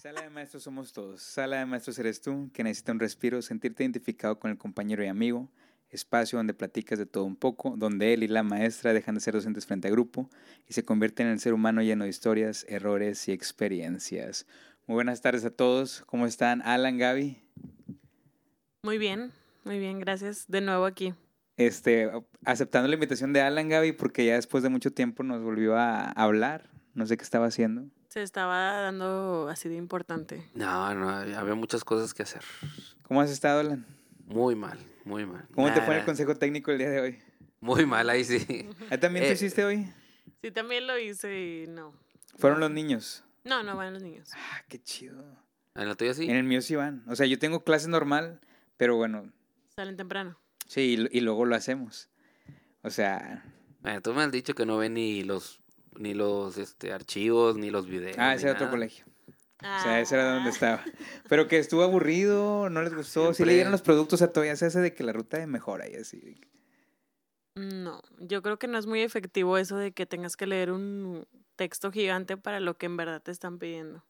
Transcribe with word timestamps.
Sala 0.00 0.22
de 0.22 0.30
maestros 0.30 0.62
somos 0.62 0.94
todos. 0.94 1.20
Sala 1.20 1.58
de 1.58 1.66
maestros 1.66 1.98
eres 1.98 2.22
tú, 2.22 2.50
que 2.54 2.64
necesita 2.64 2.90
un 2.90 3.00
respiro, 3.00 3.42
sentirte 3.42 3.84
identificado 3.84 4.38
con 4.40 4.50
el 4.50 4.56
compañero 4.56 5.04
y 5.04 5.08
amigo. 5.08 5.50
Espacio 5.90 6.38
donde 6.38 6.54
platicas 6.54 6.98
de 6.98 7.04
todo 7.04 7.24
un 7.24 7.36
poco, 7.36 7.74
donde 7.76 8.14
él 8.14 8.22
y 8.22 8.28
la 8.28 8.42
maestra 8.42 8.94
dejan 8.94 9.16
de 9.16 9.20
ser 9.20 9.34
docentes 9.34 9.66
frente 9.66 9.88
a 9.88 9.90
grupo 9.90 10.30
y 10.66 10.72
se 10.72 10.84
convierten 10.84 11.26
en 11.26 11.34
el 11.34 11.38
ser 11.38 11.52
humano 11.52 11.82
lleno 11.82 12.04
de 12.04 12.10
historias, 12.10 12.64
errores 12.70 13.28
y 13.28 13.32
experiencias. 13.32 14.46
Muy 14.86 14.94
buenas 14.94 15.20
tardes 15.20 15.44
a 15.44 15.50
todos. 15.50 16.02
¿Cómo 16.06 16.24
están? 16.24 16.62
Alan, 16.62 16.96
Gaby. 16.96 17.36
Muy 18.84 18.96
bien, 18.96 19.32
muy 19.64 19.78
bien, 19.78 20.00
gracias. 20.00 20.46
De 20.48 20.62
nuevo 20.62 20.86
aquí. 20.86 21.12
Este, 21.58 22.10
aceptando 22.46 22.88
la 22.88 22.94
invitación 22.94 23.34
de 23.34 23.42
Alan, 23.42 23.68
Gaby, 23.68 23.92
porque 23.92 24.24
ya 24.24 24.36
después 24.36 24.62
de 24.62 24.70
mucho 24.70 24.94
tiempo 24.94 25.24
nos 25.24 25.42
volvió 25.42 25.76
a 25.76 26.10
hablar. 26.12 26.70
No 26.94 27.04
sé 27.04 27.18
qué 27.18 27.22
estaba 27.22 27.44
haciendo. 27.44 27.90
Se 28.10 28.22
estaba 28.22 28.72
dando 28.80 29.48
así 29.48 29.68
de 29.68 29.76
importante. 29.76 30.44
No, 30.54 30.92
no, 30.94 31.08
había 31.10 31.54
muchas 31.54 31.84
cosas 31.84 32.12
que 32.12 32.24
hacer. 32.24 32.42
¿Cómo 33.02 33.20
has 33.20 33.30
estado, 33.30 33.60
Alan? 33.60 33.86
Muy 34.26 34.56
mal, 34.56 34.78
muy 35.04 35.24
mal. 35.26 35.46
¿Cómo 35.54 35.72
te 35.72 35.80
fue 35.80 35.96
el 35.98 36.04
consejo 36.04 36.34
técnico 36.36 36.72
el 36.72 36.78
día 36.78 36.90
de 36.90 37.00
hoy? 37.00 37.22
Muy 37.60 37.86
mal, 37.86 38.10
ahí 38.10 38.24
sí. 38.24 38.68
¿Ah, 38.90 38.98
¿También 38.98 39.24
tú 39.26 39.30
Eh, 39.30 39.34
hiciste 39.34 39.64
hoy? 39.64 39.86
Sí, 40.42 40.50
también 40.50 40.88
lo 40.88 40.98
hice 40.98 41.38
y 41.40 41.66
no. 41.68 41.92
Fueron 42.36 42.58
los 42.58 42.70
niños. 42.72 43.22
No, 43.44 43.62
no 43.62 43.76
van 43.76 43.92
los 43.94 44.02
niños. 44.02 44.28
Ah, 44.34 44.62
qué 44.68 44.82
chido. 44.82 45.24
¿En 45.76 45.86
la 45.88 45.94
tuya 45.94 46.12
sí? 46.12 46.24
En 46.28 46.34
el 46.36 46.42
mío 46.44 46.62
sí 46.62 46.74
van. 46.74 47.04
O 47.06 47.14
sea, 47.14 47.26
yo 47.26 47.38
tengo 47.38 47.62
clase 47.62 47.88
normal, 47.88 48.40
pero 48.76 48.96
bueno, 48.96 49.30
Salen 49.76 49.96
temprano. 49.96 50.36
sí, 50.66 50.96
y, 51.12 51.18
y 51.18 51.20
luego 51.20 51.44
lo 51.44 51.54
hacemos. 51.54 52.08
O 52.82 52.90
sea, 52.90 53.44
Bueno, 53.82 54.00
tú 54.02 54.12
me 54.14 54.22
has 54.22 54.32
dicho 54.32 54.54
que 54.54 54.66
no 54.66 54.78
ven 54.78 54.94
ni 54.94 55.22
los 55.22 55.59
ni 55.96 56.14
los 56.14 56.56
este, 56.58 56.92
archivos, 56.92 57.56
ni 57.56 57.70
los 57.70 57.86
videos. 57.86 58.16
ah, 58.18 58.34
ese 58.34 58.46
era 58.48 58.54
otro 58.56 58.70
colegio. 58.70 59.04
O 59.58 59.82
sea, 59.82 60.00
ese 60.00 60.14
era 60.14 60.32
donde 60.34 60.48
Ah. 60.50 60.52
estaba. 60.52 60.84
Pero 61.28 61.46
que 61.46 61.58
estuvo 61.58 61.82
aburrido, 61.82 62.70
no 62.70 62.82
les 62.82 62.94
gustó. 62.94 63.28
Sí 63.28 63.36
Siempre. 63.36 63.46
le 63.46 63.54
dieron 63.56 63.72
los 63.72 63.82
productos 63.82 64.22
a 64.22 64.32
todavía 64.32 64.56
se 64.56 64.66
hace 64.66 64.80
de 64.80 64.94
que 64.94 65.04
la 65.04 65.12
ruta 65.12 65.38
de 65.38 65.46
mejora 65.46 65.86
y 65.88 65.96
así. 65.96 66.40
No, 67.56 68.00
yo 68.18 68.42
creo 68.42 68.58
que 68.58 68.68
no 68.68 68.78
es 68.78 68.86
muy 68.86 69.02
efectivo 69.02 69.58
eso 69.58 69.76
de 69.76 69.92
que 69.92 70.06
tengas 70.06 70.36
que 70.36 70.46
leer 70.46 70.70
un 70.72 71.26
texto 71.56 71.90
gigante 71.92 72.36
para 72.36 72.60
lo 72.60 72.78
que 72.78 72.86
en 72.86 72.96
verdad 72.96 73.22
te 73.22 73.32
están 73.32 73.58
pidiendo. 73.58 74.04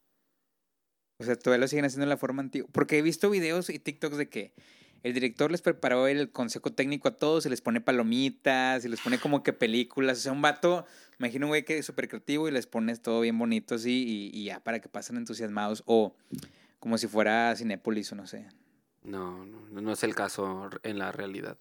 O 1.18 1.24
sea, 1.24 1.36
todavía 1.36 1.62
lo 1.62 1.68
siguen 1.68 1.84
haciendo 1.84 2.06
de 2.06 2.10
la 2.10 2.16
forma 2.16 2.42
antigua. 2.42 2.68
Porque 2.72 2.98
he 2.98 3.02
visto 3.02 3.28
videos 3.28 3.70
y 3.70 3.78
TikToks 3.78 4.16
de 4.18 4.28
que 4.28 4.54
el 5.02 5.14
director 5.14 5.50
les 5.50 5.62
preparó 5.62 6.06
el 6.06 6.30
consejo 6.30 6.72
técnico 6.72 7.08
a 7.08 7.16
todos 7.16 7.46
y 7.46 7.48
les 7.48 7.60
pone 7.60 7.80
palomitas 7.80 8.84
y 8.84 8.88
les 8.88 9.00
pone 9.00 9.18
como 9.18 9.42
que 9.42 9.52
películas. 9.52 10.18
O 10.18 10.20
sea, 10.20 10.32
un 10.32 10.42
vato, 10.42 10.84
me 11.18 11.26
imagino 11.26 11.46
un 11.46 11.50
güey 11.50 11.64
que 11.64 11.78
es 11.78 11.86
súper 11.86 12.08
creativo 12.08 12.48
y 12.48 12.50
les 12.52 12.66
pones 12.66 13.00
todo 13.02 13.20
bien 13.20 13.38
bonito 13.38 13.74
así 13.76 14.30
y, 14.32 14.38
y 14.38 14.44
ya 14.44 14.60
para 14.60 14.80
que 14.80 14.88
pasen 14.88 15.16
entusiasmados. 15.16 15.82
O 15.86 16.14
como 16.78 16.98
si 16.98 17.06
fuera 17.06 17.54
Cinépolis 17.56 18.12
o 18.12 18.14
no 18.16 18.26
sé. 18.26 18.46
No, 19.02 19.44
no, 19.46 19.80
no 19.80 19.92
es 19.92 20.02
el 20.02 20.14
caso 20.14 20.68
en 20.82 20.98
la 20.98 21.12
realidad. 21.12 21.56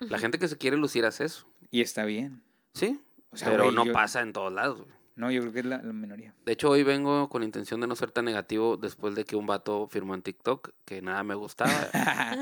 La 0.00 0.18
gente 0.18 0.38
que 0.38 0.48
se 0.48 0.58
quiere 0.58 0.76
lucir 0.76 1.06
hace 1.06 1.24
eso. 1.24 1.46
Y 1.70 1.80
está 1.80 2.04
bien. 2.04 2.42
Sí, 2.74 3.00
O 3.30 3.36
sea, 3.38 3.48
pero 3.50 3.64
güey, 3.64 3.74
no 3.74 3.86
yo- 3.86 3.92
pasa 3.94 4.20
en 4.20 4.32
todos 4.34 4.52
lados. 4.52 4.82
güey. 4.82 4.95
No, 5.16 5.30
yo 5.30 5.40
creo 5.40 5.52
que 5.54 5.60
es 5.60 5.64
la, 5.64 5.78
la 5.82 5.92
minoría. 5.94 6.34
De 6.44 6.52
hecho, 6.52 6.68
hoy 6.68 6.82
vengo 6.82 7.30
con 7.30 7.40
la 7.40 7.46
intención 7.46 7.80
de 7.80 7.86
no 7.86 7.96
ser 7.96 8.10
tan 8.10 8.26
negativo 8.26 8.76
después 8.76 9.14
de 9.14 9.24
que 9.24 9.34
un 9.34 9.46
vato 9.46 9.88
firmó 9.88 10.14
en 10.14 10.20
TikTok 10.20 10.72
que 10.84 11.00
nada 11.00 11.22
me 11.24 11.34
gustaba 11.34 11.88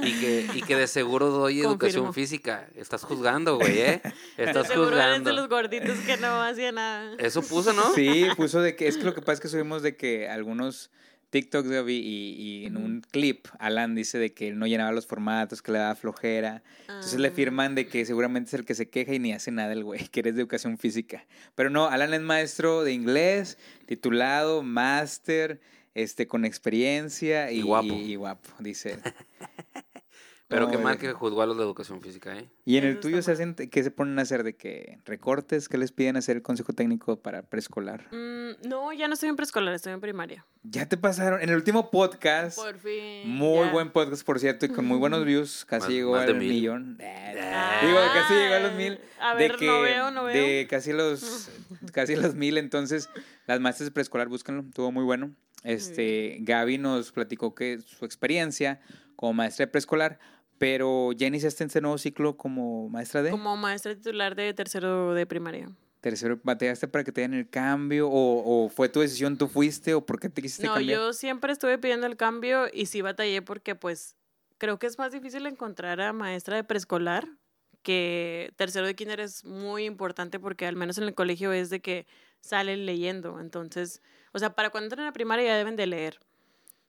y 0.02 0.12
que, 0.20 0.48
y 0.54 0.62
que 0.62 0.74
de 0.74 0.88
seguro 0.88 1.30
doy 1.30 1.60
educación 1.62 2.12
física. 2.12 2.68
Estás 2.74 3.04
juzgando, 3.04 3.56
güey, 3.58 3.78
¿eh? 3.78 4.02
De 4.36 4.44
Estás 4.44 4.66
eres 4.66 4.68
de 4.70 4.84
juzgando. 4.84 5.32
los 5.32 5.48
gorditos 5.48 5.96
que 6.00 6.16
no 6.16 6.42
hacía 6.42 6.72
nada. 6.72 7.14
Eso 7.20 7.42
puso, 7.42 7.72
¿no? 7.72 7.92
Sí, 7.94 8.26
puso 8.36 8.60
de 8.60 8.74
que 8.74 8.88
es 8.88 8.96
que 8.98 9.04
lo 9.04 9.14
que 9.14 9.20
pasa 9.20 9.34
es 9.34 9.40
que 9.40 9.48
subimos 9.48 9.82
de 9.82 9.96
que 9.96 10.28
algunos 10.28 10.90
TikToks 11.34 11.68
Gaby, 11.68 11.94
y, 11.96 12.30
y 12.62 12.66
en 12.66 12.76
un 12.76 13.00
clip 13.00 13.48
Alan 13.58 13.96
dice 13.96 14.18
de 14.18 14.32
que 14.32 14.46
él 14.46 14.56
no 14.56 14.68
llenaba 14.68 14.92
los 14.92 15.04
formatos, 15.06 15.62
que 15.62 15.72
le 15.72 15.78
daba 15.78 15.96
flojera. 15.96 16.62
Entonces 16.82 17.18
le 17.18 17.26
Ah. 17.28 17.32
firman 17.32 17.74
de 17.74 17.88
que 17.88 18.04
seguramente 18.06 18.50
es 18.50 18.54
el 18.54 18.64
que 18.64 18.76
se 18.76 18.88
queja 18.88 19.12
y 19.14 19.18
ni 19.18 19.32
hace 19.32 19.50
nada 19.50 19.72
el 19.72 19.82
güey, 19.82 19.98
que 20.12 20.20
eres 20.20 20.36
de 20.36 20.42
educación 20.42 20.78
física. 20.78 21.24
Pero 21.56 21.70
no, 21.70 21.86
Alan 21.88 22.14
es 22.14 22.20
maestro 22.20 22.84
de 22.84 22.92
inglés, 22.92 23.58
titulado, 23.86 24.62
máster, 24.62 25.60
este, 25.94 26.28
con 26.28 26.44
experiencia 26.44 27.50
y, 27.50 27.58
Y 27.58 27.62
guapo. 27.62 27.86
y- 27.94 28.12
y 28.12 28.14
guapo, 28.14 28.50
dice 28.60 28.92
él. 28.92 29.00
Pero 30.54 30.70
qué 30.70 30.78
mal 30.78 30.94
de- 30.94 31.00
que 31.00 31.12
juzgó 31.12 31.42
a 31.42 31.46
los 31.46 31.56
de 31.56 31.62
educación 31.64 32.00
física, 32.00 32.36
¿eh? 32.38 32.48
Y 32.64 32.76
en 32.78 32.84
el 32.84 33.00
tuyo 33.00 33.20
se 33.22 33.32
hacen, 33.32 33.54
¿qué 33.54 33.82
se 33.82 33.90
ponen 33.90 34.18
a 34.18 34.22
hacer 34.22 34.42
de 34.44 34.56
que 34.56 34.98
recortes? 35.04 35.68
¿Qué 35.68 35.76
les 35.78 35.92
piden 35.92 36.16
hacer 36.16 36.36
el 36.36 36.42
consejo 36.42 36.72
técnico 36.72 37.20
para 37.20 37.42
preescolar? 37.42 38.08
Mm, 38.12 38.68
no, 38.68 38.92
ya 38.92 39.08
no 39.08 39.14
estoy 39.14 39.28
en 39.28 39.36
preescolar, 39.36 39.74
estoy 39.74 39.92
en 39.92 40.00
primaria. 40.00 40.46
Ya 40.62 40.88
te 40.88 40.96
pasaron. 40.96 41.42
En 41.42 41.50
el 41.50 41.56
último 41.56 41.90
podcast, 41.90 42.56
Por 42.58 42.78
fin. 42.78 43.28
muy 43.28 43.66
ya. 43.66 43.72
buen 43.72 43.90
podcast, 43.90 44.24
por 44.24 44.38
cierto, 44.40 44.64
y 44.64 44.70
con 44.70 44.86
muy 44.86 44.96
buenos 44.98 45.24
views, 45.24 45.64
casi 45.66 45.82
Más- 45.86 45.90
llegó 45.92 46.12
más 46.12 46.26
de 46.26 46.32
al 46.32 46.38
mil. 46.38 46.48
millón. 46.48 46.98
Ah, 47.02 47.80
Digo, 47.84 47.98
casi 48.14 48.34
llegó 48.34 48.54
a 48.54 48.60
los 48.60 48.72
mil. 48.74 48.98
A 49.20 49.34
de 49.34 49.48
ver, 49.48 49.56
que, 49.56 49.66
no 49.66 49.80
veo, 49.82 50.10
no 50.10 50.24
veo. 50.24 50.34
De 50.34 50.66
casi 50.70 50.92
los, 50.92 51.50
casi 51.92 52.16
los 52.16 52.34
mil, 52.34 52.56
entonces, 52.58 53.10
las 53.46 53.60
maestras 53.60 53.88
de 53.88 53.92
preescolar, 53.92 54.28
búsquenlo, 54.28 54.62
estuvo 54.62 54.90
muy 54.92 55.04
bueno. 55.04 55.34
Este, 55.64 56.36
Gaby 56.40 56.78
nos 56.78 57.10
platicó 57.12 57.54
que 57.54 57.80
su 57.80 58.04
experiencia 58.04 58.80
como 59.16 59.32
maestra 59.32 59.64
de 59.66 59.70
preescolar, 59.72 60.18
pero 60.58 61.12
ya 61.12 61.26
iniciaste 61.26 61.64
este 61.64 61.80
nuevo 61.80 61.98
ciclo 61.98 62.36
como 62.36 62.88
maestra 62.88 63.22
de 63.22 63.30
Como 63.30 63.56
maestra 63.56 63.94
titular 63.94 64.34
de 64.34 64.52
tercero 64.54 65.14
de 65.14 65.26
primaria. 65.26 65.68
tercero, 66.00 66.38
¿bateaste 66.42 66.86
para 66.88 67.02
que 67.04 67.12
te 67.12 67.22
den 67.22 67.34
el 67.34 67.48
cambio? 67.48 68.08
O, 68.08 68.64
o 68.64 68.68
fue 68.68 68.88
tu 68.88 69.00
decisión, 69.00 69.38
tú 69.38 69.48
fuiste? 69.48 69.94
¿O 69.94 70.04
por 70.04 70.20
qué 70.20 70.28
te 70.28 70.42
quisiste 70.42 70.66
No, 70.66 70.74
cambiar? 70.74 70.98
yo 71.00 71.12
siempre 71.12 71.52
estuve 71.52 71.78
pidiendo 71.78 72.06
el 72.06 72.16
cambio 72.16 72.66
y 72.72 72.86
sí 72.86 73.00
batallé 73.02 73.40
porque 73.42 73.74
pues 73.74 74.16
creo 74.58 74.78
que 74.78 74.86
es 74.86 74.98
más 74.98 75.12
difícil 75.12 75.46
encontrar 75.46 76.00
a 76.00 76.12
maestra 76.12 76.56
de 76.56 76.64
preescolar 76.64 77.26
que 77.82 78.52
tercero 78.56 78.86
de 78.86 78.94
kinder 78.94 79.20
es 79.20 79.44
muy 79.44 79.84
importante 79.84 80.38
porque 80.40 80.66
al 80.66 80.76
menos 80.76 80.96
en 80.98 81.04
el 81.04 81.14
colegio 81.14 81.52
es 81.52 81.68
de 81.70 81.80
que 81.80 82.06
salen 82.40 82.86
leyendo. 82.86 83.40
Entonces, 83.40 84.00
o 84.32 84.38
sea, 84.38 84.54
para 84.54 84.70
cuando 84.70 84.86
entran 84.86 85.06
a 85.06 85.12
primaria 85.12 85.46
ya 85.46 85.56
deben 85.56 85.76
de 85.76 85.86
leer. 85.86 86.18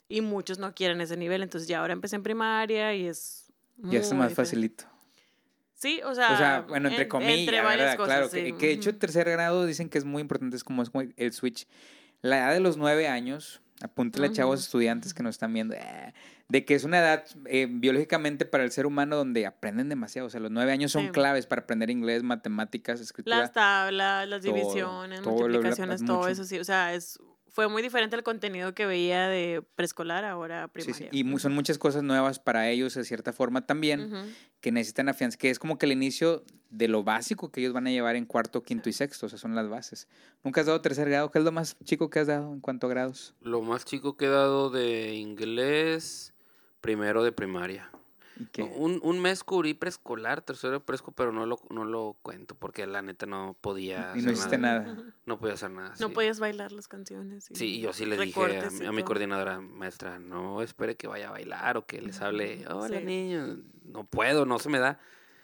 Y 0.08 0.22
muchos 0.22 0.60
no 0.60 0.74
quieren 0.74 1.02
ese 1.02 1.18
nivel. 1.18 1.42
Entonces 1.44 1.68
ya 1.68 1.80
ahora 1.80 1.94
empecé 1.94 2.16
en 2.16 2.24
primaria 2.24 2.94
y 2.94 3.08
es... 3.08 3.45
Ya 3.78 4.00
está 4.00 4.16
muy 4.16 4.24
más 4.24 4.30
diferente. 4.30 4.36
facilito. 4.36 4.86
Sí, 5.74 6.02
o 6.04 6.16
sea... 6.16 6.34
O 6.34 6.38
sea, 6.38 6.62
bueno, 6.68 6.88
entre 6.90 7.04
en- 7.04 7.10
comillas, 7.10 7.40
entre 7.40 7.62
varias 7.62 7.80
¿verdad? 7.80 7.98
cosas, 7.98 8.16
claro, 8.16 8.30
sí. 8.30 8.38
que, 8.54 8.58
que 8.58 8.68
de 8.68 8.72
hecho 8.74 8.96
tercer 8.98 9.30
grado 9.30 9.66
dicen 9.66 9.90
que 9.90 9.98
es 9.98 10.06
muy 10.06 10.22
importante, 10.22 10.56
es 10.56 10.64
como, 10.64 10.82
es 10.84 10.90
el 11.18 11.34
switch. 11.34 11.68
La 12.22 12.38
edad 12.40 12.54
de 12.54 12.60
los 12.62 12.78
nueve 12.78 13.08
años, 13.08 13.62
apúntale 13.82 14.28
a 14.28 14.32
chavos 14.32 14.60
Ujú. 14.62 14.66
estudiantes 14.66 15.14
que 15.14 15.22
nos 15.22 15.36
están 15.36 15.54
viendo, 15.54 15.76
eh, 15.76 16.14
de 16.48 16.64
que 16.64 16.76
es 16.76 16.86
una 16.86 17.00
edad 17.00 17.26
eh, 17.48 17.68
biológicamente 17.70 18.46
para 18.46 18.64
el 18.64 18.72
ser 18.72 18.86
humano 18.86 19.16
donde 19.18 19.46
aprenden 19.46 19.90
demasiado. 19.90 20.28
O 20.28 20.30
sea, 20.30 20.40
los 20.40 20.50
nueve 20.50 20.72
años 20.72 20.92
son 20.94 21.08
Sí. 21.08 21.12
claves 21.12 21.46
para 21.46 21.64
aprender 21.64 21.90
inglés, 21.90 22.24
matemáticas, 22.24 23.02
escritura. 23.02 23.38
Las 23.40 23.52
tablas, 23.52 24.28
las 24.30 24.42
todo, 24.44 24.54
divisiones, 24.54 25.22
todo 25.22 25.32
lo- 25.34 25.38
lo- 25.40 25.44
multiplicaciones, 25.50 26.06
todo 26.06 26.18
mucho. 26.20 26.30
eso 26.30 26.46
sí. 26.46 26.58
O 26.58 26.64
sea, 26.64 26.94
es, 26.94 27.20
fue 27.56 27.70
muy 27.70 27.82
diferente 27.82 28.18
el 28.18 28.24
contenido 28.24 28.74
que 28.76 28.86
veía 28.86 29.30
de 29.30 29.64
preescolar 29.76 30.26
ahora 30.26 30.68
primaria. 30.68 31.10
sí, 31.10 31.18
Y 31.18 31.40
son 31.40 31.54
muchas 31.54 31.78
cosas 31.78 32.04
nuevas 32.04 32.38
para 32.38 32.70
ellos 32.70 32.96
de 32.96 33.06
cierta 33.06 33.32
forma 33.32 33.66
también, 33.66 34.36
que 34.60 34.74
necesitan 34.74 35.08
afianzar, 35.08 35.40
que 35.40 35.50
es 35.50 35.58
como 35.58 35.78
que 35.78 35.86
el 35.86 35.94
inicio 35.94 36.44
de 36.70 36.90
lo 36.90 37.06
básico 37.06 37.54
que 37.54 37.62
ellos 37.62 37.72
van 37.72 37.88
a 37.88 37.92
llevar 37.92 38.18
en 38.18 38.26
cuarto, 38.26 38.62
quinto 38.62 38.90
y 38.90 38.92
sexto, 38.92 39.28
o 39.28 39.30
sea, 39.30 39.40
son 39.40 39.56
las 39.56 39.70
bases. 39.70 40.10
¿Nunca 40.44 40.60
has 40.60 40.68
dado 40.68 40.82
tercer 40.82 41.08
grado? 41.08 41.32
¿Qué 41.32 41.40
es 41.40 41.46
lo 41.46 41.54
más 41.54 41.78
chico 41.86 42.10
que 42.10 42.20
has 42.20 42.28
dado 42.28 42.52
en 42.52 42.60
cuanto 42.60 42.88
a 42.88 42.90
grados? 42.90 43.34
Lo 43.40 43.62
más 43.62 43.86
chico 43.86 44.18
que 44.18 44.26
he 44.26 44.30
dado 44.30 44.70
de 44.70 45.16
inglés, 45.16 46.34
primero 46.82 47.24
de 47.24 47.32
primaria. 47.32 47.90
Un, 48.76 49.00
un 49.04 49.22
mes 49.22 49.44
cubrí 49.44 49.74
preescolar, 49.74 50.42
tercero 50.42 50.74
de 50.74 50.80
preesco, 50.80 51.12
pero 51.12 51.32
no 51.32 51.46
lo, 51.46 51.60
no 51.70 51.86
lo 51.86 52.18
cuento 52.22 52.56
porque 52.56 52.86
la 52.86 53.02
neta 53.02 53.26
no 53.26 53.56
podía 53.62 54.12
Y 54.16 54.22
no 54.22 54.32
hacer 54.32 54.34
hiciste 54.34 54.58
nada. 54.58 54.98
No 55.26 55.40
podía 55.40 55.54
hacer 55.54 55.72
nada. 55.72 55.94
No 56.00 56.08
sí. 56.10 56.14
podías 56.14 56.40
bailar 56.40 56.72
las 56.72 56.88
canciones. 56.88 57.50
y 57.52 57.56
Sí, 57.56 57.80
yo 57.80 57.94
sí 57.94 58.06
le 58.06 58.18
dije 58.18 58.60
a 58.86 58.92
mi, 58.92 59.02
a 59.02 59.06
coordinadora, 59.06 59.62
maestra, 59.62 60.20
no 60.20 60.62
espere 60.62 60.96
que 60.98 61.08
vaya 61.08 61.30
a 61.30 61.32
bailar 61.32 61.78
o 61.78 61.86
que 61.86 62.02
les 62.02 62.22
hable, 62.22 62.68
hola 62.68 63.00
Sí. 63.00 63.06
niños, 63.06 63.60
no 63.86 64.04
puedo, 64.06 64.46
no 64.46 64.60
se 64.60 64.70
me 64.70 64.80
da. 64.80 65.00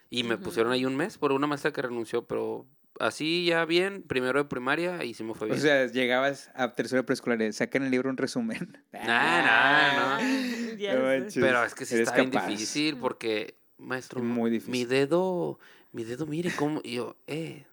Y 0.10 0.24
me 0.24 0.38
pusieron 0.38 0.74
ahí 0.74 0.84
un 0.86 0.98
mes 0.98 1.18
por 1.18 1.32
una 1.32 1.48
maestra 1.48 1.72
que 1.72 1.82
renunció, 1.82 2.26
pero 2.26 2.66
así 3.00 3.46
ya 3.46 3.66
bien, 3.66 4.04
primero 4.04 4.40
de 4.44 4.46
primaria 4.50 5.04
y 5.04 5.14
sí 5.14 5.24
me 5.24 5.34
fue 5.34 5.48
O 5.48 5.52
bien. 5.52 5.62
sea, 5.62 5.88
llegabas 5.88 6.52
a 6.56 6.74
tercero 6.74 7.02
de 7.02 7.06
preescolar, 7.06 7.42
y 7.42 7.52
sacan 7.54 7.84
el 7.84 7.92
libro 7.92 8.10
un 8.10 8.18
resumen. 8.18 8.78
Nah, 8.94 9.42
nah, 9.42 10.18
no. 10.20 10.24
No 10.96 11.02
manches. 11.04 11.36
pero 11.36 11.64
es 11.64 11.76
que 11.76 11.86
sí 11.86 11.96
eres 11.96 12.08
está 12.10 12.20
bien 12.22 12.32
difícil 12.32 12.98
porque, 12.98 13.56
maestro, 13.78 14.22
Muy 14.22 14.60
mi 14.68 14.86
dedo, 14.86 15.60
mi 15.92 16.04
dedo, 16.04 16.26
mire 16.26 16.52
cómo, 16.56 16.82
y 16.84 16.96
yo, 16.96 17.16
eh, 17.28 17.66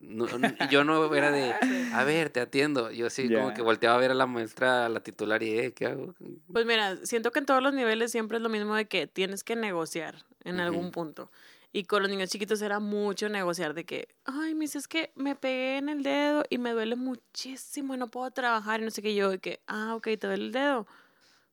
no, 0.00 0.26
no, 0.38 0.48
yo 0.70 0.84
no 0.84 1.14
era 1.14 1.30
de, 1.30 1.54
a 1.92 2.04
ver, 2.04 2.30
te 2.30 2.40
atiendo. 2.40 2.90
Yo 2.90 3.10
sí, 3.10 3.28
como 3.28 3.48
Ya. 3.48 3.54
que 3.54 3.62
volteaba 3.62 3.96
a 3.96 4.00
ver 4.00 4.10
a 4.10 4.14
la 4.14 4.26
maestra, 4.26 4.86
a 4.86 4.88
la 4.88 5.00
titular 5.00 5.42
y, 5.42 5.58
eh, 5.58 5.72
¿qué 5.72 5.86
hago? 5.86 6.14
Pues 6.52 6.66
mira, 6.66 6.96
siento 7.04 7.30
que 7.30 7.38
en 7.38 7.46
todos 7.46 7.62
los 7.62 7.72
niveles 7.72 8.10
siempre 8.10 8.38
es 8.38 8.42
lo 8.42 8.48
mismo 8.48 8.74
de 8.74 8.86
que 8.86 9.06
tienes 9.06 9.44
que 9.44 9.54
negociar 9.56 10.24
en 10.44 10.58
algún 10.60 10.90
punto. 10.90 11.30
Y 11.72 11.84
con 11.84 12.02
los 12.02 12.10
niños 12.10 12.30
chiquitos 12.30 12.60
era 12.62 12.80
mucho 12.80 13.28
negociar 13.28 13.74
de 13.74 13.84
que, 13.84 14.08
ay, 14.24 14.54
mis, 14.54 14.74
es 14.74 14.88
que 14.88 15.12
me 15.14 15.36
pegué 15.36 15.78
en 15.78 15.88
el 15.88 16.02
dedo 16.02 16.42
y 16.50 16.58
me 16.58 16.72
duele 16.72 16.96
muchísimo 16.96 17.94
y 17.94 17.98
no 17.98 18.08
puedo 18.08 18.30
trabajar 18.32 18.80
y 18.80 18.84
no 18.84 18.90
sé 18.90 19.02
qué. 19.02 19.14
Yo, 19.14 19.30
de 19.30 19.38
que, 19.38 19.60
ah, 19.68 19.94
ok, 19.94 20.04
te 20.18 20.26
duele 20.26 20.46
el 20.46 20.52
dedo. 20.52 20.86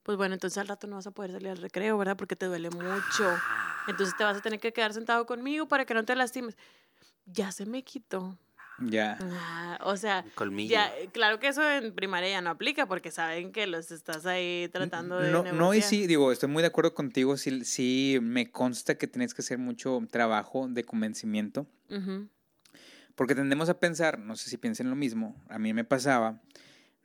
Pues 0.02 0.18
bueno, 0.18 0.34
entonces 0.34 0.58
al 0.58 0.68
rato 0.68 0.88
no 0.88 0.96
vas 0.96 1.06
a 1.06 1.12
poder 1.12 1.32
salir 1.34 1.50
al 1.50 1.58
recreo, 1.58 1.98
¿verdad? 1.98 2.18
Porque 2.18 2.36
te 2.36 2.48
duele 2.48 2.70
mucho. 2.70 3.38
Entonces 3.88 4.16
te 4.18 4.24
vas 4.24 4.38
a 4.38 4.42
tener 4.42 4.60
que 4.60 4.74
quedar 4.74 4.94
sentado 4.94 5.26
conmigo 5.26 5.68
para 5.68 5.86
que 5.86 5.94
no 5.94 6.04
te 6.04 6.16
lastimes. 6.16 6.58
Ya 7.26 7.52
se 7.52 7.66
me 7.66 7.84
quitó. 7.84 8.38
Ya. 8.80 9.18
Ah, 9.20 9.80
o 9.84 9.98
sea, 9.98 10.24
Colmillo. 10.36 10.70
ya, 10.70 10.92
claro 11.12 11.40
que 11.40 11.48
eso 11.48 11.68
en 11.70 11.94
primaria 11.94 12.30
ya 12.30 12.42
no 12.42 12.52
aplica 12.52 12.86
porque 12.86 13.10
saben 13.10 13.52
que 13.52 13.66
los 13.66 13.92
estás 13.92 14.26
ahí 14.26 14.70
tratando 14.72 15.18
de 15.18 15.32
No, 15.32 15.44
no, 15.52 15.74
y 15.74 15.82
sí, 15.82 16.06
digo, 16.06 16.32
estoy 16.32 16.50
muy 16.50 16.62
de 16.62 16.68
acuerdo 16.68 16.94
contigo. 16.94 17.38
Sí, 17.38 17.66
sí 17.66 18.20
me 18.22 18.52
consta 18.52 18.96
que 18.96 19.08
tienes 19.08 19.34
que 19.34 19.42
hacer 19.42 19.58
mucho 19.58 20.00
trabajo 20.12 20.68
de 20.68 20.84
convencimiento. 20.84 21.66
Porque 23.16 23.34
tendemos 23.34 23.68
a 23.70 23.80
pensar, 23.80 24.20
no 24.20 24.36
sé 24.36 24.50
si 24.52 24.58
piensen 24.58 24.92
lo 24.92 24.96
mismo, 24.96 25.36
a 25.50 25.58
mí 25.58 25.74
me 25.74 25.84
pasaba, 25.84 26.40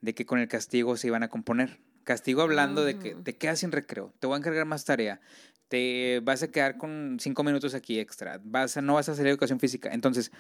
de 0.02 0.14
que 0.14 0.26
con 0.26 0.38
el 0.38 0.48
castigo 0.48 0.98
se 0.98 1.06
iban 1.06 1.22
a 1.22 1.28
componer. 1.28 1.80
Castigo 2.04 2.42
hablando 2.42 2.84
de 2.84 2.98
que 2.98 3.14
Ujú. 3.14 3.22
te 3.22 3.36
quedas 3.38 3.60
sin 3.60 3.72
recreo, 3.72 4.12
te 4.19 4.26
voy 4.26 4.34
a 4.34 4.38
encargar 4.38 4.66
más 4.66 4.84
tarea, 4.84 5.20
te 5.69 6.20
vas 6.22 6.42
a 6.42 6.48
quedar 6.48 6.76
con 6.76 7.16
cinco 7.19 7.44
minutos 7.44 7.74
aquí 7.74 7.98
extra, 7.98 8.38
vas 8.44 8.76
a, 8.76 8.82
no 8.82 8.94
vas 8.94 9.08
a 9.08 9.12
hacer 9.12 9.26
educación 9.26 9.58
física. 9.58 9.88
Entonces, 9.90 10.32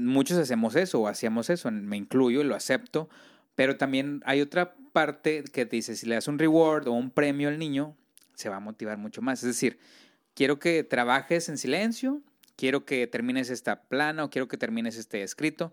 muchos 0.00 0.38
hacemos 0.38 0.76
eso 0.76 1.00
o 1.00 1.08
hacíamos 1.08 1.50
eso, 1.50 1.70
me 1.70 1.96
incluyo, 1.96 2.42
lo 2.44 2.54
acepto, 2.54 3.08
pero 3.54 3.76
también 3.76 4.22
hay 4.24 4.40
otra 4.40 4.74
parte 4.92 5.44
que 5.44 5.66
te 5.66 5.76
dice, 5.76 5.96
si 5.96 6.06
le 6.06 6.14
das 6.14 6.28
un 6.28 6.38
reward 6.38 6.88
o 6.88 6.92
un 6.92 7.10
premio 7.10 7.48
al 7.48 7.58
niño, 7.58 7.96
se 8.34 8.48
va 8.48 8.56
a 8.56 8.60
motivar 8.60 8.98
mucho 8.98 9.22
más. 9.22 9.40
Es 9.40 9.46
decir, 9.46 9.78
quiero 10.34 10.58
que 10.58 10.82
trabajes 10.82 11.48
en 11.48 11.58
silencio, 11.58 12.22
quiero 12.56 12.84
que 12.84 13.06
termines 13.06 13.50
esta 13.50 13.82
plana 13.82 14.24
o 14.24 14.30
quiero 14.30 14.48
que 14.48 14.56
termines 14.56 14.96
este 14.96 15.22
escrito 15.22 15.72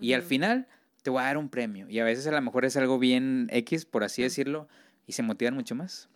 y 0.00 0.12
al 0.12 0.22
final 0.22 0.68
te 1.02 1.10
voy 1.10 1.22
a 1.22 1.26
dar 1.26 1.38
un 1.38 1.48
premio. 1.48 1.88
Y 1.88 1.98
a 1.98 2.04
veces 2.04 2.26
a 2.26 2.32
lo 2.32 2.40
mejor 2.40 2.64
es 2.64 2.76
algo 2.76 2.98
bien 2.98 3.48
X, 3.50 3.84
por 3.84 4.04
así 4.04 4.22
decirlo, 4.22 4.68
y 5.06 5.12
se 5.12 5.22
motivan 5.22 5.54
mucho 5.54 5.74
más. 5.74 6.08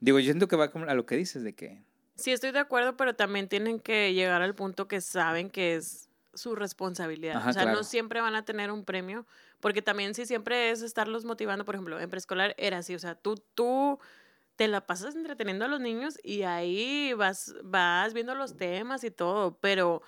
Digo, 0.00 0.18
yo 0.18 0.26
siento 0.26 0.48
que 0.48 0.56
va 0.56 0.64
a 0.64 0.94
lo 0.94 1.06
que 1.06 1.16
dices, 1.16 1.44
de 1.44 1.54
que... 1.54 1.82
Sí, 2.16 2.32
estoy 2.32 2.50
de 2.50 2.58
acuerdo, 2.58 2.96
pero 2.96 3.14
también 3.14 3.48
tienen 3.48 3.78
que 3.78 4.12
llegar 4.14 4.42
al 4.42 4.54
punto 4.54 4.88
que 4.88 5.00
saben 5.00 5.48
que 5.48 5.76
es 5.76 6.08
su 6.34 6.54
responsabilidad. 6.54 7.36
Ajá, 7.36 7.50
o 7.50 7.52
sea, 7.52 7.62
claro. 7.62 7.78
no 7.78 7.84
siempre 7.84 8.20
van 8.20 8.34
a 8.34 8.44
tener 8.44 8.70
un 8.70 8.84
premio, 8.84 9.26
porque 9.60 9.82
también 9.82 10.14
si 10.14 10.26
siempre 10.26 10.70
es 10.70 10.82
estarlos 10.82 11.24
motivando, 11.24 11.64
por 11.64 11.74
ejemplo, 11.74 12.00
en 12.00 12.10
preescolar 12.10 12.54
era 12.58 12.78
así, 12.78 12.94
o 12.94 12.98
sea, 12.98 13.14
tú, 13.14 13.36
tú 13.54 13.98
te 14.56 14.68
la 14.68 14.86
pasas 14.86 15.14
entreteniendo 15.14 15.64
a 15.64 15.68
los 15.68 15.80
niños 15.80 16.18
y 16.22 16.42
ahí 16.42 17.12
vas, 17.14 17.54
vas 17.62 18.12
viendo 18.14 18.34
los 18.34 18.56
temas 18.56 19.04
y 19.04 19.10
todo, 19.10 19.58
pero 19.60 20.02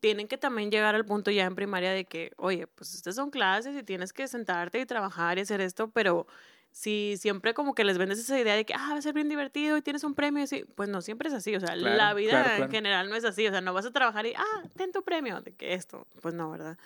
tienen 0.00 0.28
que 0.28 0.38
también 0.38 0.70
llegar 0.70 0.94
al 0.94 1.04
punto 1.04 1.30
ya 1.30 1.44
en 1.44 1.54
primaria 1.54 1.92
de 1.92 2.06
que, 2.06 2.32
oye, 2.36 2.66
pues 2.66 2.94
estas 2.94 3.16
son 3.16 3.30
clases 3.30 3.76
y 3.76 3.82
tienes 3.82 4.12
que 4.12 4.28
sentarte 4.28 4.80
y 4.80 4.86
trabajar 4.86 5.38
y 5.38 5.42
hacer 5.42 5.60
esto, 5.60 5.90
pero 5.90 6.26
si 6.76 7.14
siempre 7.18 7.54
como 7.54 7.72
que 7.72 7.84
les 7.84 7.98
vendes 7.98 8.18
esa 8.18 8.36
idea 8.38 8.56
de 8.56 8.64
que, 8.66 8.74
ah, 8.74 8.88
va 8.90 8.96
a 8.96 9.02
ser 9.02 9.14
bien 9.14 9.28
divertido 9.28 9.76
y 9.76 9.82
tienes 9.82 10.02
un 10.02 10.14
premio, 10.16 10.40
y 10.40 10.44
así, 10.44 10.64
pues 10.74 10.88
no 10.88 11.02
siempre 11.02 11.28
es 11.28 11.34
así, 11.34 11.54
o 11.54 11.60
sea, 11.60 11.74
Claro, 11.74 11.96
la 11.96 12.12
vida 12.14 12.42
claro, 12.42 12.64
en 12.64 12.70
general 12.70 13.08
no 13.08 13.14
es 13.14 13.24
así, 13.24 13.46
o 13.46 13.50
sea, 13.52 13.60
no 13.60 13.72
vas 13.72 13.86
a 13.86 13.92
trabajar 13.92 14.26
y, 14.26 14.34
ah, 14.36 14.62
ten 14.76 14.90
tu 14.90 15.04
premio, 15.04 15.40
de 15.40 15.52
que 15.54 15.74
esto, 15.74 16.08
pues 16.20 16.34
no, 16.34 16.50
¿verdad? 16.50 16.76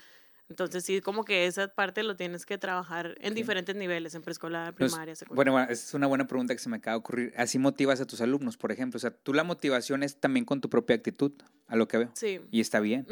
Entonces 0.50 0.84
sí, 0.84 1.00
como 1.00 1.24
que 1.24 1.46
esa 1.46 1.68
parte 1.68 2.02
lo 2.02 2.16
tienes 2.16 2.44
que 2.44 2.58
trabajar 2.58 3.14
en 3.20 3.30
Sí. 3.30 3.34
diferentes 3.34 3.74
niveles, 3.76 4.14
en 4.14 4.20
preescolar, 4.22 4.74
Pues, 4.74 4.92
primaria, 4.92 5.14
secundaria. 5.16 5.36
Bueno, 5.36 5.52
bueno, 5.52 5.72
esa 5.72 5.86
es 5.88 5.94
una 5.94 6.06
buena 6.06 6.26
pregunta 6.26 6.54
que 6.54 6.58
se 6.58 6.68
me 6.68 6.76
acaba 6.76 6.92
de 6.94 6.98
ocurrir. 6.98 7.32
Así 7.36 7.58
motivas 7.58 8.00
a 8.02 8.06
tus 8.06 8.20
alumnos, 8.20 8.56
por 8.58 8.72
ejemplo. 8.72 8.96
O 8.96 9.00
sea, 9.00 9.10
tú 9.10 9.32
la 9.34 9.44
motivación 9.44 10.02
es 10.02 10.20
también 10.20 10.44
con 10.46 10.60
tu 10.60 10.68
propia 10.70 10.96
actitud, 10.96 11.32
a 11.66 11.76
lo 11.76 11.86
que 11.88 11.96
veo. 11.98 12.10
Sí. 12.14 12.40
Y 12.50 12.60
está 12.60 12.80
bien. 12.80 13.06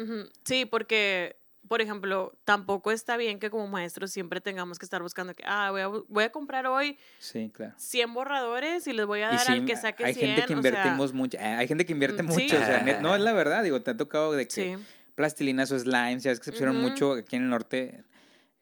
Sí, 0.45 0.65
porque, 0.65 1.37
por 1.67 1.81
ejemplo, 1.81 2.37
tampoco 2.45 2.91
está 2.91 3.17
bien 3.17 3.39
que 3.39 3.49
como 3.49 3.67
maestros 3.67 4.11
siempre 4.11 4.41
tengamos 4.41 4.79
que 4.79 4.85
estar 4.85 5.01
buscando 5.01 5.33
que, 5.33 5.43
ah, 5.45 5.69
voy 5.71 5.81
a, 5.81 5.87
voy 5.87 6.23
a 6.23 6.31
comprar 6.31 6.65
hoy 6.67 6.97
Sí, 7.19 7.49
claro. 7.53 7.73
100 7.77 8.13
borradores 8.13 8.87
y 8.87 8.93
les 8.93 9.05
voy 9.05 9.21
a 9.21 9.27
dar 9.29 9.45
sí, 9.45 9.51
al 9.51 9.65
que 9.65 9.75
saque 9.75 10.05
hay 10.05 10.13
100. 10.13 10.27
gente 10.35 10.47
que 10.47 10.53
o 10.55 10.61
sea, 10.61 10.69
invertimos 10.71 11.13
mucho. 11.13 11.37
eh, 11.37 11.41
Hay 11.43 11.67
gente 11.67 11.85
que 11.85 11.93
invierte 11.93 12.23
Mm, 12.23 12.27
mucho. 12.27 12.57
O 12.59 12.63
sea, 12.63 13.01
no 13.01 13.15
es 13.15 13.21
la 13.21 13.33
verdad. 13.33 13.63
Digo, 13.63 13.81
te 13.81 13.91
ha 13.91 13.97
tocado 13.97 14.33
de 14.33 14.47
que 14.47 14.51
Sí. 14.77 14.83
plastilinas 15.15 15.71
o 15.71 15.79
slimes, 15.79 16.23
ya 16.23 16.31
ves 16.31 16.39
que 16.39 16.45
se 16.45 16.51
pusieron 16.51 16.77
mucho 16.77 17.13
aquí 17.13 17.35
en 17.35 17.43
el 17.43 17.49
norte. 17.49 18.03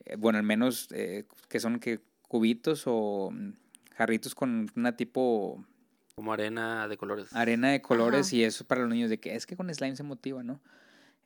eh, 0.05 0.15
bueno, 0.17 0.37
al 0.37 0.43
menos 0.45 0.87
eh, 0.91 1.25
que 1.49 1.59
son 1.59 1.79
que 1.79 1.99
cubitos 2.27 2.83
o 2.85 3.31
mm, 3.31 3.53
jarritos 3.95 4.35
con 4.35 4.69
una 4.75 4.95
tipo 4.95 5.63
Como 6.15 6.31
arena 6.31 6.87
de 6.87 6.95
colores. 6.97 7.33
arena 7.33 7.71
de 7.71 7.81
colores 7.81 8.27
Ajá. 8.27 8.35
y 8.35 8.43
eso 8.43 8.65
para 8.65 8.81
los 8.81 8.89
niños 8.91 9.09
de 9.09 9.19
que 9.19 9.35
es 9.35 9.45
que 9.45 9.55
con 9.57 9.73
slime 9.73 9.95
se 9.95 10.03
motiva, 10.03 10.43
¿no? 10.43 10.61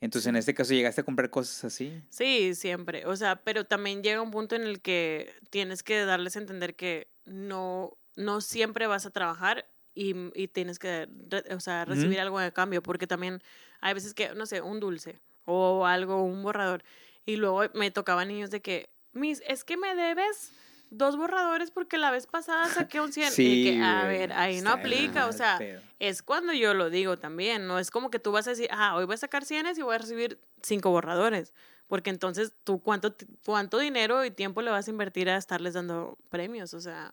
Entonces, 0.02 0.28
en 0.28 0.38
este 0.38 0.54
caso 0.54 0.74
llegaste 0.74 1.02
a 1.02 1.04
comprar 1.04 1.30
cosas 1.30 1.66
así. 1.66 2.02
Sí, 2.10 2.56
siempre. 2.56 3.06
O 3.06 3.16
sea, 3.16 3.44
pero 3.44 3.66
también 3.66 4.02
llega 4.02 4.22
un 4.22 4.32
punto 4.32 4.56
en 4.56 4.64
el 4.64 4.82
que 4.82 5.34
tienes 5.50 5.84
que 5.84 6.06
darles 6.06 6.36
a 6.36 6.40
entender 6.40 6.76
que 6.76 7.10
no, 7.26 7.98
no 8.16 8.42
siempre 8.42 8.88
vas 8.88 9.06
a 9.06 9.12
trabajar 9.12 9.68
y, 9.94 10.16
y 10.40 10.48
tienes 10.48 10.80
que 10.80 11.10
o 11.52 11.60
sea, 11.60 11.84
recibir 11.84 12.20
algo 12.22 12.40
de 12.40 12.54
cambio, 12.54 12.82
porque 12.82 13.08
también 13.08 13.42
hay 13.82 13.94
veces 13.94 14.14
que, 14.14 14.34
no 14.36 14.46
sé, 14.46 14.62
un 14.62 14.80
dulce 14.80 15.20
o 15.46 15.86
algo, 15.86 16.24
un 16.24 16.44
borrador. 16.44 16.84
Y 17.26 17.36
luego 17.36 17.64
me 17.74 17.92
tocaban 17.92 18.30
niños 18.30 18.52
de 18.52 18.62
que, 18.62 18.90
Miss, 19.12 19.44
es 19.48 19.64
que 19.66 19.76
me 19.76 19.96
debes 19.96 20.54
dos 20.92 21.18
borradores 21.18 21.72
porque 21.72 21.98
la 21.98 22.12
vez 22.12 22.28
pasada 22.28 22.68
saqué 22.68 23.00
un 23.02 23.12
100. 23.12 23.34
y 23.38 23.64
que, 23.64 23.82
a 23.82 24.06
güey, 24.06 24.18
ver, 24.18 24.34
ahí 24.34 24.62
no 24.62 24.72
aplica, 24.72 25.28
o 25.28 25.34
sea, 25.34 25.58
pedo. 25.58 25.82
es 26.00 26.22
cuando 26.22 26.54
yo 26.54 26.74
lo 26.74 26.90
digo 26.90 27.18
también, 27.18 27.68
no 27.68 27.80
es 27.80 27.92
como 27.92 28.10
que 28.10 28.20
tú 28.20 28.32
vas 28.32 28.48
a 28.48 28.52
decir, 28.52 28.68
ah, 28.72 28.96
hoy 28.96 29.06
voy 29.06 29.16
a 29.16 29.18
sacar 29.18 29.46
100 29.46 29.68
y 29.78 29.82
voy 29.82 29.96
a 29.96 30.00
recibir 30.00 30.40
cinco 30.62 30.90
borradores, 30.92 31.54
porque 31.88 32.10
entonces 32.10 32.54
tú 32.64 32.80
cuánto, 32.82 33.16
cuánto 33.46 33.80
dinero 33.80 34.26
y 34.26 34.32
tiempo 34.32 34.62
le 34.62 34.72
vas 34.72 34.88
a 34.88 34.92
invertir 34.92 35.30
a 35.30 35.38
estarles 35.38 35.74
dando 35.74 36.18
premios, 36.30 36.74
o 36.74 36.82
sea, 36.82 37.12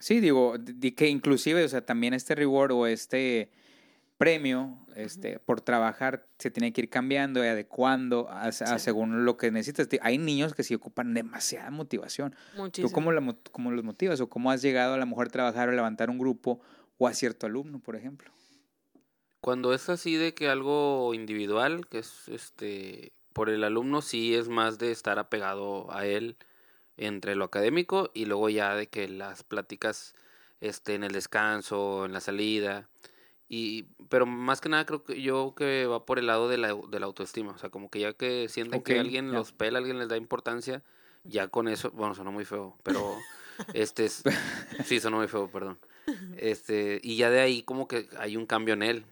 Sí, 0.00 0.20
digo, 0.20 0.56
di 0.58 0.92
que 0.92 1.08
inclusive, 1.08 1.64
o 1.64 1.68
sea, 1.68 1.84
también 1.84 2.14
este 2.14 2.34
reward 2.34 2.70
o 2.70 2.86
este 2.86 3.50
premio, 4.16 4.78
este, 4.98 5.38
por 5.38 5.60
trabajar, 5.60 6.26
se 6.38 6.50
tiene 6.50 6.72
que 6.72 6.80
ir 6.82 6.90
cambiando 6.90 7.44
y 7.44 7.48
adecuando 7.48 8.28
a, 8.28 8.42
a 8.44 8.52
Sí. 8.52 8.64
según 8.78 9.24
lo 9.24 9.36
que 9.36 9.50
necesitas. 9.50 9.88
Hay 10.02 10.18
niños 10.18 10.54
que 10.54 10.64
sí 10.64 10.74
ocupan 10.74 11.14
demasiada 11.14 11.70
motivación. 11.70 12.34
muchísimo. 12.56 12.88
¿Tú 12.88 12.92
cómo, 12.94 13.12
la, 13.12 13.20
mo- 13.20 13.38
cómo 13.52 13.70
los 13.70 13.84
motivas 13.84 14.20
o 14.20 14.28
cómo 14.28 14.50
has 14.50 14.60
llegado 14.62 14.94
a 14.94 14.98
lo 14.98 15.06
mejor 15.06 15.28
a 15.28 15.30
trabajar 15.30 15.68
o 15.68 15.72
levantar 15.72 16.10
un 16.10 16.18
grupo 16.18 16.60
o 16.98 17.06
a 17.06 17.14
cierto 17.14 17.46
alumno, 17.46 17.78
por 17.80 17.94
ejemplo? 17.96 18.30
Cuando 19.40 19.72
es 19.72 19.88
así 19.88 20.16
de 20.16 20.34
que 20.34 20.48
algo 20.48 21.14
individual, 21.14 21.86
que 21.86 21.98
es 22.00 22.28
este 22.28 23.12
por 23.32 23.50
el 23.50 23.62
alumno, 23.62 24.02
sí 24.02 24.34
es 24.34 24.48
más 24.48 24.78
de 24.78 24.90
estar 24.90 25.18
apegado 25.20 25.92
a 25.92 26.06
él 26.06 26.36
entre 26.96 27.36
lo 27.36 27.44
académico 27.44 28.10
y 28.14 28.24
luego 28.24 28.48
ya 28.48 28.74
de 28.74 28.88
que 28.88 29.06
las 29.06 29.44
pláticas 29.44 30.16
este, 30.60 30.96
en 30.96 31.04
el 31.04 31.12
descanso, 31.12 32.04
en 32.04 32.12
la 32.12 32.20
salida. 32.20 32.88
Y, 33.48 33.84
pero 34.08 34.26
más 34.26 34.60
que 34.60 34.68
nada 34.68 34.84
creo 34.84 35.04
que 35.04 35.22
yo 35.22 35.54
que 35.56 35.86
va 35.86 36.04
por 36.04 36.18
el 36.18 36.26
lado 36.26 36.48
de 36.48 36.58
la, 36.58 36.74
de 36.74 37.00
la 37.00 37.06
autoestima. 37.06 37.52
O 37.52 37.58
sea, 37.58 37.70
como 37.70 37.90
que 37.90 38.00
ya 38.00 38.12
que 38.12 38.48
sienten 38.48 38.82
que 38.82 38.98
alguien 38.98 39.32
los 39.32 39.52
pela, 39.52 39.78
alguien 39.78 39.98
les 39.98 40.08
da 40.08 40.16
importancia, 40.16 40.82
ya 41.24 41.48
con 41.48 41.68
eso, 41.68 41.90
bueno, 41.92 42.14
sonó 42.14 42.30
muy 42.30 42.44
feo, 42.44 42.76
pero 42.82 43.16
este 43.74 44.04
es, 44.04 44.22
sí, 44.84 45.00
sonó 45.00 45.18
muy 45.18 45.28
feo, 45.28 45.50
perdón. 45.50 45.78
Este, 46.36 47.00
y 47.02 47.16
ya 47.16 47.30
de 47.30 47.40
ahí 47.40 47.62
como 47.62 47.88
que 47.88 48.08
hay 48.18 48.36
un 48.36 48.46
cambio 48.46 48.74
en 48.74 48.82
él. 48.82 49.04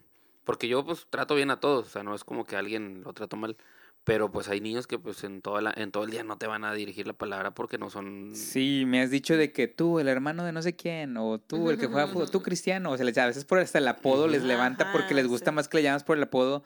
Porque 0.43 0.69
yo 0.69 0.85
pues 0.85 1.05
trato 1.09 1.35
bien 1.35 1.51
a 1.51 1.59
todos, 1.59 1.87
o 1.87 1.89
sea, 1.89 2.03
no 2.03 2.15
es 2.15 2.23
como 2.23 2.45
que 2.45 2.55
alguien 2.55 3.01
lo 3.03 3.11
trato 3.11 3.35
mal. 3.35 3.57
Pero 4.07 4.31
pues 4.31 4.47
hay 4.47 4.61
niños 4.61 4.87
que 4.87 4.97
pues 4.97 5.25
en, 5.25 5.41
toda 5.41 5.59
la, 5.61 5.73
en 5.75 5.91
todo 5.91 6.05
el 6.05 6.11
día 6.11 6.23
no 6.23 6.37
te 6.37 6.47
van 6.47 6.63
a 6.63 6.73
dirigir 6.73 7.05
la 7.07 7.11
palabra 7.11 7.51
porque 7.51 7.77
no 7.77 7.89
son... 7.89 8.31
Sí, 8.33 8.85
me 8.87 9.01
has 9.01 9.11
dicho 9.11 9.35
de 9.35 9.51
que 9.51 9.67
tú, 9.67 9.99
el 9.99 10.07
hermano 10.07 10.45
de 10.45 10.53
no 10.53 10.61
sé 10.61 10.77
quién, 10.77 11.17
o 11.17 11.39
tú, 11.39 11.69
el 11.69 11.77
que 11.77 11.87
juega 11.87 12.07
fútbol, 12.07 12.31
tú, 12.31 12.41
cristiano, 12.41 12.91
o 12.91 12.95
sea, 12.95 13.05
les- 13.05 13.17
a 13.17 13.25
veces 13.27 13.43
por 13.43 13.59
hasta 13.59 13.79
el 13.79 13.87
apodo 13.89 14.29
les 14.29 14.43
levanta 14.43 14.93
porque 14.93 15.13
les 15.13 15.27
gusta 15.27 15.51
sí. 15.51 15.55
más 15.55 15.67
que 15.67 15.75
le 15.75 15.83
llamas 15.83 16.05
por 16.05 16.15
el 16.15 16.23
apodo 16.23 16.63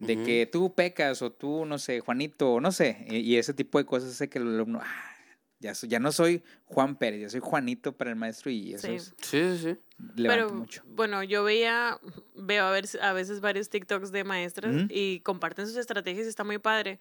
de 0.00 0.20
que 0.20 0.48
tú 0.50 0.74
pecas, 0.74 1.22
o 1.22 1.30
tú, 1.30 1.64
no 1.64 1.78
sé, 1.78 2.00
Juanito, 2.00 2.54
o 2.54 2.60
no 2.60 2.72
sé, 2.72 3.06
y, 3.08 3.18
y 3.18 3.36
ese 3.36 3.54
tipo 3.54 3.78
de 3.78 3.84
cosas 3.84 4.10
hace 4.10 4.28
que 4.28 4.40
el 4.40 4.48
alumno, 4.48 4.80
ah, 4.82 5.14
ya, 5.60 5.74
so- 5.74 5.86
ya 5.86 5.98
no 6.00 6.10
soy 6.10 6.42
Juan 6.64 6.96
Pérez, 6.96 7.20
ya 7.20 7.28
soy 7.28 7.40
Juanito 7.40 7.92
para 7.96 8.10
el 8.10 8.16
maestro 8.16 8.50
y 8.50 8.74
eso 8.74 8.86
Sí. 8.88 8.94
es- 8.94 9.14
Sí, 9.20 9.58
sí, 9.58 9.76
levanta 10.16 10.46
Pero 10.46 10.54
mucho. 10.54 10.82
bueno, 10.86 11.22
yo 11.22 11.44
veía, 11.44 11.98
veo 12.34 12.64
a, 12.64 12.70
ver, 12.70 12.86
a 13.00 13.12
veces 13.12 13.40
varios 13.40 13.68
TikToks 13.70 14.10
de 14.10 14.24
maestras 14.24 14.74
y 14.88 15.20
comparten 15.20 15.66
sus 15.66 15.76
estrategias 15.76 16.26
y 16.26 16.28
está 16.30 16.44
muy 16.44 16.58
padre. 16.58 16.98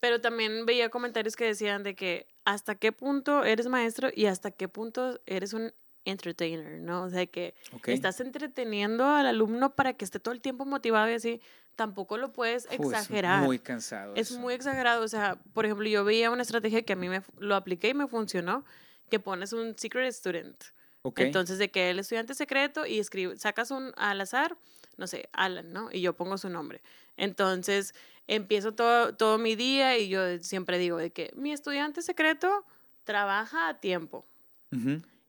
Pero 0.00 0.20
también 0.20 0.64
veía 0.66 0.88
comentarios 0.88 1.36
que 1.36 1.44
decían 1.44 1.82
de 1.82 1.94
que 1.94 2.26
hasta 2.44 2.74
qué 2.74 2.90
punto 2.90 3.44
eres 3.44 3.68
maestro 3.68 4.08
y 4.14 4.26
hasta 4.26 4.50
qué 4.50 4.66
punto 4.66 5.20
eres 5.26 5.52
un 5.52 5.72
entertainer, 6.04 6.80
¿no? 6.80 7.04
O 7.04 7.10
sea, 7.10 7.26
que 7.26 7.54
estás 7.86 8.20
entreteniendo 8.20 9.06
al 9.06 9.26
alumno 9.26 9.74
para 9.74 9.94
que 9.94 10.04
esté 10.04 10.20
todo 10.20 10.32
el 10.34 10.40
tiempo 10.40 10.64
motivado 10.64 11.10
y 11.10 11.14
así, 11.14 11.40
tampoco 11.76 12.16
lo 12.16 12.32
puedes 12.32 12.66
Uy, 12.66 12.74
es 12.74 12.80
exagerar. 12.80 13.44
muy 13.44 13.58
cansado. 13.58 14.14
Es 14.14 14.30
eso. 14.30 14.40
muy 14.40 14.54
exagerado. 14.54 15.04
O 15.04 15.08
sea, 15.08 15.38
por 15.52 15.64
ejemplo, 15.64 15.88
yo 15.88 16.04
veía 16.04 16.30
una 16.30 16.42
estrategia 16.42 16.82
que 16.82 16.92
a 16.92 16.96
mí 16.96 17.08
me 17.08 17.22
lo 17.38 17.54
apliqué 17.54 17.88
y 17.88 17.94
me 17.94 18.06
funcionó, 18.06 18.64
que 19.10 19.20
pones 19.20 19.52
un 19.52 19.76
secret 19.78 20.12
student. 20.12 20.62
Ok. 21.02 21.20
Entonces, 21.20 21.58
de 21.58 21.70
que 21.70 21.90
el 21.90 21.98
estudiante 21.98 22.34
secreto 22.34 22.86
y 22.86 22.98
escribe, 22.98 23.36
sacas 23.36 23.70
un 23.70 23.92
al 23.96 24.20
azar 24.20 24.56
no 25.00 25.06
sé, 25.06 25.28
Alan, 25.32 25.72
¿no? 25.72 25.88
Y 25.90 26.02
yo 26.02 26.14
pongo 26.14 26.38
su 26.38 26.50
nombre. 26.50 26.82
Entonces, 27.16 27.94
empiezo 28.28 28.74
todo, 28.74 29.14
todo 29.16 29.38
mi 29.38 29.56
día 29.56 29.98
y 29.98 30.08
yo 30.08 30.38
siempre 30.40 30.78
digo 30.78 30.98
de 30.98 31.10
que 31.10 31.32
mi 31.34 31.52
estudiante 31.52 32.02
secreto 32.02 32.64
trabaja 33.04 33.68
a 33.68 33.80
tiempo. 33.80 34.26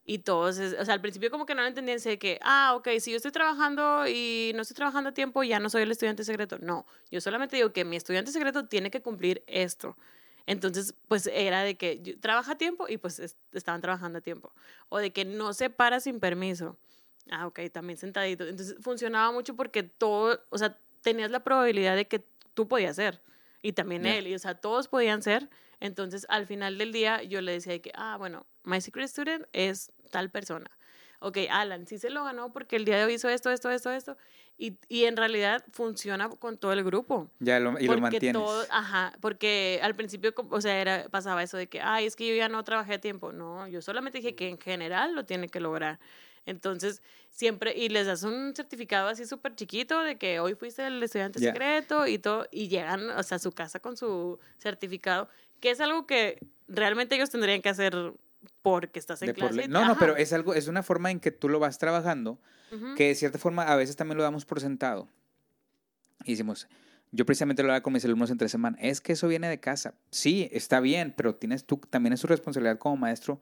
Y 0.04 0.20
todos, 0.20 0.58
o 0.58 0.86
sea, 0.86 0.94
al 0.94 1.02
principio 1.02 1.30
como 1.30 1.46
que 1.46 1.54
no 1.54 1.62
lo 1.62 1.68
entendían, 1.68 2.00
sé 2.00 2.18
que, 2.18 2.40
ah, 2.42 2.74
ok, 2.76 2.88
si 3.00 3.12
yo 3.12 3.18
estoy 3.18 3.32
trabajando 3.32 4.08
y 4.08 4.52
no 4.56 4.64
estoy 4.64 4.76
trabajando 4.76 5.12
a 5.12 5.14
tiempo, 5.14 5.44
ya 5.44 5.60
no 5.60 5.70
soy 5.70 5.84
el 5.84 5.92
estudiante 5.92 6.24
secreto. 6.24 6.58
No, 6.60 6.86
yo 7.12 7.22
solamente 7.22 7.56
digo 7.56 7.72
que 7.72 7.86
mi 7.86 7.98
estudiante 7.98 8.32
secreto 8.32 8.66
tiene 8.68 8.90
que 8.90 9.02
cumplir 9.02 9.44
esto. 9.46 9.96
Entonces, 10.48 10.96
pues 11.08 11.28
era 11.28 11.62
de 11.64 11.78
que 11.78 12.02
yo, 12.02 12.20
trabaja 12.20 12.54
a 12.54 12.58
tiempo 12.58 12.88
y 12.90 12.98
pues 12.98 13.36
estaban 13.52 13.82
trabajando 13.82 14.20
a 14.20 14.22
tiempo. 14.22 14.52
O 14.90 14.98
de 14.98 15.14
que 15.14 15.24
no 15.24 15.54
se 15.54 15.70
para 15.70 16.00
sin 16.00 16.20
permiso. 16.20 16.78
Ah, 17.30 17.46
ok, 17.48 17.60
también 17.72 17.98
sentadito. 17.98 18.48
Entonces 18.48 18.76
funcionaba 18.82 19.32
mucho 19.32 19.56
porque 19.56 19.84
todo, 19.84 20.42
o 20.50 20.58
sea, 20.58 20.78
tenías 21.02 21.32
la 21.32 21.44
probabilidad 21.44 21.96
de 21.96 22.08
que 22.08 22.26
tú 22.54 22.68
podías 22.68 22.96
ser. 22.96 23.22
Y 23.62 23.74
también 23.74 24.06
él, 24.06 24.28
y 24.28 24.36
o 24.36 24.40
sea, 24.40 24.56
todos 24.56 24.88
podían 24.88 25.22
ser. 25.22 25.50
Entonces, 25.80 26.26
al 26.30 26.46
final 26.46 26.78
del 26.78 26.92
día, 26.92 27.24
yo 27.24 27.42
le 27.42 27.54
decía 27.54 27.80
que, 27.82 27.92
ah, 27.96 28.16
bueno, 28.18 28.46
my 28.64 28.82
secret 28.82 29.08
student 29.08 29.46
es 29.52 29.92
tal 30.12 30.30
persona. 30.30 30.70
Ok, 31.20 31.38
Alan, 31.52 31.86
sí 31.86 32.00
se 32.00 32.10
lo 32.10 32.24
ganó 32.24 32.52
porque 32.52 32.76
el 32.76 32.86
día 32.86 32.98
de 32.98 33.06
hoy 33.06 33.14
hizo 33.14 33.30
esto, 33.30 33.52
esto, 33.52 33.70
esto, 33.70 33.92
esto. 33.92 34.18
Y, 34.58 34.78
y 34.90 35.06
en 35.06 35.18
realidad 35.18 35.64
funciona 35.72 36.30
con 36.30 36.58
todo 36.58 36.74
el 36.74 36.84
grupo. 36.84 37.30
Ya, 37.40 37.60
lo, 37.60 37.80
y 37.80 37.88
lo 37.88 37.98
mantienes. 38.00 38.42
ajá, 38.70 39.14
porque 39.22 39.80
al 39.84 39.96
principio, 39.96 40.34
o 40.50 40.62
sea, 40.62 40.82
era, 40.82 41.10
pasaba 41.10 41.44
eso 41.44 41.58
de 41.58 41.68
que, 41.68 41.80
ay, 41.80 42.08
es 42.08 42.16
que 42.16 42.28
yo 42.28 42.36
ya 42.36 42.50
no 42.50 42.64
trabajé 42.64 42.96
a 42.96 43.02
tiempo. 43.02 43.32
No, 43.32 43.68
yo 43.68 43.82
solamente 43.82 44.18
dije 44.18 44.36
que 44.36 44.50
en 44.50 44.60
general 44.60 45.14
lo 45.14 45.26
tiene 45.26 45.48
que 45.48 45.60
lograr. 45.60 46.00
Entonces, 46.46 47.02
siempre, 47.30 47.78
y 47.78 47.90
les 47.90 48.08
das 48.08 48.24
un 48.24 48.54
certificado 48.56 49.08
así 49.08 49.26
súper 49.26 49.56
chiquito 49.56 50.02
de 50.02 50.18
que 50.18 50.40
hoy 50.40 50.56
fuiste 50.56 50.86
el 50.86 51.02
estudiante 51.02 51.40
secreto 51.40 52.08
y 52.08 52.18
todo, 52.18 52.48
y 52.52 52.68
llegan, 52.68 53.10
o 53.12 53.24
sea, 53.24 53.36
a 53.36 53.40
su 53.40 53.52
casa 53.52 53.80
con 53.80 53.96
su 53.96 54.40
certificado, 54.58 55.30
que 55.60 55.72
es 55.72 55.80
algo 55.80 56.08
que 56.08 56.40
realmente 56.68 57.16
ellos 57.16 57.30
tendrían 57.30 57.62
que 57.62 57.70
hacer 57.70 57.96
porque 58.62 59.00
estás 59.00 59.22
en 59.22 59.34
clase. 59.34 59.68
No, 59.68 59.86
no, 59.86 59.98
pero 59.98 60.16
es 60.16 60.34
algo, 60.34 60.54
es 60.54 60.68
una 60.68 60.84
forma 60.84 61.12
en 61.12 61.20
que 61.20 61.32
tú 61.32 61.48
lo 61.48 61.60
vas 61.60 61.78
trabajando, 61.78 62.40
que 62.96 63.10
de 63.10 63.16
cierta 63.16 63.38
forma 63.38 63.64
a 63.64 63.76
veces 63.76 63.96
también 63.96 64.18
lo 64.18 64.24
damos 64.24 64.46
por 64.46 64.60
sentado. 64.60 65.08
Y 66.24 66.32
decimos, 66.32 66.68
yo 67.12 67.26
precisamente 67.26 67.62
lo 67.62 67.74
hago 67.74 67.84
con 67.84 67.94
mis 67.94 68.06
alumnos 68.06 68.32
entre 68.32 68.50
semana, 68.50 68.78
es 68.80 69.02
que 69.02 69.14
eso 69.14 69.28
viene 69.28 69.48
de 69.48 69.60
casa. 69.60 69.94
Sí, 70.10 70.50
está 70.52 70.80
bien, 70.80 71.14
pero 71.16 71.36
tienes 71.36 71.66
tú, 71.66 71.78
también 71.78 72.14
es 72.14 72.22
tu 72.22 72.28
responsabilidad 72.28 72.80
como 72.80 72.98
maestro 72.98 73.42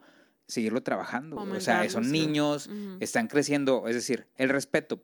seguirlo 0.50 0.84
trabajando. 0.84 1.38
O 1.38 1.60
sea, 1.62 1.90
son 1.90 2.12
niños, 2.12 2.70
están 3.00 3.28
creciendo, 3.28 3.88
es 3.88 3.96
decir, 3.96 4.28
el 4.36 4.50
respeto. 4.50 5.02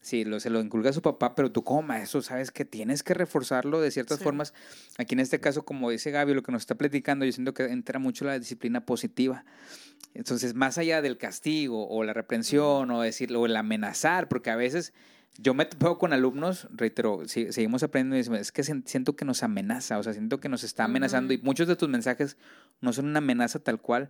Sí, 0.00 0.24
lo, 0.24 0.38
se 0.38 0.48
lo 0.48 0.60
inculca 0.60 0.90
a 0.90 0.92
su 0.92 1.02
papá, 1.02 1.34
pero 1.34 1.50
tú 1.50 1.64
como 1.64 1.82
maestro 1.82 2.22
sabes 2.22 2.52
que 2.52 2.64
tienes 2.64 3.02
que 3.02 3.14
reforzarlo 3.14 3.80
de 3.80 3.90
ciertas 3.90 4.20
formas. 4.20 4.54
Aquí 4.96 5.14
en 5.14 5.20
este 5.20 5.40
caso, 5.40 5.64
como 5.64 5.90
dice 5.90 6.12
Gaby, 6.12 6.34
lo 6.34 6.42
que 6.44 6.52
nos 6.52 6.62
está 6.62 6.76
platicando, 6.76 7.24
yo 7.24 7.32
siento 7.32 7.52
que 7.52 7.64
entra 7.64 7.98
mucho 7.98 8.24
la 8.24 8.38
disciplina 8.38 8.86
positiva. 8.86 9.44
Entonces, 10.14 10.54
más 10.54 10.78
allá 10.78 11.02
del 11.02 11.18
castigo 11.18 11.88
o 11.88 12.04
la 12.04 12.12
reprensión 12.12 12.90
o 12.92 13.02
decirlo 13.02 13.40
o 13.40 13.46
el 13.46 13.56
amenazar, 13.56 14.28
porque 14.28 14.50
a 14.50 14.56
veces 14.56 14.92
yo 15.36 15.54
me 15.54 15.64
topo 15.64 15.98
con 15.98 16.12
alumnos, 16.12 16.68
reitero, 16.72 17.22
si, 17.26 17.52
seguimos 17.52 17.82
aprendiendo, 17.84 18.36
es 18.36 18.50
que 18.52 18.64
siento 18.64 19.14
que 19.14 19.24
nos 19.24 19.42
amenaza, 19.44 19.98
o 19.98 20.02
sea, 20.02 20.12
siento 20.12 20.40
que 20.40 20.48
nos 20.48 20.64
está 20.64 20.84
amenazando 20.84 21.32
y 21.32 21.38
muchos 21.38 21.68
de 21.68 21.76
tus 21.76 21.88
mensajes 21.88 22.36
no 22.80 22.92
son 22.92 23.06
una 23.06 23.18
amenaza 23.18 23.60
tal 23.60 23.80
cual, 23.80 24.08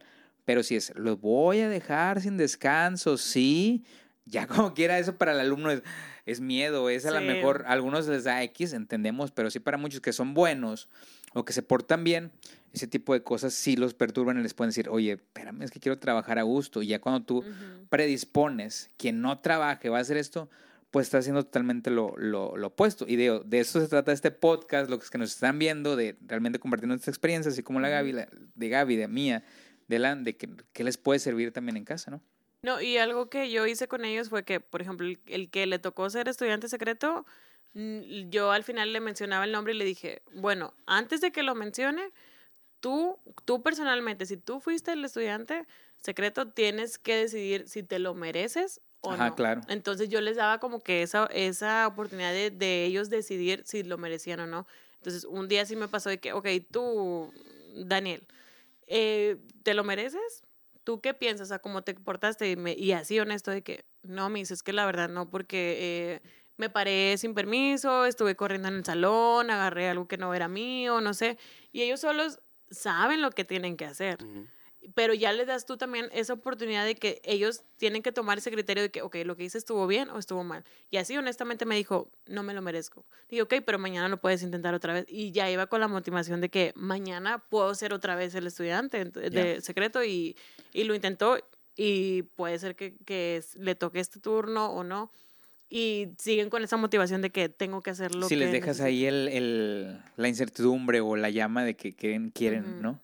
pero 0.49 0.62
si 0.62 0.76
es, 0.76 0.95
los 0.97 1.21
voy 1.21 1.61
a 1.61 1.69
dejar 1.69 2.23
sin 2.23 2.38
descanso, 2.38 3.19
sí, 3.19 3.85
ya 4.25 4.47
como 4.47 4.73
quiera 4.73 4.99
eso 4.99 5.14
para 5.14 5.33
el 5.33 5.40
alumno 5.40 5.71
es, 5.71 5.83
es 6.25 6.40
miedo, 6.40 6.88
es 6.88 7.05
a 7.05 7.11
lo 7.11 7.21
mejor, 7.21 7.64
a 7.67 7.73
algunos 7.73 8.09
les 8.09 8.25
da 8.25 8.43
X, 8.45 8.73
entendemos, 8.73 9.31
pero 9.31 9.50
sí 9.50 9.61
para 9.61 9.76
muchos 9.76 10.00
que 10.00 10.14
son 10.14 10.33
buenos 10.33 10.88
o 11.35 11.45
que 11.45 11.52
se 11.52 11.62
portan 11.62 12.02
bien, 12.02 12.33
ese 12.73 12.87
tipo 12.87 13.12
de 13.12 13.23
cosas 13.23 13.52
sí 13.52 13.76
los 13.76 13.93
perturban 13.93 14.38
y 14.38 14.43
les 14.43 14.55
pueden 14.55 14.71
decir, 14.71 14.88
oye, 14.88 15.12
espérame, 15.12 15.64
es 15.64 15.71
que 15.71 15.81
quiero 15.81 15.99
trabajar 15.99 16.38
a 16.38 16.45
gusto. 16.45 16.81
Y 16.81 16.87
ya 16.87 16.99
cuando 16.99 17.26
tú 17.26 17.45
predispones, 17.90 18.90
quien 18.97 19.21
no 19.21 19.40
trabaje 19.40 19.90
va 19.90 19.99
a 19.99 20.00
hacer 20.00 20.17
esto, 20.17 20.49
pues 20.90 21.09
está 21.09 21.19
haciendo 21.19 21.45
totalmente 21.45 21.90
lo, 21.90 22.14
lo, 22.17 22.57
lo, 22.57 22.69
opuesto. 22.69 23.05
Y 23.07 23.17
de, 23.17 23.43
de 23.45 23.61
eso 23.61 23.83
se 23.83 23.88
trata 23.88 24.12
este 24.12 24.31
podcast, 24.31 24.88
lo 24.88 24.99
que 24.99 25.19
nos 25.19 25.31
están 25.31 25.59
viendo, 25.59 25.95
de 25.95 26.17
realmente 26.26 26.59
compartir 26.59 26.88
nuestras 26.88 27.09
experiencias, 27.09 27.52
así 27.52 27.62
como 27.62 27.81
la 27.81 27.90
Gaby, 27.90 28.14
de 28.55 28.69
Gaby, 28.71 28.97
de 28.97 29.09
mía, 29.09 29.45
de, 29.88 29.99
la, 29.99 30.14
de 30.14 30.37
que, 30.37 30.85
les 30.85 30.97
puede 30.97 31.18
servir 31.18 31.52
también 31.52 31.76
en 31.76 31.85
casa, 31.85 32.11
¿no? 32.11 32.23
No, 32.62 32.80
y 32.80 32.99
algo 32.99 33.30
que 33.30 33.50
yo 33.50 33.66
hice 33.66 33.88
con 33.88 34.04
ellos 34.04 34.28
fue 34.28 34.45
que, 34.45 34.61
por 34.61 34.83
ejemplo, 34.83 35.07
el, 35.26 35.50
que 35.50 35.66
le 35.66 35.78
tocó 35.78 36.09
ser 36.11 36.28
estudiante 36.28 36.68
secreto, 36.68 37.25
yo 37.75 38.50
al 38.50 38.64
final 38.64 38.92
le 38.92 39.00
mencionaba 39.00 39.45
el 39.45 39.52
nombre 39.52 39.75
y 39.75 39.76
le 39.76 39.85
dije, 39.85 40.23
bueno, 40.35 40.75
antes 40.87 41.21
de 41.21 41.30
que 41.30 41.42
lo 41.42 41.54
mencione, 41.54 42.11
tú, 42.80 43.18
tú 43.45 43.62
personalmente, 43.62 44.26
si 44.26 44.37
tú 44.37 44.61
fuiste 44.61 44.92
el 44.92 45.04
estudiante 45.04 45.66
secreto, 45.99 46.49
tienes 46.49 46.99
que 46.99 47.16
decidir 47.16 47.68
si 47.68 47.83
te 47.83 47.99
lo 47.99 48.14
mereces 48.14 48.80
o 49.00 49.12
Ajá, 49.12 49.37
claro. 49.37 49.61
Entonces 49.68 50.09
yo 50.09 50.21
les 50.21 50.37
daba 50.37 50.59
como 50.59 50.80
que 50.80 51.02
esa, 51.02 51.26
esa 51.26 51.87
oportunidad 51.87 52.33
de, 52.33 52.50
de, 52.50 52.85
ellos 52.85 53.09
decidir 53.09 53.62
si 53.64 53.85
lo 53.85 53.97
merecían 53.99 54.40
o 54.40 54.47
no. 54.49 54.66
Entonces 54.97 55.25
un 55.25 55.47
día 55.47 55.64
sí 55.64 55.76
me 55.76 55.87
pasó 55.87 56.11
de 56.11 56.18
que, 56.18 56.33
ok, 56.33 56.49
tú, 56.73 57.33
Daniel, 57.76 58.26
eh, 58.88 59.37
¿te 59.62 59.75
lo 59.75 59.85
mereces? 59.85 60.42
¿Tú 60.85 61.00
qué 61.00 61.14
piensas? 61.14 61.52
¿A 61.52 61.59
cómo 61.59 61.83
te 61.83 61.95
portaste? 61.95 62.57
Y, 62.76 62.92
así 62.92 63.21
honesto 63.21 63.50
de 63.50 63.62
que, 63.62 63.85
no, 64.02 64.30
me 64.30 64.38
dices 64.38 64.62
que 64.62 64.73
la 64.73 64.87
verdad 64.87 65.09
no, 65.09 65.30
porque 65.30 65.76
eh, 65.80 66.28
me 66.57 66.71
paré 66.71 67.16
sin 67.18 67.35
permiso, 67.35 68.07
estuve 68.07 68.37
corriendo 68.37 68.68
en 68.68 68.75
el 68.75 68.85
salón, 68.85 69.50
agarré 69.50 69.88
algo 69.88 70.09
que 70.09 70.16
no 70.16 70.35
era 70.35 70.49
mío, 70.49 71.00
no 71.00 71.14
sé. 71.14 71.38
Y 71.73 71.83
ellos 71.83 72.00
solos 72.00 72.40
saben 72.71 73.23
lo 73.23 73.30
que 73.30 73.45
tienen 73.45 73.76
que 73.76 73.85
hacer 73.85 74.18
pero 74.94 75.12
ya 75.14 75.32
le 75.32 75.44
das 75.44 75.66
tú 75.66 75.76
también 75.76 76.08
esa 76.12 76.32
oportunidad 76.32 76.85
de 76.85 76.94
que 76.94 77.20
ellos 77.25 77.62
tienen 77.76 78.02
que 78.02 78.12
tomar 78.12 78.38
ese 78.38 78.50
criterio 78.50 78.82
de 78.82 78.90
que, 78.90 79.02
ok, 79.02 79.16
lo 79.25 79.37
que 79.37 79.44
hice 79.44 79.58
estuvo 79.58 79.87
bien 79.87 80.08
o 80.11 80.18
estuvo 80.18 80.44
mal. 80.44 80.64
Y 80.90 80.99
así 80.99 81.16
honestamente 81.16 81.66
me 81.66 81.76
dijo, 81.76 82.11
no 82.26 82.42
me 82.42 82.54
lo 82.54 82.62
merezco. 82.62 83.04
Digo, 83.28 83.44
ok, 83.44 83.54
pero 83.64 83.78
mañana 83.78 84.08
lo 84.08 84.20
puedes 84.20 84.42
intentar 84.42 84.75
otra 84.75 84.94
vez. 84.94 85.04
Y 85.08 85.32
ya 85.32 85.50
iba 85.50 85.66
con 85.66 85.80
la 85.80 85.88
motivación 85.88 86.40
de 86.40 86.49
que 86.49 86.73
mañana 86.76 87.38
puedo 87.49 87.75
ser 87.75 87.92
otra 87.92 88.14
vez 88.14 88.35
el 88.35 88.47
estudiante 88.47 89.04
de 89.04 89.61
secreto 89.61 90.04
y, 90.04 90.37
y, 90.73 90.85
lo 90.85 90.94
intentó 90.94 91.38
y 91.76 92.23
puede 92.23 92.58
ser 92.58 92.76
que, 92.76 92.97
que, 93.04 93.42
le 93.56 93.75
toque 93.75 94.00
este 94.00 94.20
turno 94.20 94.70
o 94.70 94.85
no. 94.85 95.11
Y 95.70 96.08
siguen 96.18 96.49
con 96.49 96.64
esa 96.64 96.78
motivación 96.78 97.20
de 97.20 97.30
que 97.30 97.50
tengo 97.50 97.82
que 97.82 97.90
hacerlo. 97.90 98.26
Si 98.26 98.37
les 98.37 98.52
dejas 98.52 98.80
ahí 98.80 99.04
el, 99.04 99.28
el, 99.28 100.00
la 100.16 100.28
incertidumbre 100.28 101.00
o 101.00 101.14
la 101.16 101.28
llama 101.28 101.62
de 101.62 101.76
que 101.76 101.94
quieren, 101.94 102.30
quieren 102.30 102.80
¿no? 102.80 103.02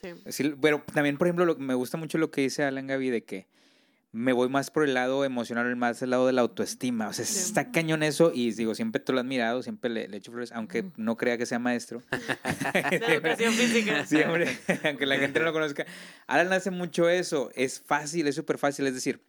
Sí. 0.00 0.54
pero 0.60 0.82
también, 0.92 1.18
por 1.18 1.26
ejemplo, 1.26 1.56
me 1.58 1.74
gusta 1.74 1.96
mucho 1.96 2.18
lo 2.18 2.30
que 2.30 2.42
dice 2.42 2.64
Alan 2.64 2.86
Gaby 2.86 3.10
de 3.10 3.24
que 3.24 3.46
me 4.12 4.32
voy 4.32 4.48
más 4.48 4.70
por 4.70 4.82
el 4.84 4.94
lado 4.94 5.24
emocional, 5.24 5.74
más 5.76 6.02
el 6.02 6.10
lado 6.10 6.26
de 6.26 6.32
la 6.32 6.40
autoestima. 6.40 7.08
O 7.08 7.12
sea, 7.12 7.24
está 7.24 7.70
cañón 7.70 8.02
eso 8.02 8.32
y 8.34 8.50
digo, 8.52 8.74
siempre 8.74 9.00
te 9.00 9.12
lo 9.12 9.18
he 9.18 9.20
admirado, 9.20 9.62
siempre 9.62 9.88
le, 9.88 10.04
he 10.06 10.16
hecho 10.16 10.32
flores, 10.32 10.50
aunque 10.52 10.84
no 10.96 11.16
crea 11.16 11.38
que 11.38 11.46
sea 11.46 11.60
maestro. 11.60 12.02
de 12.90 12.96
educación 12.96 13.54
física. 13.54 14.04
Siempre, 14.10 14.48
aunque 14.84 15.06
la 15.06 15.16
gente 15.16 15.38
no 15.38 15.46
lo 15.46 15.52
conozca. 15.52 15.86
Alan 16.26 16.52
hace 16.52 16.70
mucho 16.70 17.08
eso, 17.08 17.50
es 17.54 17.80
fácil, 17.80 18.26
es 18.26 18.34
súper 18.34 18.58
fácil. 18.58 18.86
Es 18.86 18.94
decir, 18.94 19.20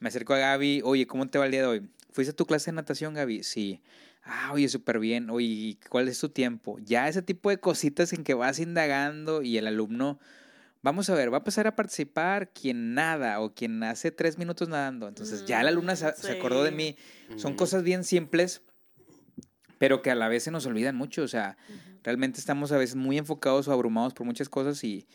me 0.00 0.08
acerco 0.08 0.34
a 0.34 0.38
Gaby, 0.38 0.82
oye, 0.84 1.06
¿cómo 1.06 1.28
te 1.28 1.38
va 1.38 1.44
el 1.46 1.52
día 1.52 1.60
de 1.60 1.66
hoy? 1.68 1.88
¿Fuiste 2.10 2.32
a 2.32 2.36
tu 2.36 2.46
clase 2.46 2.70
de 2.70 2.76
natación, 2.76 3.14
Gaby? 3.14 3.44
Sí. 3.44 3.80
Ah, 4.24 4.50
oye, 4.52 4.68
súper 4.68 4.98
bien. 4.98 5.28
Oye, 5.30 5.78
¿cuál 5.88 6.08
es 6.08 6.18
tu 6.18 6.30
tiempo? 6.30 6.78
Ya 6.80 7.08
ese 7.08 7.22
tipo 7.22 7.50
de 7.50 7.58
cositas 7.58 8.12
en 8.12 8.24
que 8.24 8.34
vas 8.34 8.58
indagando 8.58 9.42
y 9.42 9.58
el 9.58 9.66
alumno, 9.66 10.18
vamos 10.82 11.10
a 11.10 11.14
ver, 11.14 11.32
va 11.32 11.38
a 11.38 11.44
pasar 11.44 11.66
a 11.66 11.76
participar 11.76 12.50
quien 12.50 12.94
nada 12.94 13.40
o 13.40 13.54
quien 13.54 13.82
hace 13.82 14.10
tres 14.10 14.38
minutos 14.38 14.68
nadando. 14.68 15.08
Entonces 15.08 15.44
ya 15.44 15.62
la 15.62 15.68
alumna 15.68 15.94
se, 15.94 16.06
acordó 16.30 16.64
de 16.64 16.70
mí. 16.70 16.96
Son 17.36 17.54
cosas 17.54 17.82
bien 17.82 18.02
simples, 18.02 18.62
pero 19.78 20.00
que 20.00 20.10
a 20.10 20.14
la 20.14 20.28
vez 20.28 20.44
se 20.44 20.50
nos 20.50 20.64
olvidan 20.64 20.96
mucho. 20.96 21.22
O 21.22 21.28
sea, 21.28 21.58
realmente 22.02 22.40
estamos 22.40 22.72
a 22.72 22.78
veces 22.78 22.96
muy 22.96 23.18
enfocados 23.18 23.68
o 23.68 23.72
abrumados 23.72 24.14
por 24.14 24.26
muchas 24.26 24.48
cosas 24.48 24.82
y, 24.84 25.06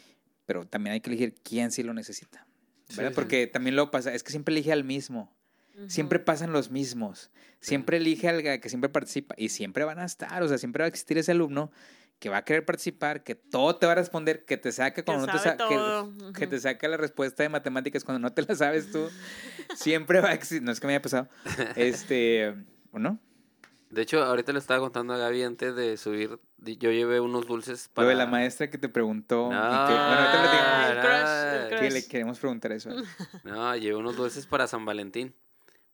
pero 0.46 0.66
también 0.68 0.94
hay 0.94 1.02
que 1.02 1.10
elegir 1.10 1.34
quién 1.44 1.72
sí 1.72 1.82
lo 1.82 1.96
necesita. 1.96 2.46
¿verdad? 2.96 3.14
Porque 3.14 3.48
también 3.48 3.76
lo 3.76 3.92
pasa, 3.92 4.14
es 4.14 4.24
que 4.24 4.32
siempre 4.32 4.54
elige 4.54 4.72
al 4.72 4.84
mismo. 4.84 5.32
Siempre 5.88 6.20
pasan 6.20 6.52
los 6.52 6.72
mismos. 6.72 7.32
Siempre 7.60 7.98
elige 7.98 8.30
al 8.30 8.42
que 8.42 8.70
siempre 8.70 8.90
participa. 8.90 9.36
Y 9.38 9.50
siempre 9.50 9.84
van 9.84 10.00
a 10.00 10.06
estar. 10.06 10.42
O 10.44 10.48
sea, 10.48 10.58
siempre 10.58 10.82
va 10.82 10.86
a 10.86 10.90
existir 10.90 11.18
ese 11.18 11.32
alumno 11.32 11.72
que 12.20 12.30
va 12.30 12.38
a 12.38 12.46
querer 12.46 12.66
participar, 12.66 13.24
que 13.24 13.34
todo 13.34 13.78
te 13.78 13.86
va 13.86 13.94
a 13.94 13.96
responder, 13.96 14.44
que 14.44 14.58
te 14.58 14.72
saca 14.74 15.04
cuando 15.04 15.26
no 15.26 15.32
te 15.32 15.40
saca, 15.40 15.66
que, 16.38 16.48
te 16.48 16.60
saca 16.60 16.88
la 16.90 16.98
respuesta 16.98 17.44
de 17.44 17.50
matemáticas 17.50 18.04
cuando 18.04 18.20
no 18.20 18.34
te 18.34 18.42
la 18.42 18.56
sabes 18.56 18.92
tú. 18.92 19.10
siempre 19.76 20.20
va 20.20 20.30
a 20.30 20.34
existir. 20.34 20.62
No 20.62 20.72
es 20.72 20.80
que 20.80 20.88
me 20.88 20.94
haya 20.94 21.02
pasado. 21.02 21.30
Este, 21.76 22.56
¿o 22.92 23.00
no? 23.00 23.20
De 23.90 24.04
hecho, 24.04 24.24
ahorita 24.24 24.52
le 24.54 24.60
estaba 24.60 24.80
contando 24.82 25.14
a 25.14 25.18
Gaby 25.18 25.44
antes 25.44 25.76
de 25.76 25.98
subir, 25.98 26.40
yo 26.60 26.92
llevé 26.92 27.20
unos 27.20 27.48
dulces 27.48 27.90
para... 27.92 28.06
Lo 28.06 28.10
de 28.10 28.16
la 28.16 28.28
maestra 28.28 28.70
que 28.70 28.78
te 28.78 28.88
preguntó. 28.88 29.50
No, 29.52 29.58
y 29.58 29.88
que, 29.88 29.94
bueno, 29.94 30.22
ahorita 30.22 31.82
le, 31.82 31.90
le 31.90 32.08
queremos 32.08 32.38
preguntar 32.38 32.72
eso. 32.72 32.92
No, 33.44 33.76
llevé 33.76 33.96
unos 33.96 34.16
dulces 34.16 34.46
para 34.46 34.68
San 34.68 34.86
Valentín. 34.86 35.34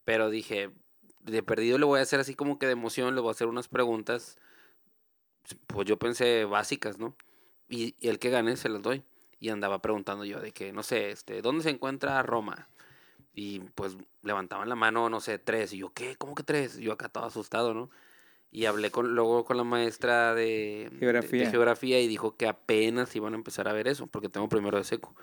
Pero 0.05 0.29
dije, 0.29 0.69
de 1.21 1.43
perdido 1.43 1.77
le 1.77 1.85
voy 1.85 1.99
a 1.99 2.03
hacer 2.03 2.19
así 2.19 2.35
como 2.35 2.57
que 2.59 2.65
de 2.67 2.71
emoción, 2.73 3.13
le 3.15 3.21
voy 3.21 3.29
a 3.29 3.31
hacer 3.31 3.47
unas 3.47 3.67
preguntas, 3.67 4.37
pues 5.67 5.85
yo 5.87 5.97
pensé 5.99 6.45
básicas, 6.45 6.97
¿no? 6.97 7.15
Y, 7.67 7.95
y 7.99 8.07
el 8.09 8.19
que 8.19 8.29
gane 8.29 8.55
se 8.57 8.69
las 8.69 8.81
doy. 8.81 9.03
Y 9.39 9.49
andaba 9.49 9.81
preguntando 9.81 10.23
yo 10.25 10.39
de 10.39 10.51
que, 10.51 10.71
no 10.71 10.81
sé, 10.81 11.09
este, 11.11 11.41
¿dónde 11.41 11.63
se 11.63 11.69
encuentra 11.69 12.21
Roma? 12.23 12.69
Y 13.33 13.59
pues 13.59 13.97
levantaban 14.23 14.69
la 14.69 14.75
mano, 14.75 15.09
no 15.09 15.19
sé, 15.19 15.39
tres. 15.39 15.73
Y 15.73 15.79
yo, 15.79 15.91
¿qué? 15.93 16.15
¿Cómo 16.15 16.35
que 16.35 16.43
tres? 16.43 16.79
Y 16.79 16.83
yo 16.83 16.93
acá 16.93 17.09
todo 17.09 17.25
asustado, 17.25 17.73
¿no? 17.73 17.89
Y 18.49 18.65
hablé 18.65 18.91
con, 18.91 19.13
luego 19.13 19.43
con 19.43 19.57
la 19.57 19.65
maestra 19.65 20.33
de 20.33 20.89
de- 20.89 20.97
Geografía. 20.99 21.43
de 21.45 21.51
geografía 21.51 21.99
y 21.99 22.07
dijo 22.07 22.37
que 22.37 22.47
apenas 22.47 23.13
iban 23.15 23.33
a 23.33 23.35
empezar 23.35 23.67
a 23.67 23.73
ver 23.73 23.87
eso, 23.89 24.07
porque 24.07 24.29
tengo 24.29 24.47
primero 24.47 24.77
de 24.77 24.85
seco. 24.85 25.13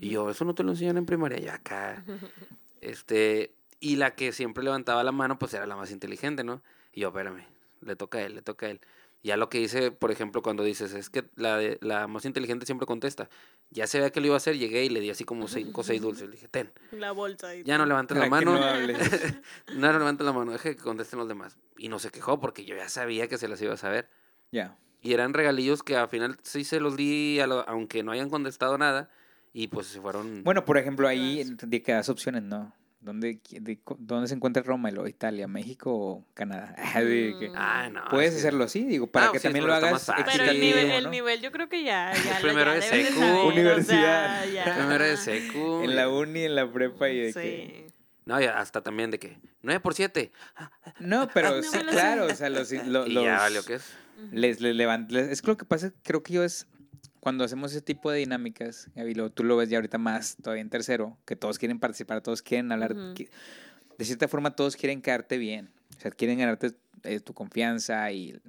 Y 0.00 0.10
yo, 0.10 0.28
eso 0.30 0.44
no 0.44 0.54
te 0.54 0.62
lo 0.64 0.70
enseñan 0.72 0.96
en 0.96 1.06
primaria, 1.06 1.38
ya 1.38 1.54
acá. 1.54 2.04
Este, 2.80 3.54
y 3.80 3.96
la 3.96 4.14
que 4.14 4.32
siempre 4.32 4.62
levantaba 4.62 5.02
la 5.02 5.12
mano, 5.12 5.38
pues 5.38 5.54
era 5.54 5.66
la 5.66 5.76
más 5.76 5.90
inteligente, 5.90 6.44
¿no? 6.44 6.62
Y 6.92 7.00
yo, 7.00 7.08
espérame, 7.08 7.44
le 7.80 7.96
toca 7.96 8.18
a 8.18 8.22
él, 8.22 8.34
le 8.34 8.42
toca 8.42 8.66
a 8.66 8.70
él. 8.70 8.80
Ya 9.22 9.36
lo 9.36 9.50
que 9.50 9.58
dice, 9.58 9.90
por 9.90 10.10
ejemplo, 10.10 10.40
cuando 10.42 10.62
dices, 10.64 10.94
es 10.94 11.10
que 11.10 11.24
la, 11.36 11.58
de- 11.58 11.78
la 11.82 12.06
más 12.06 12.24
inteligente 12.24 12.64
siempre 12.64 12.86
contesta. 12.86 13.28
Ya 13.68 13.86
se 13.86 13.98
veía 13.98 14.10
que 14.10 14.20
lo 14.20 14.26
iba 14.26 14.34
a 14.34 14.38
hacer, 14.38 14.56
llegué 14.56 14.82
y 14.84 14.88
le 14.88 15.00
di 15.00 15.10
así 15.10 15.24
como 15.24 15.46
cinco 15.46 15.82
o 15.82 15.84
seis 15.84 16.00
dulces. 16.00 16.26
Le 16.26 16.32
dije, 16.36 16.48
ten, 16.48 16.72
La 16.92 17.12
bolsa. 17.12 17.54
y 17.54 17.62
ya 17.62 17.76
no 17.76 17.84
levantes 17.84 18.16
la 18.16 18.26
mano. 18.30 18.54
no 18.58 18.60
no, 19.74 19.92
no 19.92 19.98
levantes 19.98 20.24
la 20.24 20.32
mano, 20.32 20.52
deje 20.52 20.74
que 20.74 20.82
contesten 20.82 21.18
los 21.18 21.28
demás. 21.28 21.58
Y 21.76 21.88
no 21.88 21.98
se 21.98 22.10
quejó 22.10 22.40
porque 22.40 22.64
yo 22.64 22.74
ya 22.76 22.88
sabía 22.88 23.28
que 23.28 23.36
se 23.36 23.46
las 23.46 23.60
iba 23.60 23.74
a 23.74 23.76
saber. 23.76 24.08
Ya. 24.52 24.76
Y 25.02 25.12
eran 25.12 25.34
regalillos 25.34 25.82
que 25.82 25.96
al 25.96 26.08
final 26.08 26.38
sí 26.42 26.64
se 26.64 26.80
los 26.80 26.96
di, 26.96 27.40
a 27.40 27.46
lo- 27.46 27.68
aunque 27.68 28.02
no 28.02 28.12
hayan 28.12 28.30
contestado 28.30 28.78
nada. 28.78 29.10
Y 29.52 29.68
pues 29.68 29.86
se 29.88 30.00
fueron. 30.00 30.44
Bueno, 30.44 30.64
por 30.64 30.78
ejemplo, 30.78 31.06
ahí 31.08 31.44
de 31.44 31.82
que 31.82 31.92
das 31.92 32.08
opciones, 32.08 32.42
¿no? 32.42 32.72
¿Dónde, 33.00 33.40
de 33.50 33.78
¿Dónde 33.98 34.28
se 34.28 34.34
encuentra 34.34 34.62
Roma? 34.62 34.90
¿Lo- 34.90 35.08
¿Italia, 35.08 35.48
México 35.48 35.90
o 35.94 36.26
Canadá? 36.34 36.74
Ah, 36.94 37.00
de 37.00 37.34
que-. 37.40 37.50
Ah, 37.54 37.88
no, 37.90 38.04
Puedes 38.10 38.34
hacerlo 38.36 38.64
así, 38.64 38.84
digo, 38.84 39.06
para 39.06 39.28
Ah, 39.28 39.32
que 39.32 39.38
sí, 39.38 39.44
también 39.44 39.66
lo 39.66 39.72
hagas. 39.74 40.10
Pero 40.26 40.44
el 40.44 40.60
nivel, 40.60 40.90
el 40.90 41.10
nivel 41.10 41.40
yo 41.40 41.50
creo 41.50 41.68
que 41.68 41.82
ya, 41.82 42.12
ya, 42.24 42.38
Primero 42.40 42.72
de 42.74 42.82
secu. 42.82 43.14
saber, 43.18 43.32
o 43.32 43.34
sea, 43.36 43.44
Universidad. 43.44 44.44
Primero 44.76 45.04
de 45.04 45.16
secu. 45.16 45.82
En 45.82 45.96
la 45.96 46.08
uni, 46.10 46.42
en 46.44 46.54
la 46.54 46.70
prepa 46.70 47.08
y 47.08 47.18
de 47.20 47.32
Sí. 47.32 47.40
que... 47.40 47.90
No, 48.26 48.40
y 48.40 48.44
hasta 48.44 48.82
también 48.82 49.10
de 49.10 49.18
que 49.18 49.38
9 49.62 49.80
por 49.80 49.94
7. 49.94 50.30
No, 51.00 51.26
pero 51.32 51.56
no 51.56 51.62
sí, 51.62 51.78
claro, 51.90 52.26
o 52.26 52.34
sea, 52.34 52.50
los... 52.50 52.70
los- 52.70 53.08
ya 53.08 53.38
valió 53.38 53.64
que 53.64 53.74
es. 53.76 53.84
les, 54.30 54.60
les 54.60 54.76
levan- 54.76 55.08
les- 55.08 55.28
es 55.30 55.40
que 55.42 55.48
lo 55.48 55.56
que 55.56 55.64
pasa, 55.64 55.90
creo 56.02 56.22
que 56.22 56.34
yo 56.34 56.44
es 56.44 56.66
cuando 57.20 57.44
hacemos 57.44 57.70
ese 57.72 57.82
tipo 57.82 58.10
de 58.10 58.18
dinámicas, 58.18 58.88
Gaby, 58.94 59.14
lo- 59.14 59.30
tú 59.30 59.44
lo 59.44 59.56
ves 59.56 59.68
ya 59.68 59.76
ahorita 59.78 59.98
más 59.98 60.36
todavía 60.42 60.62
en 60.62 60.70
tercero, 60.70 61.16
que 61.26 61.36
todos 61.36 61.58
quieren 61.58 61.78
participar, 61.78 62.20
todos 62.22 62.42
quieren 62.42 62.72
hablar, 62.72 62.94
de 63.98 64.04
cierta 64.04 64.26
forma 64.28 64.56
todos 64.56 64.76
quieren 64.76 65.02
quedarte 65.02 65.36
bien, 65.38 65.70
o 65.96 66.00
sea, 66.00 66.10
quieren 66.10 66.38
ganarte 66.38 66.72
eh, 67.04 67.20
tu 67.20 67.34
confianza 67.34 68.10
y 68.12 68.40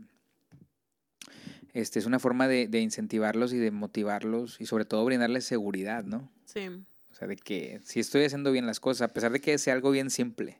este 1.73 1.99
es 1.99 2.05
una 2.05 2.19
forma 2.19 2.47
de, 2.47 2.67
de 2.67 2.79
incentivarlos 2.81 3.53
y 3.53 3.57
de 3.57 3.71
motivarlos 3.71 4.59
y 4.59 4.65
sobre 4.65 4.85
todo 4.85 5.05
brindarles 5.05 5.45
seguridad, 5.45 6.03
¿no? 6.03 6.29
Sí. 6.45 6.67
O 6.67 7.13
sea, 7.13 7.27
de 7.27 7.35
que 7.37 7.79
si 7.83 7.99
estoy 7.99 8.23
haciendo 8.25 8.51
bien 8.51 8.65
las 8.65 8.79
cosas, 8.79 9.09
a 9.09 9.13
pesar 9.13 9.31
de 9.31 9.39
que 9.41 9.57
sea 9.57 9.73
algo 9.73 9.91
bien 9.91 10.09
simple, 10.09 10.59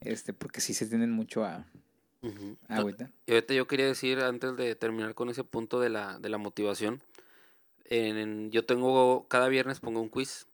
este, 0.00 0.32
porque 0.32 0.60
sí 0.60 0.72
se 0.74 0.86
tienden 0.86 1.10
mucho 1.10 1.44
a, 1.44 1.66
Ujú. 2.22 2.56
a 2.68 2.76
agüitar. 2.76 3.10
Y 3.26 3.32
ahorita 3.32 3.54
yo 3.54 3.66
quería 3.66 3.86
decir, 3.86 4.20
antes 4.20 4.56
de 4.56 4.74
terminar 4.74 5.14
con 5.14 5.28
ese 5.28 5.44
punto 5.44 5.80
de 5.80 5.90
la, 5.90 6.18
de 6.18 6.28
la 6.28 6.38
motivación, 6.38 7.02
en- 7.84 8.16
en- 8.16 8.50
yo 8.50 8.64
tengo, 8.64 9.26
cada 9.28 9.48
viernes 9.48 9.80
pongo 9.80 10.00
un 10.00 10.08
quiz 10.08 10.46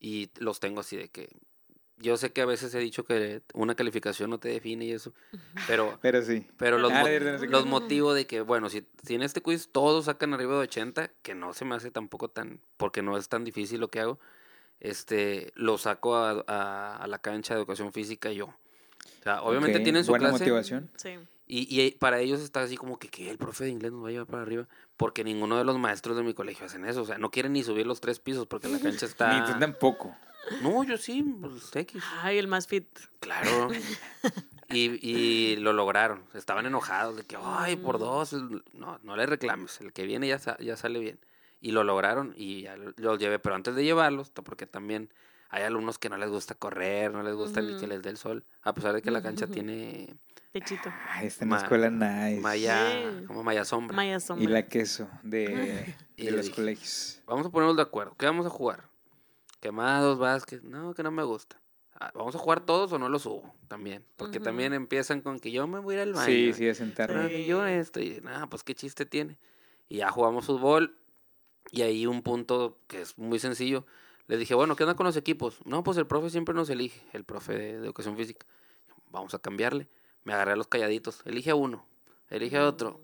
y 0.00 0.30
los 0.38 0.60
tengo 0.60 0.80
así 0.80 0.96
de 0.96 1.08
que, 1.08 1.28
yo 1.98 2.16
sé 2.16 2.32
que 2.32 2.40
a 2.42 2.46
veces 2.46 2.74
he 2.74 2.78
dicho 2.80 3.04
que 3.04 3.42
una 3.54 3.74
calificación 3.74 4.30
no 4.30 4.38
te 4.38 4.48
define 4.48 4.86
y 4.86 4.92
eso, 4.92 5.12
pero, 5.66 5.98
Pero 6.02 6.22
sí. 6.22 6.46
pero 6.56 6.78
los, 6.78 6.92
Ah, 6.92 7.00
mo- 7.00 7.06
los 7.48 7.66
motivo 7.66 8.14
de 8.14 8.26
que, 8.26 8.40
bueno, 8.40 8.68
si, 8.70 8.86
si 9.02 9.14
en 9.14 9.22
este 9.22 9.40
quiz 9.42 9.68
todos 9.70 10.06
sacan 10.06 10.34
arriba 10.34 10.54
de 10.54 10.60
80, 10.60 11.10
que 11.22 11.34
no 11.34 11.52
se 11.54 11.64
me 11.64 11.74
hace 11.74 11.90
tampoco 11.90 12.28
tan, 12.28 12.60
porque 12.76 13.02
no 13.02 13.16
es 13.16 13.28
tan 13.28 13.44
difícil 13.44 13.80
lo 13.80 13.88
que 13.88 14.00
hago, 14.00 14.18
este, 14.80 15.52
lo 15.54 15.78
saco 15.78 16.16
a, 16.16 16.44
a- 16.46 16.96
a 16.96 17.06
la 17.06 17.18
cancha 17.20 17.54
de 17.54 17.60
educación 17.60 17.92
física 17.92 18.30
y 18.32 18.36
yo. 18.36 18.54
O 19.24 19.30
sea, 19.32 19.42
obviamente 19.42 19.80
tienen 19.80 20.04
su 20.04 20.10
buena 20.10 20.28
clase. 20.28 20.44
motivación. 20.44 20.90
Sí. 20.96 21.10
Y, 21.46 21.80
y 21.80 21.90
para 21.92 22.20
ellos 22.20 22.40
está 22.40 22.62
así 22.62 22.76
como 22.76 22.98
que, 22.98 23.08
¿qué? 23.08 23.30
El 23.30 23.38
profe 23.38 23.64
de 23.64 23.70
inglés 23.70 23.92
nos 23.92 24.04
va 24.04 24.08
a 24.08 24.12
llevar 24.12 24.26
para 24.26 24.42
arriba. 24.42 24.68
Porque 24.96 25.24
ninguno 25.24 25.58
de 25.58 25.64
los 25.64 25.78
maestros 25.78 26.16
de 26.16 26.22
mi 26.22 26.32
colegio 26.34 26.66
hacen 26.66 26.84
eso. 26.86 27.02
O 27.02 27.04
sea, 27.06 27.18
no 27.18 27.30
quieren 27.30 27.52
ni 27.52 27.62
subir 27.62 27.86
los 27.86 28.00
tres 28.00 28.18
pisos 28.20 28.46
porque 28.46 28.68
la 28.68 28.78
cancha 28.78 29.06
Ni 29.06 29.10
está... 29.10 29.44
tú 29.52 29.58
tampoco. 29.58 30.14
No, 30.62 30.84
yo 30.84 30.96
sí, 30.98 31.22
pues 31.40 31.74
X. 31.74 32.02
Ay, 32.22 32.38
el 32.38 32.48
más 32.48 32.66
fit. 32.66 32.86
Claro. 33.20 33.70
Y, 34.70 34.98
y 35.06 35.56
lo 35.56 35.72
lograron. 35.72 36.22
Estaban 36.34 36.66
enojados 36.66 37.16
de 37.16 37.24
que, 37.24 37.36
ay, 37.42 37.76
por 37.76 37.98
dos. 37.98 38.32
No, 38.72 38.98
no 39.02 39.16
le 39.16 39.26
reclames. 39.26 39.80
El 39.80 39.92
que 39.92 40.04
viene 40.04 40.26
ya, 40.28 40.38
sa- 40.38 40.58
ya 40.58 40.76
sale 40.76 40.98
bien. 40.98 41.18
Y 41.60 41.70
lo 41.72 41.82
lograron 41.84 42.34
y 42.36 42.62
ya 42.62 42.76
lo- 42.76 42.92
los 42.96 43.18
llevé. 43.18 43.38
Pero 43.38 43.54
antes 43.54 43.74
de 43.74 43.84
llevarlos, 43.84 44.30
porque 44.30 44.66
también 44.66 45.10
hay 45.54 45.62
alumnos 45.62 45.98
que 45.98 46.08
no 46.08 46.16
les 46.16 46.28
gusta 46.30 46.54
correr, 46.54 47.12
no 47.12 47.22
les 47.22 47.34
gusta 47.34 47.60
ni 47.60 47.68
que 47.68 47.74
Ujú. 47.76 47.86
les 47.86 48.02
dé 48.02 48.10
el 48.10 48.16
sol. 48.16 48.44
A 48.62 48.74
pesar 48.74 48.92
de 48.94 49.02
que 49.02 49.10
la 49.10 49.22
cancha 49.22 49.46
tiene 49.46 50.16
Pechito. 50.52 50.92
Ay, 51.08 51.26
está 51.28 51.44
en 51.44 51.50
la 51.50 51.56
Ma- 51.56 51.62
escuela 51.62 51.90
nice. 51.90 52.40
malla, 52.40 52.86
Sí. 53.20 53.26
como 53.26 53.42
malla 53.42 53.64
sombra. 53.64 53.94
Y 53.94 53.96
Maya 53.96 54.20
sombra. 54.20 54.48
la 54.50 54.66
queso 54.68 55.08
de, 55.22 55.96
Y 56.16 56.26
de 56.26 56.30
los 56.32 56.42
dije, 56.46 56.56
colegios. 56.56 57.20
Vamos 57.26 57.46
a 57.46 57.50
ponernos 57.50 57.76
de 57.76 57.82
acuerdo. 57.82 58.14
¿Qué 58.18 58.26
vamos 58.26 58.46
a 58.46 58.50
jugar? 58.50 58.84
Quemados, 59.60 60.18
básquet. 60.18 60.62
No, 60.62 60.94
que 60.94 61.02
no 61.02 61.10
me 61.10 61.22
gusta. 61.22 61.60
Ah, 61.98 62.10
¿Vamos 62.14 62.34
a 62.34 62.38
jugar 62.38 62.60
todos 62.60 62.92
o 62.92 62.98
no 62.98 63.08
los 63.08 63.22
subo? 63.22 63.54
También. 63.68 64.04
Porque 64.16 64.38
Ujú. 64.38 64.44
también 64.44 64.72
empiezan 64.74 65.20
con 65.20 65.38
que 65.38 65.50
yo 65.52 65.66
me 65.66 65.78
voy 65.78 65.94
a 65.94 65.98
ir 65.98 66.02
al 66.02 66.12
baño. 66.14 66.26
Sí, 66.26 66.52
sí, 66.52 66.68
Ah, 66.68 66.74
sentarme. 66.74 67.28
que 67.28 67.46
yo 67.46 67.64
esto. 67.66 68.00
Y 68.00 68.20
nada, 68.22 68.46
pues 68.48 68.62
qué 68.64 68.74
chiste 68.74 69.06
tiene. 69.06 69.38
Y 69.88 69.98
ya 69.98 70.10
jugamos 70.10 70.46
fútbol. 70.46 70.96
Y 71.70 71.82
ahí 71.82 72.06
un 72.06 72.22
punto 72.22 72.78
que 72.88 73.00
es 73.02 73.16
muy 73.18 73.38
sencillo. 73.38 73.86
Les 74.26 74.38
dije, 74.38 74.54
bueno, 74.54 74.74
¿qué 74.76 74.84
onda 74.84 74.94
con 74.96 75.04
los 75.06 75.16
equipos? 75.16 75.58
No, 75.66 75.82
pues 75.84 75.98
el 75.98 76.06
profe 76.06 76.30
siempre 76.30 76.54
nos 76.54 76.70
elige. 76.70 77.02
El 77.12 77.24
profe 77.24 77.52
de, 77.52 77.72
de 77.80 77.84
educación 77.86 78.16
física. 78.16 78.46
Vamos 79.10 79.34
a 79.34 79.38
cambiarle. 79.38 79.88
Me 80.24 80.32
agarré 80.32 80.52
a 80.52 80.56
los 80.56 80.66
calladitos. 80.68 81.20
Elige 81.26 81.50
a 81.50 81.54
uno. 81.54 81.86
Elige 82.30 82.56
a 82.56 82.66
otro. 82.66 83.00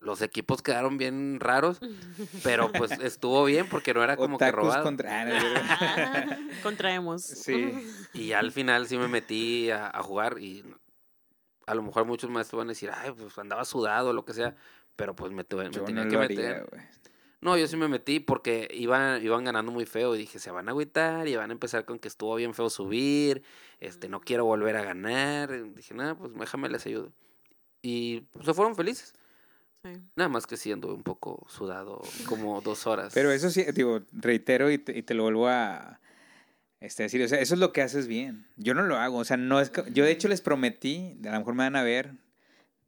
Los 0.00 0.20
equipos 0.22 0.60
quedaron 0.62 0.98
bien 0.98 1.38
raros. 1.40 1.78
Pero 2.42 2.70
pues 2.72 2.90
estuvo 2.92 3.44
bien 3.44 3.68
porque 3.68 3.94
no 3.94 4.02
era 4.02 4.16
como 4.16 4.36
que 4.38 4.50
robado. 4.50 4.82
contra... 4.82 5.22
Ah. 5.22 6.36
Contraemos. 6.62 7.22
sí. 7.22 7.72
Y 8.12 8.28
ya 8.28 8.40
al 8.40 8.50
final 8.52 8.86
sí 8.88 8.98
me 8.98 9.06
metí 9.08 9.70
a, 9.70 9.88
a 9.92 10.02
jugar 10.02 10.38
y 10.40 10.64
a 11.66 11.74
lo 11.74 11.82
mejor 11.82 12.04
muchos 12.04 12.30
maestros 12.30 12.58
van 12.58 12.68
a 12.68 12.72
decir, 12.72 12.90
ay, 12.92 13.12
pues 13.12 13.36
andaba 13.38 13.64
sudado 13.64 14.10
o 14.10 14.12
lo 14.12 14.24
que 14.24 14.32
sea, 14.32 14.56
pero 14.96 15.14
pues 15.14 15.30
me, 15.32 15.44
tuve- 15.44 15.64
me 15.64 15.84
tenía 15.84 16.04
no 16.04 16.10
que 16.10 16.16
meter. 16.18 16.66
No, 17.40 17.56
yo 17.56 17.68
sí 17.68 17.76
me 17.76 17.86
metí 17.86 18.18
porque 18.18 18.68
iban, 18.72 19.22
iban 19.24 19.44
ganando 19.44 19.70
muy 19.70 19.86
feo 19.86 20.14
y 20.16 20.18
dije, 20.18 20.38
se 20.40 20.50
van 20.50 20.68
a 20.68 20.72
agüitar 20.72 21.28
y 21.28 21.36
van 21.36 21.50
a 21.50 21.52
empezar 21.52 21.84
con 21.84 21.98
que 22.00 22.08
estuvo 22.08 22.34
bien 22.34 22.52
feo 22.52 22.68
subir, 22.68 23.42
este, 23.78 24.08
no 24.08 24.20
quiero 24.20 24.44
volver 24.44 24.76
a 24.76 24.82
ganar. 24.82 25.52
Y 25.54 25.70
dije, 25.70 25.94
nada, 25.94 26.16
pues 26.16 26.32
déjame 26.34 26.68
les 26.68 26.84
ayudo. 26.86 27.12
Y 27.80 28.22
pues, 28.32 28.44
se 28.44 28.54
fueron 28.54 28.74
felices. 28.74 29.14
Sí. 29.84 29.90
Nada 30.16 30.28
más 30.28 30.48
que 30.48 30.56
sí 30.56 30.72
anduve 30.72 30.94
un 30.94 31.04
poco 31.04 31.46
sudado, 31.48 32.02
como 32.28 32.60
dos 32.60 32.88
horas. 32.88 33.12
Pero 33.14 33.30
eso 33.30 33.50
sí, 33.50 33.64
digo, 33.72 34.00
reitero 34.10 34.70
y 34.72 34.78
te, 34.78 34.98
y 34.98 35.02
te 35.04 35.14
lo 35.14 35.22
vuelvo 35.22 35.46
a 35.46 36.00
este, 36.80 37.04
decir. 37.04 37.22
O 37.22 37.28
sea, 37.28 37.38
eso 37.40 37.54
es 37.54 37.60
lo 37.60 37.72
que 37.72 37.82
haces 37.82 38.08
bien. 38.08 38.48
Yo 38.56 38.74
no 38.74 38.82
lo 38.82 38.96
hago. 38.96 39.18
O 39.18 39.24
sea, 39.24 39.36
no 39.36 39.60
es... 39.60 39.70
que- 39.70 39.84
Yo 39.92 40.04
de 40.04 40.10
hecho 40.10 40.26
les 40.26 40.40
prometí, 40.40 41.16
a 41.24 41.30
lo 41.30 41.38
mejor 41.38 41.54
me 41.54 41.62
van 41.62 41.76
a 41.76 41.84
ver, 41.84 42.14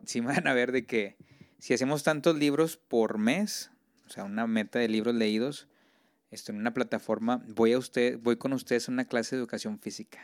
sí 0.05 0.21
me 0.21 0.29
van 0.35 0.49
a 0.49 0.55
ver 0.55 0.73
de 0.73 0.85
que 0.87 1.17
si 1.61 1.73
hacemos 1.73 2.03
tantos 2.03 2.37
libros 2.37 2.77
por 2.77 3.19
mes, 3.19 3.71
o 4.11 4.13
sea, 4.13 4.25
una 4.25 4.47
meta 4.49 4.81
de 4.81 4.89
libros 4.89 5.15
leídos, 5.15 5.69
esto 6.33 6.51
en 6.51 6.59
una 6.59 6.75
plataforma, 6.75 7.43
voy 7.47 7.73
a 7.73 7.79
usted, 7.79 8.19
voy 8.21 8.37
con 8.37 8.53
ustedes 8.53 8.89
a 8.89 8.93
una 8.93 9.05
clase 9.05 9.37
de 9.37 9.41
educación 9.41 9.79
física. 9.79 10.19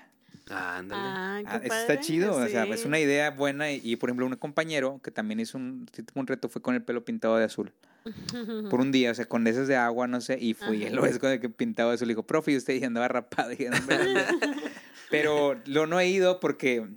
Ah, 0.51 0.79
ándale. 0.79 1.03
Qué 1.03 1.49
Ah, 1.49 1.61
eso 1.63 1.69
padre, 1.69 1.81
está 1.81 2.01
chido, 2.01 2.35
o 2.35 2.49
sea, 2.49 2.65
es 2.65 2.85
una 2.85 2.99
idea 2.99 3.31
buena 3.31 3.71
y, 3.71 3.81
y, 3.85 3.95
por 3.97 4.09
ejemplo 4.11 4.27
un 4.27 4.35
compañero 4.37 5.01
que 5.03 5.11
también 5.13 5.39
hizo 5.41 5.57
un, 5.57 5.87
un 6.15 6.27
reto 6.27 6.49
fue 6.49 6.63
con 6.63 6.75
el 6.75 6.83
pelo 6.83 7.05
pintado 7.05 7.37
de 7.37 7.45
azul 7.45 7.73
por 8.71 8.81
un 8.81 8.91
día, 8.91 9.13
o 9.13 9.15
sea, 9.15 9.27
con 9.27 9.47
esas 9.47 9.69
de 9.69 9.77
agua, 9.77 10.09
no 10.09 10.21
sé, 10.21 10.37
y 10.41 10.55
fui, 10.55 10.85
él 10.85 10.95
lo 10.95 11.03
ves 11.03 11.19
con 11.21 11.31
el 11.31 11.41
que 11.41 11.49
pintado 11.49 11.91
de 11.91 11.95
azul, 11.95 12.09
le 12.09 12.15
dijo, 12.15 12.25
profe, 12.27 12.53
y 12.53 12.57
usted 12.57 12.75
y 12.75 12.85
andaba 12.85 13.07
rapado, 13.09 13.53
y 13.53 13.57
dije, 13.57 13.71
"No, 13.71 13.77
hombre, 13.79 13.99
no". 14.15 14.21
pero 15.11 15.61
lo 15.67 15.87
no 15.87 16.01
he 16.01 16.09
ido 16.09 16.41
porque, 16.41 16.89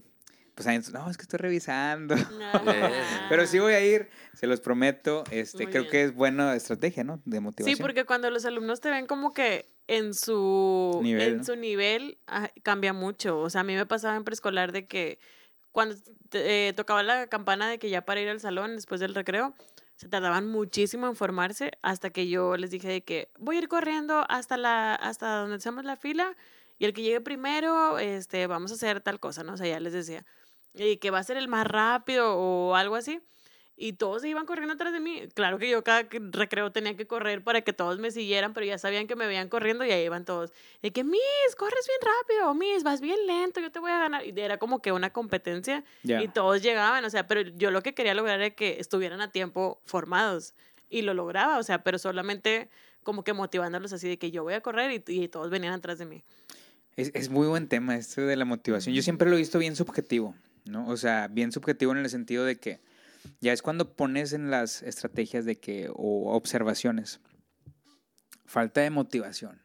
pues, 0.63 0.91
no, 0.93 1.09
es 1.09 1.17
que 1.17 1.23
estoy 1.23 1.37
revisando, 1.37 2.15
pero 3.29 3.45
sí 3.47 3.59
voy 3.59 3.73
a 3.73 3.79
ir, 3.85 4.09
se 4.33 4.47
los 4.47 4.59
prometo, 4.61 5.23
este, 5.31 5.63
Muy 5.63 5.71
creo 5.71 5.83
bien. 5.83 5.91
que 5.91 6.03
es 6.03 6.13
buena 6.15 6.55
estrategia, 6.55 7.03
¿no? 7.03 7.21
De 7.25 7.39
motivación. 7.39 7.75
Sí, 7.77 7.81
porque 7.81 8.05
cuando 8.05 8.29
los 8.29 8.45
alumnos 8.45 8.79
te 8.81 8.89
ven 8.89 9.05
como 9.07 9.33
que 9.33 9.71
en 9.87 10.13
su 10.13 10.99
Nivel, 11.01 11.27
en 11.31 11.37
¿no? 11.37 11.43
su 11.43 11.55
nivel 11.55 12.19
ah, 12.27 12.49
cambia 12.63 12.93
mucho. 12.93 13.39
O 13.39 13.49
sea, 13.49 13.61
a 13.61 13.63
mí 13.63 13.75
me 13.75 13.85
pasaba 13.85 14.15
en 14.15 14.23
preescolar 14.23 14.71
de 14.71 14.85
que 14.87 15.19
cuando 15.71 15.95
te- 16.29 16.67
eh, 16.69 16.73
tocaba 16.73 17.01
la 17.03 17.27
campana 17.27 17.69
de 17.69 17.79
que 17.79 17.89
ya 17.89 18.05
para 18.05 18.21
ir 18.21 18.29
al 18.29 18.39
salón 18.39 18.75
después 18.75 18.99
del 18.99 19.15
recreo, 19.15 19.55
se 19.95 20.07
tardaban 20.07 20.47
muchísimo 20.47 21.07
en 21.07 21.15
formarse 21.15 21.71
hasta 21.81 22.09
que 22.11 22.27
yo 22.27 22.55
les 22.55 22.71
dije 22.71 22.87
de 22.87 23.01
que 23.03 23.29
voy 23.37 23.55
a 23.55 23.59
ir 23.59 23.67
corriendo 23.67 24.25
hasta 24.29 24.57
la 24.57 24.93
hasta 24.95 25.37
donde 25.37 25.55
hacemos 25.57 25.83
la 25.85 25.95
fila 25.97 26.35
y 26.77 26.85
el 26.85 26.93
que 26.93 27.01
llegue 27.01 27.19
primero, 27.19 27.99
este, 27.99 28.47
vamos 28.47 28.71
a 28.71 28.75
hacer 28.75 29.01
tal 29.01 29.19
cosa, 29.19 29.43
¿no? 29.43 29.53
O 29.53 29.57
sea, 29.57 29.67
ya 29.67 29.79
les 29.81 29.91
decía, 29.91 30.25
y 30.73 30.97
que 30.97 31.11
va 31.11 31.19
a 31.19 31.23
ser 31.23 31.37
el 31.37 31.47
más 31.47 31.65
rápido 31.67 32.35
o 32.37 32.75
algo 32.75 32.95
así. 32.95 33.19
Y 33.81 33.93
todos 33.93 34.21
se 34.23 34.27
iban 34.27 34.45
corriendo 34.45 34.73
atrás 34.73 34.91
de 34.91 34.99
mí. 34.99 35.21
Claro 35.33 35.57
que 35.57 35.69
yo 35.69 35.85
cada 35.85 36.05
recreo 36.11 36.69
tenía 36.69 36.97
que 36.97 37.07
correr 37.07 37.41
para 37.45 37.61
que 37.61 37.71
todos 37.71 37.97
me 37.97 38.11
siguieran, 38.11 38.53
pero 38.53 38.65
ya 38.65 38.77
sabían 38.77 39.07
que 39.07 39.15
me 39.15 39.25
veían 39.25 39.47
corriendo 39.47 39.85
y 39.85 39.91
ahí 39.91 40.03
iban 40.03 40.25
todos. 40.25 40.51
De 40.81 40.91
que, 40.91 41.05
Miss, 41.05 41.55
corres 41.57 41.87
bien 41.87 41.99
rápido, 42.19 42.53
Miss, 42.55 42.83
vas 42.83 42.99
bien 42.99 43.25
lento, 43.25 43.61
yo 43.61 43.71
te 43.71 43.79
voy 43.79 43.91
a 43.91 43.97
ganar. 43.99 44.25
Y 44.25 44.37
era 44.37 44.57
como 44.57 44.81
que 44.81 44.91
una 44.91 45.11
competencia 45.13 45.85
Ya. 46.03 46.21
y 46.21 46.27
todos 46.27 46.61
llegaban, 46.61 47.05
o 47.05 47.09
sea, 47.09 47.25
pero 47.25 47.39
yo 47.41 47.71
lo 47.71 47.81
que 47.81 47.93
quería 47.93 48.13
lograr 48.13 48.41
era 48.41 48.49
que 48.53 48.81
estuvieran 48.81 49.21
a 49.21 49.31
tiempo 49.31 49.79
formados 49.85 50.55
y 50.89 51.03
lo 51.03 51.13
lograba, 51.13 51.57
o 51.57 51.63
sea, 51.63 51.81
pero 51.81 51.97
solamente 51.99 52.69
como 53.03 53.23
que 53.23 53.31
motivándolos 53.31 53.93
así 53.93 54.09
de 54.09 54.17
que 54.19 54.29
yo 54.29 54.43
voy 54.43 54.55
a 54.55 54.61
correr 54.61 54.91
y, 54.91 55.03
y 55.13 55.29
todos 55.29 55.49
venían 55.49 55.71
atrás 55.71 55.99
de 55.99 56.05
mí. 56.05 56.21
Es, 56.97 57.11
es 57.13 57.29
muy 57.29 57.47
buen 57.47 57.69
tema 57.69 57.95
esto 57.95 58.19
de 58.23 58.35
la 58.35 58.43
motivación. 58.43 58.93
Yo 58.93 59.01
siempre 59.03 59.29
lo 59.29 59.35
he 59.37 59.39
visto 59.39 59.57
bien 59.57 59.77
subjetivo, 59.77 60.35
¿no? 60.69 60.87
O 60.87 60.97
sea, 60.97 61.27
bien 61.27 61.51
subjetivo 61.51 61.91
en 61.91 61.99
el 61.99 62.09
sentido 62.09 62.45
de 62.45 62.57
que 62.57 62.81
ya 63.41 63.53
es 63.53 63.61
cuando 63.61 63.93
pones 63.95 64.33
en 64.33 64.49
las 64.49 64.81
estrategias 64.83 65.45
de 65.45 65.57
que, 65.57 65.89
o 65.93 66.33
observaciones, 66.33 67.19
falta 68.45 68.81
de 68.81 68.89
motivación. 68.89 69.61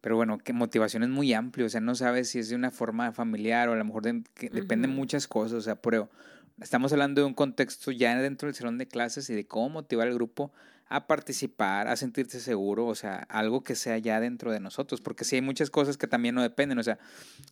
Pero 0.00 0.16
bueno, 0.16 0.38
que 0.38 0.52
motivación 0.52 1.04
es 1.04 1.08
muy 1.08 1.32
amplio, 1.32 1.66
o 1.66 1.68
sea, 1.68 1.80
no 1.80 1.94
sabes 1.94 2.28
si 2.28 2.40
es 2.40 2.48
de 2.48 2.56
una 2.56 2.72
forma 2.72 3.12
familiar 3.12 3.68
o 3.68 3.72
a 3.72 3.76
lo 3.76 3.84
mejor 3.84 4.02
de, 4.02 4.24
que 4.34 4.50
depende 4.50 4.88
muchas 4.88 5.28
cosas, 5.28 5.58
o 5.58 5.60
sea, 5.60 5.76
pero 5.76 6.10
estamos 6.60 6.92
hablando 6.92 7.20
de 7.20 7.26
un 7.28 7.34
contexto 7.34 7.92
ya 7.92 8.16
dentro 8.20 8.48
del 8.48 8.56
salón 8.56 8.78
de 8.78 8.88
clases 8.88 9.30
y 9.30 9.34
de 9.34 9.46
cómo 9.46 9.68
motivar 9.68 10.08
al 10.08 10.14
grupo 10.14 10.52
a 10.92 11.06
participar, 11.06 11.88
a 11.88 11.96
sentirse 11.96 12.38
seguro, 12.38 12.86
o 12.86 12.94
sea, 12.94 13.26
algo 13.30 13.64
que 13.64 13.74
sea 13.74 13.96
ya 13.96 14.20
dentro 14.20 14.52
de 14.52 14.60
nosotros, 14.60 15.00
porque 15.00 15.24
sí 15.24 15.36
hay 15.36 15.42
muchas 15.42 15.70
cosas 15.70 15.96
que 15.96 16.06
también 16.06 16.34
no 16.34 16.42
dependen, 16.42 16.78
o 16.78 16.82
sea, 16.82 16.98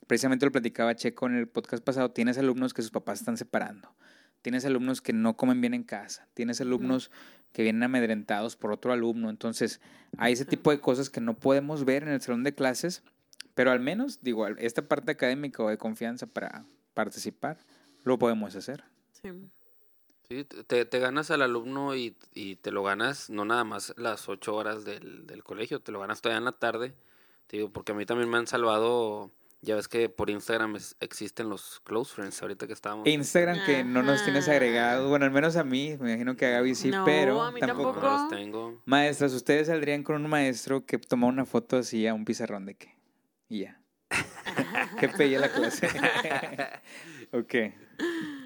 precisamente 0.07 0.45
lo 0.45 0.53
platicaba 0.53 0.95
Checo 0.95 1.27
en 1.27 1.37
el 1.37 1.49
podcast 1.49 1.83
pasado, 1.83 2.11
tienes 2.11 2.37
alumnos 2.37 2.75
que 2.75 2.83
sus 2.83 2.91
papás 2.91 3.21
están 3.21 3.39
separando, 3.39 3.95
tienes 4.43 4.67
alumnos 4.67 5.01
que 5.01 5.15
no 5.15 5.39
comen 5.39 5.59
bien 5.63 5.73
en 5.73 5.85
casa, 5.85 6.29
tienes 6.35 6.61
alumnos 6.61 7.11
que 7.53 7.63
vienen 7.63 7.83
amedrentados 7.83 8.57
por 8.57 8.73
otro 8.73 8.93
alumno, 8.93 9.31
entonces 9.31 9.81
hay 10.19 10.35
ese 10.35 10.45
tipo 10.45 10.71
de 10.71 10.81
cosas 10.81 11.09
que 11.09 11.23
no 11.23 11.39
podemos 11.39 11.87
ver 11.87 12.03
en 12.03 12.11
el 12.11 12.21
salón 12.21 12.45
de 12.45 12.55
clases, 12.55 13.03
pero 13.55 13.71
al 13.71 13.81
menos, 13.81 14.21
digo, 14.21 14.49
esta 14.49 14.83
parte 14.83 15.13
académica 15.13 15.63
o 15.63 15.71
de 15.71 15.79
confianza 15.79 16.27
para 16.27 16.67
participar, 16.93 17.57
lo 18.05 18.19
podemos 18.19 18.55
hacer. 18.55 18.85
Sí. 19.13 19.31
Sí, 20.31 20.45
te, 20.45 20.85
te 20.85 20.99
ganas 21.01 21.33
al 21.33 21.43
alumno 21.43 21.97
y, 21.97 22.17
y 22.35 22.55
te 22.55 22.71
lo 22.71 22.85
ganas 22.85 23.31
no 23.31 23.45
nada 23.45 23.65
más 23.65 23.93
las 23.97 24.29
ocho 24.29 24.55
horas 24.55 24.85
del, 24.85 25.27
del 25.27 25.43
colegio, 25.43 25.81
te 25.81 25.91
lo 25.91 25.99
ganas 25.99 26.21
todavía 26.23 26.39
en 26.39 26.45
la 26.45 26.53
tarde. 26.53 26.95
Te 27.49 27.57
digo, 27.57 27.71
porque 27.73 27.91
a 27.91 27.95
mí 27.97 28.07
también 28.07 28.31
me 28.31 28.37
han 28.39 28.47
salvado, 28.47 29.33
ya 29.61 29.75
ves 29.75 29.89
que 29.89 30.09
por 30.09 30.31
Instagram 30.31 30.77
es- 30.77 30.95
existen 31.01 31.49
los 31.49 31.81
close 31.81 32.15
friends, 32.15 32.41
ahorita 32.43 32.69
que 32.69 32.73
estábamos. 32.75 33.09
Instagram 33.09 33.59
que 33.67 33.83
no 33.83 34.05
nos 34.05 34.23
tienes 34.23 34.49
agregados, 34.49 35.09
bueno, 35.09 35.25
al 35.25 35.33
menos 35.33 35.57
a 35.57 35.65
mí, 35.65 35.97
me 35.99 36.11
imagino 36.13 36.37
que 36.37 36.47
a 36.47 36.51
Gaby 36.51 36.77
sí, 36.77 36.91
No, 36.91 37.05
pero 37.05 37.43
a 37.43 37.51
mí 37.51 37.59
tampoco. 37.59 37.95
No 37.95 38.01
tampoco. 38.01 38.23
los 38.23 38.29
tengo. 38.29 38.83
Maestras, 38.85 39.33
ustedes 39.33 39.67
saldrían 39.67 40.05
con 40.05 40.15
un 40.25 40.31
maestro 40.31 40.87
que 40.87 40.99
toma 40.99 41.27
una 41.27 41.45
foto 41.45 41.77
así 41.79 42.07
a 42.07 42.15
un 42.15 42.25
pizarrón 42.25 42.67
de 42.67 42.77
qué? 42.77 42.95
Y 43.49 43.63
ya. 43.63 43.81
Qué 45.01 45.09
pella 45.09 45.41
la 45.41 45.49
clase. 45.53 45.89
ok. 47.33 47.55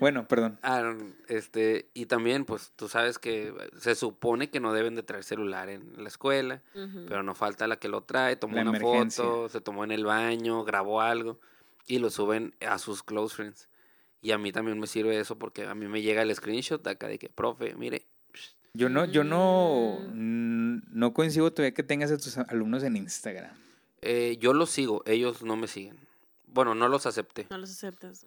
Bueno, 0.01 0.27
perdón. 0.29 0.59
Ah, 0.62 0.95
este, 1.29 1.88
y 1.95 2.07
también, 2.07 2.45
pues, 2.45 2.73
tú 2.77 2.88
sabes 2.88 3.19
que 3.19 3.55
se 3.79 3.95
supone 3.95 4.51
que 4.51 4.61
no 4.61 4.73
deben 4.73 4.95
de 4.97 5.03
traer 5.03 5.25
celular 5.25 5.69
en 5.69 5.93
la 6.03 6.09
escuela, 6.09 6.62
pero 7.09 7.23
no 7.23 7.35
falta 7.35 7.67
la 7.67 7.77
que 7.77 7.88
lo 7.88 8.03
trae, 8.03 8.37
tomó 8.37 8.57
La 8.57 8.62
una 8.62 8.71
emergencia. 8.79 9.25
foto, 9.25 9.49
se 9.49 9.61
tomó 9.61 9.85
en 9.85 9.93
el 9.93 10.05
baño, 10.05 10.64
grabó 10.64 11.01
algo 11.01 11.38
y 11.87 11.99
lo 11.99 12.11
suben 12.11 12.55
a 12.67 12.79
sus 12.79 13.03
close 13.03 13.35
friends. 13.37 13.69
Y 14.21 14.33
a 14.33 14.38
mí 14.38 14.53
también 14.53 14.79
me 14.81 14.87
sirve 14.87 15.19
eso 15.19 15.38
porque 15.38 15.64
a 15.67 15.75
mí 15.75 15.87
me 15.87 16.03
llega 16.03 16.23
el 16.23 16.35
screenshot 16.35 16.85
acá 16.87 17.09
de 17.09 17.19
que, 17.19 17.29
profe, 17.29 17.75
mire, 17.75 18.07
Yo 18.75 18.88
no, 18.88 19.05
yo 19.05 19.23
no, 19.23 19.99
mm, 20.12 20.79
no 20.90 21.14
coincido 21.14 21.53
todavía 21.53 21.75
que 21.75 21.83
tengas 21.83 22.11
a 22.11 22.17
tus 22.17 22.37
alumnos 22.38 22.83
en 22.83 22.97
Instagram. 22.97 23.55
eh, 24.03 24.37
yo 24.40 24.53
los 24.53 24.71
sigo, 24.71 25.03
ellos 25.07 25.43
no 25.43 25.57
me 25.57 25.67
siguen. 25.69 25.97
Bueno, 26.55 26.75
no 26.75 26.88
los 26.88 27.05
acepté. 27.05 27.47
No 27.51 27.59
los 27.59 27.71
aceptas. 27.71 28.25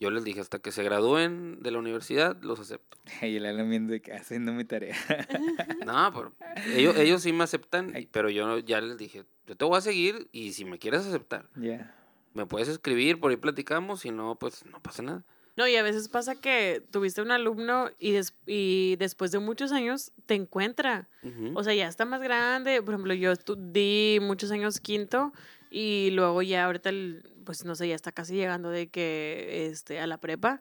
Yo 0.00 0.10
les 0.10 0.24
dije, 0.24 0.40
hasta 0.40 0.58
que 0.58 0.72
se 0.72 0.82
gradúen 0.82 1.62
de 1.62 1.70
la 1.70 1.78
universidad, 1.78 2.36
los 2.42 2.58
acepto. 2.60 2.98
Y 3.22 3.36
el 3.36 3.46
alumno 3.46 3.70
viendo 3.70 3.92
de 3.92 4.02
que 4.02 4.12
haciendo 4.12 4.52
mi 4.52 4.64
tarea. 4.64 4.96
No, 5.86 6.12
pero 6.12 6.32
ellos, 6.76 6.96
ellos 6.96 7.22
sí 7.22 7.32
me 7.32 7.44
aceptan, 7.44 7.92
Ay. 7.94 8.08
pero 8.10 8.28
yo 8.30 8.58
ya 8.58 8.80
les 8.80 8.98
dije, 8.98 9.24
yo 9.46 9.56
te 9.56 9.64
voy 9.64 9.78
a 9.78 9.80
seguir 9.80 10.28
y 10.32 10.52
si 10.52 10.64
me 10.64 10.78
quieres 10.78 11.06
aceptar, 11.06 11.48
Ya. 11.56 11.94
me 12.34 12.44
puedes 12.46 12.68
escribir, 12.68 13.18
por 13.20 13.30
ahí 13.30 13.36
platicamos, 13.36 14.00
si 14.00 14.10
no, 14.10 14.34
pues 14.38 14.66
no 14.66 14.82
pasa 14.82 15.02
nada. 15.02 15.24
No, 15.56 15.66
y 15.66 15.74
a 15.74 15.82
veces 15.82 16.08
pasa 16.08 16.36
que 16.36 16.84
tuviste 16.92 17.20
un 17.20 17.32
alumno 17.32 17.90
y, 17.98 18.12
des- 18.12 18.32
y 18.46 18.94
después 18.96 19.32
de 19.32 19.40
muchos 19.40 19.72
años 19.72 20.12
te 20.26 20.34
encuentra. 20.34 21.08
O 21.54 21.64
sea, 21.64 21.74
ya 21.74 21.88
está 21.88 22.04
más 22.04 22.20
grande. 22.20 22.80
Por 22.80 22.94
ejemplo, 22.94 23.12
yo 23.14 23.32
di 23.56 24.18
muchos 24.22 24.52
años 24.52 24.78
quinto 24.78 25.32
y 25.70 26.10
luego 26.12 26.42
ya 26.42 26.64
ahorita, 26.64 26.88
el- 26.90 27.22
pues 27.44 27.64
no 27.64 27.74
sé, 27.74 27.88
ya 27.88 27.94
está 27.94 28.12
casi 28.12 28.34
llegando 28.34 28.70
de 28.70 28.88
que 28.90 29.66
este, 29.70 30.00
a 30.00 30.06
la 30.06 30.18
prepa 30.18 30.60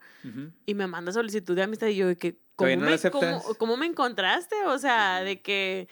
y 0.65 0.74
me 0.74 0.88
manda 0.88 1.12
solicitud 1.12 1.56
de 1.56 1.63
amistad 1.63 1.88
y 1.88 1.96
yo 1.96 2.08
de 2.08 2.15
que, 2.15 2.34
¿cómo, 2.56 2.70
¿Todavía 2.70 2.76
no 2.78 2.86
la 2.86 2.91
me, 2.91 3.56
cómo 3.58 3.78
me 3.78 3.86
encontraste? 3.86 4.56
O 4.67 4.78
sea, 4.78 5.22
de 5.22 5.41
que, 5.41 5.88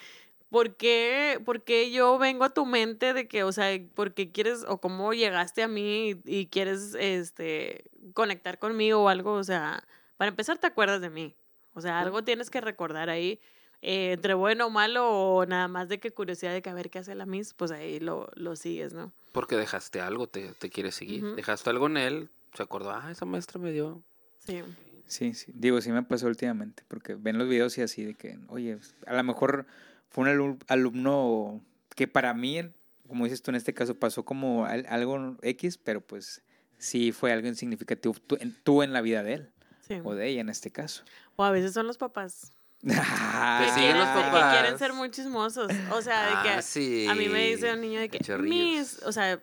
¿por 0.49 0.77
qué, 0.77 1.41
por 1.43 1.63
qué 1.63 1.91
yo 1.91 2.17
vengo 2.17 2.45
a 2.45 2.53
tu 2.53 2.65
mente 2.65 3.13
de 3.13 3.27
que, 3.27 3.43
o 3.43 3.51
sea, 3.51 3.77
por 3.93 4.13
qué 4.13 4.31
quieres 4.31 4.63
o 4.67 4.79
cómo 4.79 5.13
llegaste 5.13 5.63
a 5.63 5.67
mí 5.67 6.11
y, 6.25 6.39
y 6.39 6.47
quieres 6.47 6.95
este, 6.97 7.85
conectar 8.13 8.57
conmigo 8.59 9.03
o 9.03 9.09
algo? 9.09 9.33
O 9.33 9.43
sea, 9.43 9.83
para 10.17 10.29
empezar, 10.29 10.57
te 10.57 10.67
acuerdas 10.67 11.01
de 11.01 11.09
mí. 11.09 11.35
O 11.73 11.81
sea, 11.81 11.99
algo 11.99 12.23
tienes 12.23 12.49
que 12.49 12.61
recordar 12.61 13.09
ahí. 13.09 13.41
Eh, 13.81 14.13
entre 14.13 14.33
bueno 14.33 14.67
o 14.67 14.69
malo 14.69 15.07
o 15.09 15.45
nada 15.45 15.67
más 15.67 15.89
de 15.89 15.99
que 15.99 16.11
curiosidad 16.11 16.53
de 16.53 16.61
que 16.61 16.69
a 16.69 16.73
ver 16.73 16.89
qué 16.89 16.99
hace 16.99 17.15
la 17.15 17.25
Miss, 17.25 17.53
pues 17.53 17.71
ahí 17.71 17.99
lo, 17.99 18.29
lo 18.35 18.55
sigues, 18.55 18.93
¿no? 18.93 19.11
Porque 19.31 19.55
dejaste 19.57 20.01
algo, 20.01 20.27
te, 20.27 20.53
te 20.53 20.69
quiere 20.69 20.91
seguir. 20.91 21.23
Dejaste 21.35 21.69
algo 21.69 21.87
en 21.87 21.97
él, 21.97 22.29
se 22.53 22.63
acordó, 22.63 22.91
ah, 22.91 23.11
esa 23.11 23.25
maestra 23.25 23.59
me 23.59 23.71
dio. 23.71 24.01
Sí. 24.39 24.61
Sí, 25.07 25.33
sí. 25.33 25.51
Digo, 25.53 25.79
sí 25.81 25.91
me 25.91 26.01
pasó 26.03 26.27
últimamente, 26.27 26.83
porque 26.87 27.15
ven 27.15 27.37
los 27.37 27.47
videos 27.47 27.77
y 27.77 27.81
así 27.83 28.03
de 28.03 28.15
que, 28.15 28.39
oye, 28.47 28.77
a 29.05 29.13
lo 29.13 29.23
mejor 29.23 29.65
fue 30.09 30.23
un 30.23 30.29
alu- 30.29 30.63
alumno 30.67 31.61
que 31.95 32.07
para 32.07 32.33
mí, 32.33 32.61
como 33.07 33.25
dices 33.25 33.41
tú 33.43 33.51
en 33.51 33.55
este 33.55 33.73
caso, 33.73 33.95
pasó 33.95 34.23
como 34.25 34.65
al- 34.65 34.85
algo 34.89 35.37
X, 35.43 35.77
pero 35.77 36.01
pues 36.01 36.41
sí 36.79 37.11
fue 37.11 37.31
algo 37.31 37.53
significativo 37.53 38.15
tú 38.25 38.37
en, 38.39 38.55
tú 38.63 38.81
en 38.81 38.93
la 38.93 39.01
vida 39.01 39.21
de 39.21 39.33
él, 39.33 39.49
sí. 39.87 39.99
o 40.03 40.15
de 40.15 40.27
ella 40.27 40.41
en 40.41 40.49
este 40.49 40.71
caso. 40.71 41.03
O 41.35 41.43
a 41.43 41.51
veces 41.51 41.73
son 41.73 41.85
los 41.87 41.97
papás. 41.97 42.51
Que 42.85 42.93
que, 42.93 43.71
quieren, 43.73 43.97
ser- 44.03 44.25
que 44.25 44.31
papás. 44.31 44.53
quieren 44.53 44.77
ser 44.79 44.93
muy 44.93 45.09
chismosos. 45.11 45.71
O 45.91 46.01
sea, 46.01 46.25
de 46.37 46.43
que 46.43 46.55
Ah, 46.57 46.61
sí. 46.61 47.07
a 47.07 47.15
mí 47.15 47.27
me 47.29 47.47
dice 47.47 47.73
un 47.73 47.81
niño 47.81 47.99
de 47.99 48.09
que 48.09 48.37
mis, 48.37 49.01
o 49.03 49.11
sea, 49.11 49.39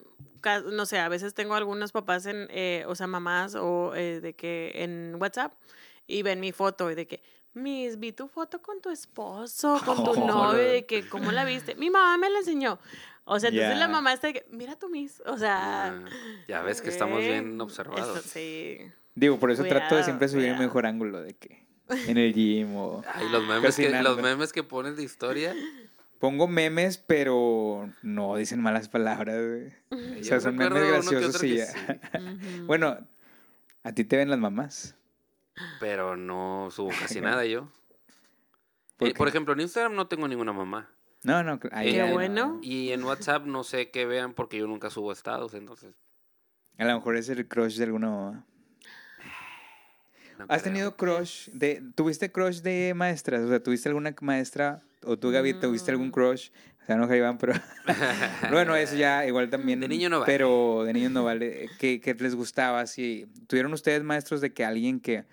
no 0.70 0.86
sé, 0.86 0.98
a 0.98 1.08
veces 1.08 1.34
tengo 1.34 1.54
algunos 1.54 1.92
papás 1.92 2.26
en, 2.26 2.46
eh, 2.50 2.84
o 2.86 2.94
sea, 2.94 3.06
mamás 3.06 3.54
o 3.56 3.94
eh, 3.94 4.20
de 4.20 4.34
que 4.34 4.72
en 4.76 5.16
WhatsApp 5.20 5.52
y 6.06 6.22
ven 6.22 6.40
mi 6.40 6.52
foto 6.52 6.90
y 6.90 6.94
de 6.94 7.06
que, 7.06 7.22
mis, 7.54 7.98
vi 7.98 8.12
tu 8.12 8.28
foto 8.28 8.62
con 8.62 8.80
tu 8.80 8.90
esposo, 8.90 9.80
con 9.84 10.04
tu 10.04 10.10
Oh, 10.12 10.26
novio, 10.26 10.34
no. 10.34 10.52
de 10.54 10.86
que, 10.86 11.08
¿cómo 11.08 11.32
la 11.32 11.44
viste? 11.44 11.74
Mi 11.74 11.90
mamá 11.90 12.16
me 12.18 12.30
la 12.30 12.38
enseñó. 12.38 12.78
O 13.24 13.38
sea, 13.38 13.50
entonces 13.50 13.78
la 13.78 13.88
mamá 13.88 14.12
está 14.14 14.28
de 14.28 14.32
que, 14.34 14.46
mira 14.50 14.74
tu 14.76 14.88
mis, 14.88 15.20
o 15.26 15.36
sea... 15.36 15.88
Ah, 15.88 16.04
ya 16.48 16.62
ves 16.62 16.80
que 16.82 16.88
estamos 16.90 17.18
bien 17.20 17.60
observados. 17.60 18.22
sí. 18.22 18.78
Digo, 19.14 19.38
por 19.38 19.50
eso 19.50 19.64
trato 19.64 19.94
de 19.96 20.02
siempre 20.04 20.26
subir 20.28 20.44
el 20.46 20.50
cuidado. 20.52 20.62
mejor 20.66 20.86
ángulo 20.86 21.20
de 21.22 21.34
que 21.34 21.61
en 21.88 22.18
el 22.18 22.32
gym 22.34 22.74
o 22.76 23.02
Ay, 23.14 23.28
los 23.30 23.42
memes, 23.42 23.76
que, 23.76 23.82
Cocinando. 23.84 24.10
los 24.10 24.22
memes 24.22 24.52
que 24.52 24.62
pones 24.62 24.96
de 24.96 25.02
historia. 25.02 25.54
pongo 26.18 26.46
memes, 26.48 26.98
pero 26.98 27.90
no 28.02 28.36
dicen 28.36 28.60
malas 28.60 28.88
palabras. 28.88 29.36
güey. 29.90 30.20
O 30.20 30.24
sea, 30.24 30.40
son 30.40 30.56
memes 30.56 30.82
graciosos 30.88 31.42
y 31.44 31.56
ya. 31.58 31.66
sí. 31.66 31.78
Bueno, 32.66 32.96
a 33.82 33.92
ti 33.92 34.04
te 34.04 34.16
ven 34.16 34.30
las 34.30 34.38
mamás. 34.38 34.94
pero 35.80 36.16
no 36.16 36.68
subo 36.70 36.90
casi 36.98 37.20
nada 37.20 37.44
yo. 37.44 37.68
¿Por 38.96 39.08
Eh, 39.08 39.14
por 39.14 39.28
ejemplo, 39.28 39.52
en 39.54 39.60
Instagram 39.60 39.94
no 39.94 40.06
tengo 40.06 40.28
ninguna 40.28 40.52
mamá. 40.52 40.88
No, 41.24 41.42
no, 41.44 41.60
ahí 41.70 42.00
bueno. 42.12 42.58
Y 42.62 42.90
en 42.90 43.04
WhatsApp 43.04 43.44
no 43.46 43.62
sé 43.64 43.90
qué 43.90 44.06
vean 44.06 44.32
porque 44.34 44.58
yo 44.58 44.66
nunca 44.66 44.90
subo 44.90 45.12
estados, 45.12 45.54
entonces. 45.54 45.94
A 46.78 46.84
lo 46.84 46.94
mejor 46.94 47.16
es 47.16 47.28
el 47.28 47.46
crush 47.46 47.76
de 47.78 47.84
alguna 47.84 48.10
mamá. 48.10 48.46
No 50.46 50.54
¿Has 50.54 50.62
creo. 50.62 50.72
tenido 50.72 50.96
crush 50.96 51.48
de, 51.52 51.82
tuviste 51.94 52.30
crush 52.30 52.60
de 52.60 52.92
maestras? 52.94 53.42
O 53.42 53.48
sea, 53.48 53.62
¿tuviste 53.62 53.88
alguna 53.88 54.14
maestra 54.20 54.82
o 55.04 55.18
tú, 55.18 55.30
Gaby, 55.30 55.54
tuviste 55.54 55.90
algún 55.90 56.08
Mm. 56.08 56.12
crush? 56.12 56.50
O 56.82 56.84
sea, 56.84 56.96
no, 56.96 57.14
Iván, 57.14 57.38
pero... 57.38 57.52
bueno, 58.50 58.74
eso 58.74 58.96
ya 58.96 59.24
igual 59.26 59.48
también... 59.50 59.80
De 59.80 59.88
niño 59.88 60.08
no 60.10 60.20
vale. 60.20 60.32
Pero 60.32 60.82
de 60.84 60.92
niño 60.92 61.10
no 61.10 61.22
vale. 61.24 61.68
¿Qué, 61.78 62.00
qué 62.00 62.14
les 62.14 62.34
gustaba? 62.34 62.80
Así, 62.80 63.26
¿Tuvieron 63.46 63.72
ustedes 63.72 64.02
maestros 64.02 64.40
de 64.40 64.52
que 64.52 64.64
alguien 64.64 64.98
que 65.00 65.24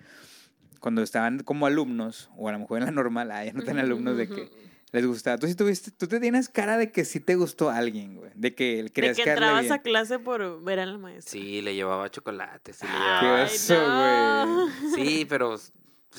cuando 0.78 1.02
estaban 1.02 1.40
como 1.40 1.66
alumnos, 1.66 2.30
o 2.36 2.48
a 2.48 2.52
lo 2.52 2.58
mejor 2.60 2.78
en 2.78 2.84
la 2.86 2.90
normal, 2.92 3.30
ah, 3.32 3.44
ya 3.44 3.52
no 3.52 3.62
tan 3.62 3.78
alumnos, 3.78 4.16
de 4.16 4.28
que 4.28 4.48
les 4.92 5.06
gustaba. 5.06 5.38
Tú 5.38 5.46
sí 5.46 5.54
tuviste, 5.54 5.90
tú 5.90 6.06
te 6.08 6.18
tienes 6.20 6.48
cara 6.48 6.76
de 6.76 6.90
que 6.90 7.04
sí 7.04 7.20
te 7.20 7.36
gustó 7.36 7.70
a 7.70 7.76
alguien, 7.76 8.16
güey. 8.16 8.30
De 8.34 8.54
que 8.54 8.82
De 8.84 8.90
creías 8.92 9.16
que 9.16 9.24
caerle 9.24 9.44
entrabas 9.44 9.62
bien. 9.62 9.72
a 9.74 9.78
clase 9.82 10.18
por 10.18 10.62
ver 10.62 10.80
a 10.80 10.86
la 10.86 10.98
maestra. 10.98 11.30
Sí, 11.32 11.60
le 11.62 11.74
llevaba 11.74 12.10
chocolates. 12.10 12.76
Sí, 12.76 12.86
le 12.86 12.92
Ay, 12.92 13.48
¿Qué 13.50 13.58
llevaba- 13.74 14.46
no. 14.46 14.56
güey? 14.90 15.06
Sí, 15.06 15.26
pero. 15.28 15.56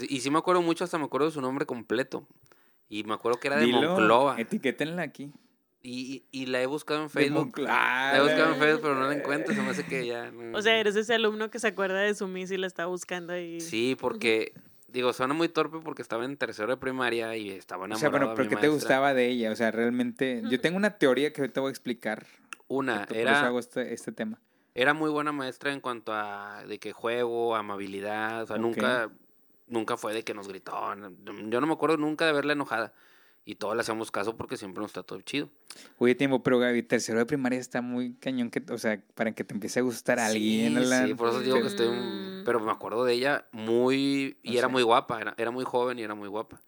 Y 0.07 0.21
sí 0.21 0.29
me 0.31 0.37
acuerdo 0.39 0.61
mucho, 0.61 0.83
hasta 0.85 0.97
me 0.97 1.05
acuerdo 1.05 1.27
de 1.27 1.33
su 1.33 1.41
nombre 1.41 1.65
completo. 1.65 2.25
Y 2.87 3.03
me 3.03 3.13
acuerdo 3.13 3.39
que 3.39 3.47
era 3.47 3.57
de 3.57 3.65
Dilo, 3.65 3.81
Monclova. 3.81 4.39
Etiquétenla 4.39 5.01
aquí. 5.01 5.31
Y, 5.83 6.25
y, 6.31 6.41
y 6.43 6.45
la 6.45 6.61
he 6.61 6.65
buscado 6.67 6.99
en 7.01 7.07
De 7.07 7.09
Facebook. 7.13 7.57
La 7.57 8.13
he 8.15 8.21
buscado 8.21 8.53
en 8.53 8.59
Facebook, 8.59 8.81
pero 8.83 8.95
no 8.95 9.07
la 9.07 9.15
encuentro. 9.15 9.53
Se 9.55 9.61
me 9.61 9.69
hace 9.71 9.83
que 9.85 10.05
ya. 10.05 10.29
no- 10.29 10.57
O 10.57 10.61
sea, 10.61 10.77
eres 10.77 10.95
ese 10.95 11.13
alumno 11.15 11.49
que 11.49 11.57
se 11.59 11.67
acuerda 11.67 11.99
de 12.01 12.13
su 12.13 12.27
miss 12.27 12.51
y 12.51 12.57
la 12.57 12.67
está 12.67 12.85
buscando 12.85 13.33
ahí. 13.33 13.59
Sí, 13.61 13.97
porque. 13.99 14.53
Digo, 14.91 15.13
suena 15.13 15.33
muy 15.33 15.47
torpe 15.49 15.77
porque 15.83 16.01
estaba 16.01 16.25
en 16.25 16.35
tercero 16.37 16.67
de 16.69 16.77
primaria 16.77 17.35
y 17.37 17.49
estaba 17.49 17.83
O 17.83 17.85
enamorado 17.85 17.99
sea, 17.99 18.09
bueno, 18.09 18.33
pero 18.35 18.49
¿qué 18.49 18.55
te 18.57 18.67
gustaba 18.67 19.13
de 19.13 19.27
ella? 19.27 19.51
O 19.51 19.55
sea, 19.55 19.71
realmente. 19.71 20.41
Yo 20.49 20.59
tengo 20.59 20.77
una 20.77 20.97
teoría 20.97 21.31
que 21.31 21.41
ahorita 21.41 21.61
voy 21.61 21.69
a 21.69 21.71
explicar. 21.71 22.25
Una, 22.67 23.05
Por 23.05 23.17
eso 23.17 23.21
era, 23.29 23.45
hago 23.45 23.59
este, 23.59 23.93
este 23.93 24.11
tema. 24.11 24.39
era 24.75 24.93
muy 24.93 25.09
buena 25.09 25.31
maestra 25.31 25.73
en 25.73 25.81
cuanto 25.81 26.13
a 26.13 26.63
de 26.67 26.79
que 26.79 26.91
juego, 26.93 27.55
amabilidad, 27.55 28.43
o 28.43 28.47
sea, 28.47 28.55
Ok. 28.57 28.61
nunca, 28.61 29.09
nunca 29.67 29.97
fue 29.97 30.13
de 30.13 30.23
que 30.23 30.33
nos 30.33 30.47
gritó. 30.47 30.73
Yo 31.49 31.61
no 31.61 31.67
me 31.67 31.73
acuerdo 31.73 31.97
nunca 31.97 32.25
de 32.25 32.33
verla 32.33 32.53
enojada. 32.53 32.93
Y 33.43 33.55
todos 33.55 33.75
le 33.75 33.81
hacíamos 33.81 34.11
caso 34.11 34.37
porque 34.37 34.55
siempre 34.55 34.81
nos 34.83 34.93
trató 34.93 35.19
chido. 35.21 35.49
Oye, 35.97 36.13
tiempo, 36.13 36.43
pero 36.43 36.59
Gaby, 36.59 36.83
tercero 36.83 37.17
de 37.17 37.25
primaria 37.25 37.59
está 37.59 37.81
muy 37.81 38.13
cañón 38.13 38.51
que, 38.51 38.63
o 38.71 38.77
sea, 38.77 39.01
para 39.15 39.31
que 39.31 39.43
te 39.43 39.53
empiece 39.55 39.79
a 39.79 39.81
gustar 39.81 40.19
a 40.19 40.27
alguien. 40.27 40.73
Sí, 40.73 40.77
Alan. 40.77 41.07
sí, 41.07 41.13
por 41.15 41.29
eso 41.29 41.39
digo 41.39 41.59
que 41.59 41.67
estoy... 41.67 41.87
Pero 42.45 42.59
me 42.59 42.71
acuerdo 42.71 43.03
de 43.05 43.13
ella 43.13 43.47
muy... 43.51 44.37
Y 44.43 44.51
No 44.53 44.57
era 44.59 44.67
sé. 44.67 44.71
muy 44.71 44.83
guapa, 44.83 45.19
era, 45.21 45.33
era 45.37 45.51
muy 45.51 45.63
joven 45.65 45.99
y 45.99 46.03
era 46.03 46.15
muy 46.15 46.27
guapa. 46.27 46.59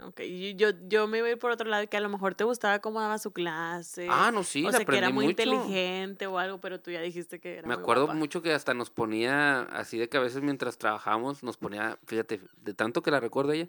Ok, 0.00 0.20
y 0.20 0.56
yo, 0.56 0.70
yo 0.88 1.06
me 1.06 1.18
ir 1.18 1.38
por 1.38 1.52
otro 1.52 1.68
lado, 1.68 1.86
que 1.88 1.96
a 1.96 2.00
lo 2.00 2.08
mejor 2.08 2.34
te 2.34 2.42
gustaba 2.42 2.80
cómo 2.80 3.00
daba 3.00 3.18
su 3.18 3.32
clase. 3.32 4.08
Ah, 4.10 4.32
no, 4.34 4.42
sí, 4.42 4.62
o 4.66 4.70
la 4.70 4.78
sea, 4.78 4.84
que 4.84 4.96
era 4.98 5.10
muy 5.10 5.26
mucho. 5.26 5.42
inteligente 5.42 6.26
o 6.26 6.38
algo, 6.40 6.60
pero 6.60 6.80
tú 6.80 6.90
ya 6.90 7.00
dijiste 7.00 7.38
que 7.38 7.58
era 7.58 7.68
Me 7.68 7.76
muy 7.76 7.82
acuerdo 7.82 8.06
guapa. 8.06 8.18
mucho 8.18 8.42
que 8.42 8.52
hasta 8.52 8.74
nos 8.74 8.90
ponía, 8.90 9.60
así 9.62 9.98
de 9.98 10.08
que 10.08 10.16
a 10.16 10.20
veces 10.20 10.42
mientras 10.42 10.76
trabajábamos, 10.76 11.44
nos 11.44 11.56
ponía, 11.56 11.98
fíjate, 12.06 12.40
de 12.56 12.74
tanto 12.74 13.00
que 13.02 13.12
la 13.12 13.20
recuerdo 13.20 13.52
ella, 13.52 13.68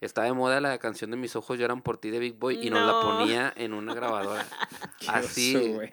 estaba 0.00 0.26
de 0.26 0.32
moda 0.32 0.60
la 0.60 0.78
canción 0.78 1.12
de 1.12 1.16
Mis 1.16 1.36
ojos 1.36 1.56
lloran 1.60 1.80
por 1.82 1.98
ti 1.98 2.10
de 2.10 2.18
Big 2.18 2.34
Boy 2.34 2.58
y 2.60 2.70
nos 2.70 2.84
la 2.84 3.00
ponía 3.00 3.52
en 3.56 3.72
una 3.72 3.94
grabadora. 3.94 4.46
Así. 5.06 5.54
oso, 5.54 5.74
güey. 5.74 5.90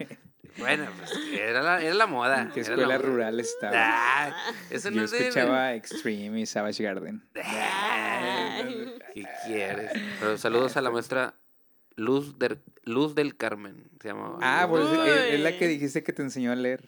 Bueno, 0.57 0.87
pues 0.97 1.11
era 1.33 1.61
la, 1.61 1.81
era 1.81 1.93
la 1.93 2.07
moda. 2.07 2.51
¿Qué 2.53 2.61
escuela 2.61 2.97
rural 2.97 3.39
estaba? 3.39 3.73
Ah, 3.75 4.35
eso 4.69 4.89
no 4.91 4.97
Yo 4.97 5.03
es 5.03 5.11
de- 5.11 5.27
escuchaba 5.27 5.73
Extreme 5.73 6.39
y 6.41 6.45
Savage 6.45 6.83
Garden. 6.83 7.23
¿Qué 9.13 9.25
quieres? 9.45 9.91
Pero 10.19 10.37
saludos 10.37 10.75
a 10.77 10.81
la 10.81 10.91
maestra 10.91 11.35
Luz 11.95 12.37
del, 12.39 12.59
Luz 12.83 13.15
del 13.15 13.37
Carmen, 13.37 13.89
se 14.01 14.09
llamaba. 14.09 14.37
Ah, 14.41 14.67
pues 14.69 14.83
es, 14.89 15.33
es- 15.35 15.39
la 15.39 15.57
que 15.57 15.67
dijiste 15.67 16.03
que 16.03 16.13
te 16.13 16.21
enseñó 16.21 16.51
a 16.51 16.55
leer. 16.55 16.87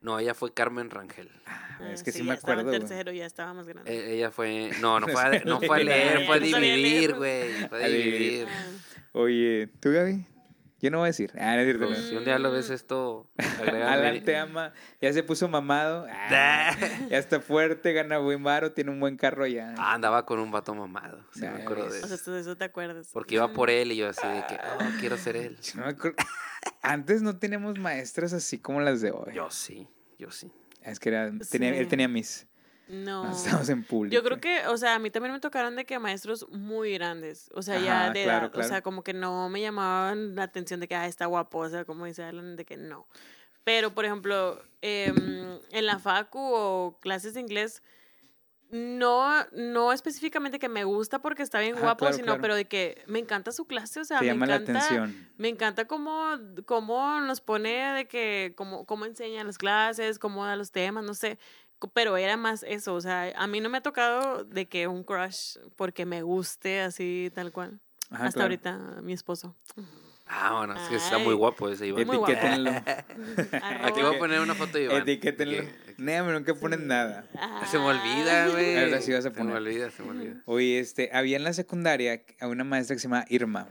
No, 0.00 0.18
ella 0.18 0.32
fue 0.34 0.52
Carmen 0.54 0.88
Rangel. 0.90 1.30
Ah, 1.46 1.66
Ah, 1.82 1.92
es 1.92 2.02
que 2.02 2.12
sí, 2.12 2.18
ya 2.18 2.24
me 2.24 2.34
estaba 2.34 2.54
acuerdo. 2.60 2.72
en 2.72 2.78
güey. 2.80 2.88
tercero, 2.88 3.12
ya 3.12 3.24
estaba 3.24 3.54
más 3.54 3.66
grande. 3.66 3.90
Eh, 3.90 4.14
ella 4.16 4.30
fue... 4.30 4.70
No, 4.82 5.00
no 5.00 5.08
fue 5.08 5.22
a, 5.22 5.30
no 5.46 5.60
fue 5.66 5.80
a 5.80 5.82
leer. 5.82 6.26
fue 6.26 6.36
a 6.36 6.38
dividir, 6.38 7.14
güey. 7.14 7.52
Fue 7.70 7.84
a 7.84 7.88
dividir. 7.88 8.46
Ah. 8.50 8.66
Oye, 9.12 9.70
¿tú, 9.80 9.90
Gaby? 9.90 10.26
Yo 10.80 10.90
no 10.90 10.98
voy 10.98 11.06
a 11.06 11.08
decir. 11.08 11.32
Ah, 11.38 11.56
no 11.56 11.88
no. 11.90 11.94
si 11.94 12.16
un 12.16 12.24
día 12.24 12.38
lo 12.38 12.50
ves 12.52 12.70
esto, 12.70 13.28
agrégame. 13.58 13.82
Alan 13.84 14.24
te 14.24 14.36
ama. 14.36 14.72
Ya 15.00 15.12
se 15.12 15.22
puso 15.22 15.46
mamado. 15.48 16.06
Ah, 16.10 16.74
ya 17.10 17.18
está 17.18 17.40
fuerte, 17.40 17.92
gana 17.92 18.18
buen 18.18 18.42
varo, 18.42 18.72
tiene 18.72 18.90
un 18.90 18.98
buen 19.00 19.16
carro 19.16 19.46
ya. 19.46 19.74
Ah, 19.76 19.94
andaba 19.94 20.24
con 20.24 20.38
un 20.38 20.50
vato 20.50 20.74
mamado. 20.74 21.24
Sí, 21.32 21.40
Ya 21.42 21.52
me 21.52 21.62
acuerdo 21.62 21.84
de 21.90 22.02
O 22.02 22.06
sea, 22.06 22.14
eso. 22.14 22.24
tú 22.24 22.32
de 22.32 22.40
eso 22.40 22.56
te 22.56 22.64
acuerdas. 22.64 23.08
Porque 23.12 23.34
iba 23.34 23.52
por 23.52 23.68
él 23.70 23.92
y 23.92 23.96
yo 23.96 24.08
así 24.08 24.26
de 24.26 24.44
que, 24.46 24.54
oh, 24.54 25.00
quiero 25.00 25.16
ser 25.18 25.36
él. 25.36 25.58
Yo 25.60 25.80
no 25.80 25.86
me 25.86 25.92
acuerdo- 25.92 26.16
Antes 26.82 27.22
no 27.22 27.38
teníamos 27.38 27.78
maestras 27.78 28.32
así 28.32 28.58
como 28.58 28.80
las 28.80 29.00
de 29.00 29.10
hoy. 29.10 29.34
Yo 29.34 29.50
sí, 29.50 29.88
yo 30.18 30.30
sí. 30.30 30.50
Es 30.82 30.98
que 30.98 31.10
era, 31.10 31.30
tenía, 31.50 31.76
él 31.76 31.88
tenía 31.88 32.08
mis. 32.08 32.46
No. 32.90 33.30
Estábamos 33.30 33.68
en 33.68 33.84
público. 33.84 34.12
Yo 34.12 34.22
creo 34.24 34.40
que, 34.40 34.66
o 34.66 34.76
sea, 34.76 34.96
a 34.96 34.98
mí 34.98 35.10
también 35.10 35.32
me 35.32 35.38
tocaron 35.40 35.76
de 35.76 35.84
que 35.84 35.98
maestros 36.00 36.48
muy 36.50 36.92
grandes, 36.94 37.48
o 37.54 37.62
sea, 37.62 37.78
ya 37.78 38.04
Ajá, 38.04 38.12
de 38.12 38.24
claro, 38.24 38.46
edad, 38.46 38.52
claro. 38.52 38.66
o 38.66 38.68
sea, 38.68 38.82
como 38.82 39.04
que 39.04 39.12
no 39.12 39.48
me 39.48 39.60
llamaban 39.60 40.34
la 40.34 40.42
atención 40.42 40.80
de 40.80 40.88
que, 40.88 40.96
ah, 40.96 41.06
está 41.06 41.26
guapo, 41.26 41.58
o 41.58 41.68
sea, 41.68 41.84
como 41.84 42.06
dice 42.06 42.24
Alan, 42.24 42.56
de 42.56 42.64
que 42.64 42.76
no. 42.76 43.06
Pero, 43.62 43.94
por 43.94 44.04
ejemplo, 44.04 44.60
em, 44.82 45.58
en 45.70 45.86
la 45.86 45.98
facu 46.00 46.40
o 46.40 46.98
clases 47.00 47.34
de 47.34 47.40
inglés, 47.40 47.82
no, 48.70 49.28
no 49.52 49.92
específicamente 49.92 50.58
que 50.60 50.68
me 50.68 50.84
gusta 50.84 51.20
porque 51.20 51.42
está 51.42 51.58
bien 51.58 51.76
guapo, 51.76 51.98
claro, 51.98 52.14
sino, 52.14 52.26
claro. 52.26 52.40
pero 52.40 52.54
de 52.54 52.66
que 52.66 53.02
me 53.06 53.18
encanta 53.18 53.50
su 53.50 53.66
clase, 53.66 54.00
o 54.00 54.04
sea, 54.04 54.18
Te 54.20 54.26
me 54.26 54.30
llama 54.32 54.46
la 54.46 54.56
encanta, 54.56 54.78
atención. 54.84 55.28
me 55.36 55.48
encanta 55.48 55.86
cómo, 55.86 56.38
cómo 56.66 57.20
nos 57.20 57.40
pone 57.40 57.92
de 57.94 58.06
que, 58.06 58.52
cómo, 58.56 58.86
cómo 58.86 59.06
enseña 59.06 59.42
las 59.42 59.58
clases, 59.58 60.18
cómo 60.20 60.44
da 60.44 60.54
los 60.54 60.70
temas, 60.70 61.02
no 61.04 61.14
sé. 61.14 61.38
Pero 61.94 62.16
era 62.16 62.36
más 62.36 62.62
eso, 62.68 62.94
o 62.94 63.00
sea, 63.00 63.32
a 63.36 63.46
mí 63.46 63.60
no 63.60 63.68
me 63.70 63.78
ha 63.78 63.82
tocado 63.82 64.44
de 64.44 64.68
que 64.68 64.86
un 64.86 65.02
crush 65.04 65.56
porque 65.76 66.04
me 66.06 66.22
guste 66.22 66.80
así 66.82 67.30
tal 67.34 67.52
cual. 67.52 67.80
Ajá, 68.10 68.24
Hasta 68.26 68.38
claro. 68.38 68.44
ahorita, 68.46 69.00
mi 69.02 69.12
esposo. 69.12 69.56
Ah, 70.32 70.58
bueno, 70.58 70.74
es 70.80 70.88
que 70.88 70.96
está 70.96 71.18
muy 71.18 71.34
guapo 71.34 71.68
ese 71.68 71.88
Iván. 71.88 72.02
Etiquétenlo. 72.08 72.70
Aquí 73.82 74.00
voy 74.00 74.14
a 74.14 74.18
poner 74.18 74.40
una 74.40 74.54
foto 74.54 74.78
de 74.78 74.84
Iván. 74.84 75.02
Etiquétenlo. 75.02 75.62
Aquí. 75.62 75.70
Néame, 75.98 76.32
nunca 76.32 76.54
ponen 76.54 76.86
nada. 76.86 77.24
Ah, 77.36 77.66
Se 77.68 77.78
me 77.78 77.84
olvida, 77.86 78.48
güey. 78.48 78.78
Ahora 78.78 79.00
sí 79.00 79.12
vas 79.12 79.20
a 79.20 79.22
Se 79.22 79.30
me 79.30 79.36
poner. 79.36 79.56
olvida, 79.56 79.90
se 79.90 80.02
me 80.02 80.10
olvida. 80.10 80.42
Oye, 80.44 80.78
este, 80.78 81.10
había 81.12 81.36
en 81.36 81.44
la 81.44 81.52
secundaria 81.52 82.22
a 82.40 82.46
una 82.46 82.62
maestra 82.62 82.94
que 82.94 83.00
se 83.00 83.08
llama 83.08 83.24
Irma. 83.28 83.68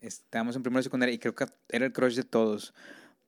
Estábamos 0.00 0.56
en 0.56 0.62
primero 0.62 0.78
de 0.80 0.84
secundaria 0.84 1.14
y 1.14 1.18
creo 1.18 1.34
que 1.36 1.46
era 1.68 1.86
el 1.86 1.92
crush 1.92 2.16
de 2.16 2.24
todos. 2.24 2.74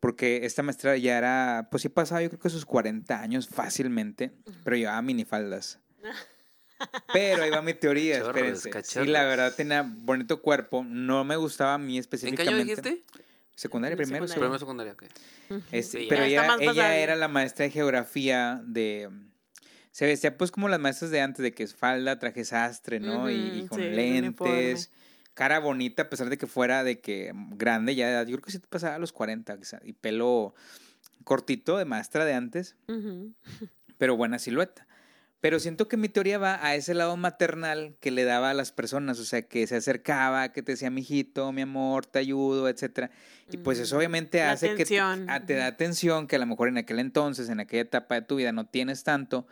Porque 0.05 0.45
esta 0.45 0.63
maestra 0.63 0.99
ya 0.99 1.17
era, 1.17 1.69
pues 1.71 1.81
sí 1.83 1.89
pasaba 1.89 2.21
yo 2.21 2.29
creo 2.29 2.39
que 2.39 2.51
sus 2.51 2.67
40 2.67 3.23
años 3.23 3.49
fácilmente, 3.49 4.33
pero 4.63 4.77
llevaba 4.77 5.01
minifaldas. 5.01 5.79
Pero 7.15 7.45
ahí 7.45 7.49
va 7.49 7.63
mi 7.63 7.73
teoría, 7.73 8.19
Cachorros, 8.19 8.37
espérense. 8.37 8.63
Sí, 8.65 8.71
cachorros. 8.71 9.09
la 9.09 9.25
verdad 9.25 9.55
tenía 9.55 9.83
bonito 9.83 10.43
cuerpo. 10.43 10.85
No 10.87 11.25
me 11.25 11.37
gustaba 11.37 11.73
a 11.73 11.79
mí 11.79 11.85
¿En 11.85 11.95
qué 11.95 12.01
específicamente. 12.01 12.53
año 12.53 12.65
dijiste? 12.65 13.03
Secundaria, 13.55 13.97
primero, 13.97 14.29
secundaria. 14.29 14.59
Secundaria, 14.59 14.93
ok. 14.93 15.05
Este, 15.73 16.01
Sí, 16.01 16.07
pero 16.11 16.25
ella, 16.25 16.97
era 16.99 17.17
la 17.17 17.29
maestra 17.29 17.65
de 17.65 17.71
geografía 17.71 18.61
de... 18.67 19.09
Se 19.91 20.05
vestía 20.05 20.37
pues 20.37 20.51
como 20.51 20.69
las 20.69 20.81
maestras 20.81 21.13
de 21.13 21.23
antes, 21.23 21.43
de 21.43 21.55
que 21.55 21.63
es 21.63 21.75
falda, 21.75 22.19
traje 22.19 22.45
sastre, 22.45 23.01
¿no? 23.01 23.31
y, 23.31 23.67
con 23.71 23.81
sí, 23.81 23.89
lentes, 23.89 24.91
cara 25.35 25.59
bonita, 25.59 26.05
a 26.05 26.09
pesar 26.11 26.31
de 26.31 26.39
que 26.39 26.47
fuera 26.47 26.85
de 26.85 27.01
que 27.01 27.33
grande 27.51 27.95
ya 27.95 28.07
de 28.07 28.13
edad. 28.13 28.27
Yo 28.27 28.37
creo 28.37 28.45
que 28.45 28.53
sí 28.53 28.59
pasaba 28.69 28.95
a 28.95 28.99
los 28.99 29.13
40, 29.13 29.57
quizá, 29.59 29.81
y 29.85 29.93
pelo 29.93 30.55
cortito 31.25 31.77
de 31.79 31.85
maestra 31.85 32.25
de 32.25 32.35
antes, 32.35 32.77
pero 33.99 34.17
buena 34.17 34.39
silueta. 34.39 34.87
Pero 35.41 35.61
siento 35.61 35.89
que 35.89 35.99
mi 35.99 36.09
teoría 36.09 36.39
va 36.39 36.65
a 36.65 36.75
ese 36.75 36.95
lado 36.95 37.19
maternal 37.19 37.97
que 38.01 38.11
le 38.11 38.25
daba 38.25 38.51
a 38.51 38.55
las 38.55 38.73
personas, 38.73 39.19
o 39.21 39.25
sea, 39.27 39.43
que 39.43 39.67
se 39.67 39.77
acercaba, 39.77 40.53
que 40.53 40.63
te 40.63 40.73
decía, 40.73 40.89
mijito, 40.91 41.53
mi 41.53 41.61
amor, 41.63 42.07
te 42.07 42.19
ayudo, 42.19 42.67
etcétera. 42.69 43.11
Y 43.51 43.59
pues 43.59 43.79
eso 43.79 43.99
obviamente 43.99 44.39
la 44.39 44.53
hace 44.53 44.75
que 44.75 44.87
te, 44.87 44.99
atención. 45.01 45.29
a- 45.31 45.45
te 45.45 45.55
da 45.55 45.67
atención 45.67 46.27
que 46.29 46.37
a 46.37 46.39
lo 46.39 46.47
mejor 46.47 46.69
en 46.69 46.79
aquel 46.79 46.99
entonces, 46.99 47.51
en 47.51 47.61
aquella 47.61 47.83
etapa 47.83 48.15
de 48.15 48.23
tu 48.23 48.37
vida 48.37 48.53
no 48.53 48.67
tienes 48.67 49.05
tanto 49.05 49.47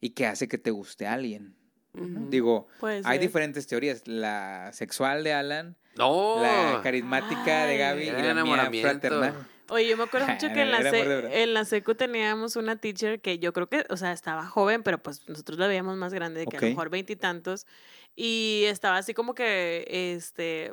y 0.00 0.10
que 0.10 0.26
hace 0.26 0.48
que 0.48 0.56
te 0.56 0.70
guste 0.70 1.06
alguien. 1.06 1.54
Digo, 1.94 2.66
hay 3.04 3.18
diferentes 3.18 3.66
teorías, 3.66 4.06
la 4.06 4.70
sexual 4.72 5.22
de 5.24 5.32
Alan, 5.32 5.76
No. 5.96 6.42
la 6.42 6.80
carismática 6.82 7.66
de. 7.66 7.78
Gaby 7.78 8.02
y 8.08 8.10
la 8.10 8.42
mía 8.68 8.82
fraternal. 8.82 9.34
Oye, 9.70 9.88
yo 9.88 9.96
me 9.96 10.02
acuerdo 10.02 10.26
mucho 10.28 10.48
que 10.52 10.62
en 10.62 10.70
la, 10.70 10.82
se- 10.82 11.42
en 11.42 11.54
la 11.54 11.64
secu 11.64 11.94
teníamos 11.94 12.56
una 12.56 12.76
teacher 12.76 13.20
que 13.20 13.38
yo 13.38 13.52
creo 13.52 13.66
que, 13.68 13.86
o 13.88 13.96
sea, 13.96 14.12
estaba 14.12 14.46
joven, 14.46 14.82
pero 14.82 14.98
pues 14.98 15.26
nosotros 15.28 15.58
la 15.58 15.66
veíamos 15.66 15.96
más 15.96 16.12
grande, 16.12 16.40
de 16.40 16.46
que 16.46 16.56
a 16.58 16.60
lo 16.60 16.66
mejor 16.68 16.90
veintitantos, 16.90 17.66
y, 18.14 18.64
estaba 18.66 18.98
así 18.98 19.14
como 19.14 19.34
que, 19.34 19.86
este, 19.88 20.72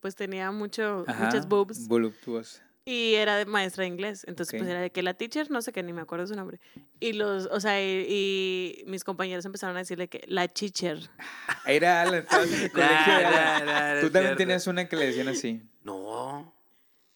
pues 0.00 0.14
tenía 0.14 0.50
mucho, 0.50 1.04
Ajá, 1.06 1.24
muchas 1.24 1.48
boobs, 1.48 1.88
voluptuosa. 1.88 2.62
Y 2.88 3.16
era 3.16 3.36
de 3.36 3.44
maestra 3.44 3.82
de 3.82 3.88
inglés, 3.88 4.24
entonces 4.26 4.58
pues 4.58 4.66
era 4.66 4.80
de 4.80 4.88
que 4.90 5.02
la 5.02 5.12
teacher, 5.12 5.50
no 5.50 5.60
sé 5.60 5.72
qué, 5.72 5.82
ni 5.82 5.92
me 5.92 6.00
acuerdo 6.00 6.26
su 6.26 6.34
nombre, 6.34 6.58
y 7.00 7.12
los, 7.12 7.44
o 7.52 7.60
sea, 7.60 7.82
y, 7.82 8.06
y 8.08 8.84
mis 8.86 9.04
compañeros 9.04 9.44
empezaron 9.44 9.76
a 9.76 9.80
decirle 9.80 10.08
que 10.08 10.24
la 10.26 10.48
teacher, 10.48 10.98
Era 11.66 12.00
Alan, 12.00 12.24
colegio 12.30 12.70
Nah, 12.74 13.60
nah, 13.60 14.00
Tú 14.00 14.06
también 14.06 14.10
cierto. 14.12 14.36
tenías 14.38 14.66
una 14.66 14.88
que 14.88 14.96
le 14.96 15.08
decían 15.08 15.28
así. 15.28 15.62
No. 15.84 16.54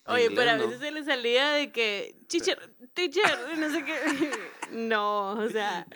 Oye, 0.04 0.24
Inglés, 0.24 0.38
pero 0.38 0.50
a 0.50 0.56
no. 0.56 0.66
veces 0.66 0.80
se 0.82 0.90
le 0.90 1.04
salía 1.04 1.52
de 1.52 1.72
que, 1.72 2.16
teacher, 2.28 2.58
teacher, 2.92 3.38
no 3.56 3.70
sé 3.70 3.82
qué. 3.82 3.94
No, 4.72 5.30
o 5.32 5.48
sea, 5.48 5.86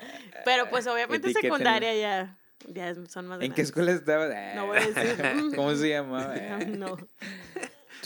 pero 0.46 0.70
pues 0.70 0.86
obviamente 0.86 1.32
secundaria 1.34 1.94
ya, 1.94 2.38
ya 2.66 2.94
son 3.08 3.26
más 3.26 3.42
¿En 3.42 3.52
qué 3.52 3.60
escuela 3.60 3.92
estabas? 3.92 4.30
No 4.54 4.66
voy 4.68 4.78
a 4.78 4.86
decir. 4.86 5.52
¿Cómo 5.56 5.74
se 5.74 5.90
llamaba? 5.90 6.34
No. 6.66 6.96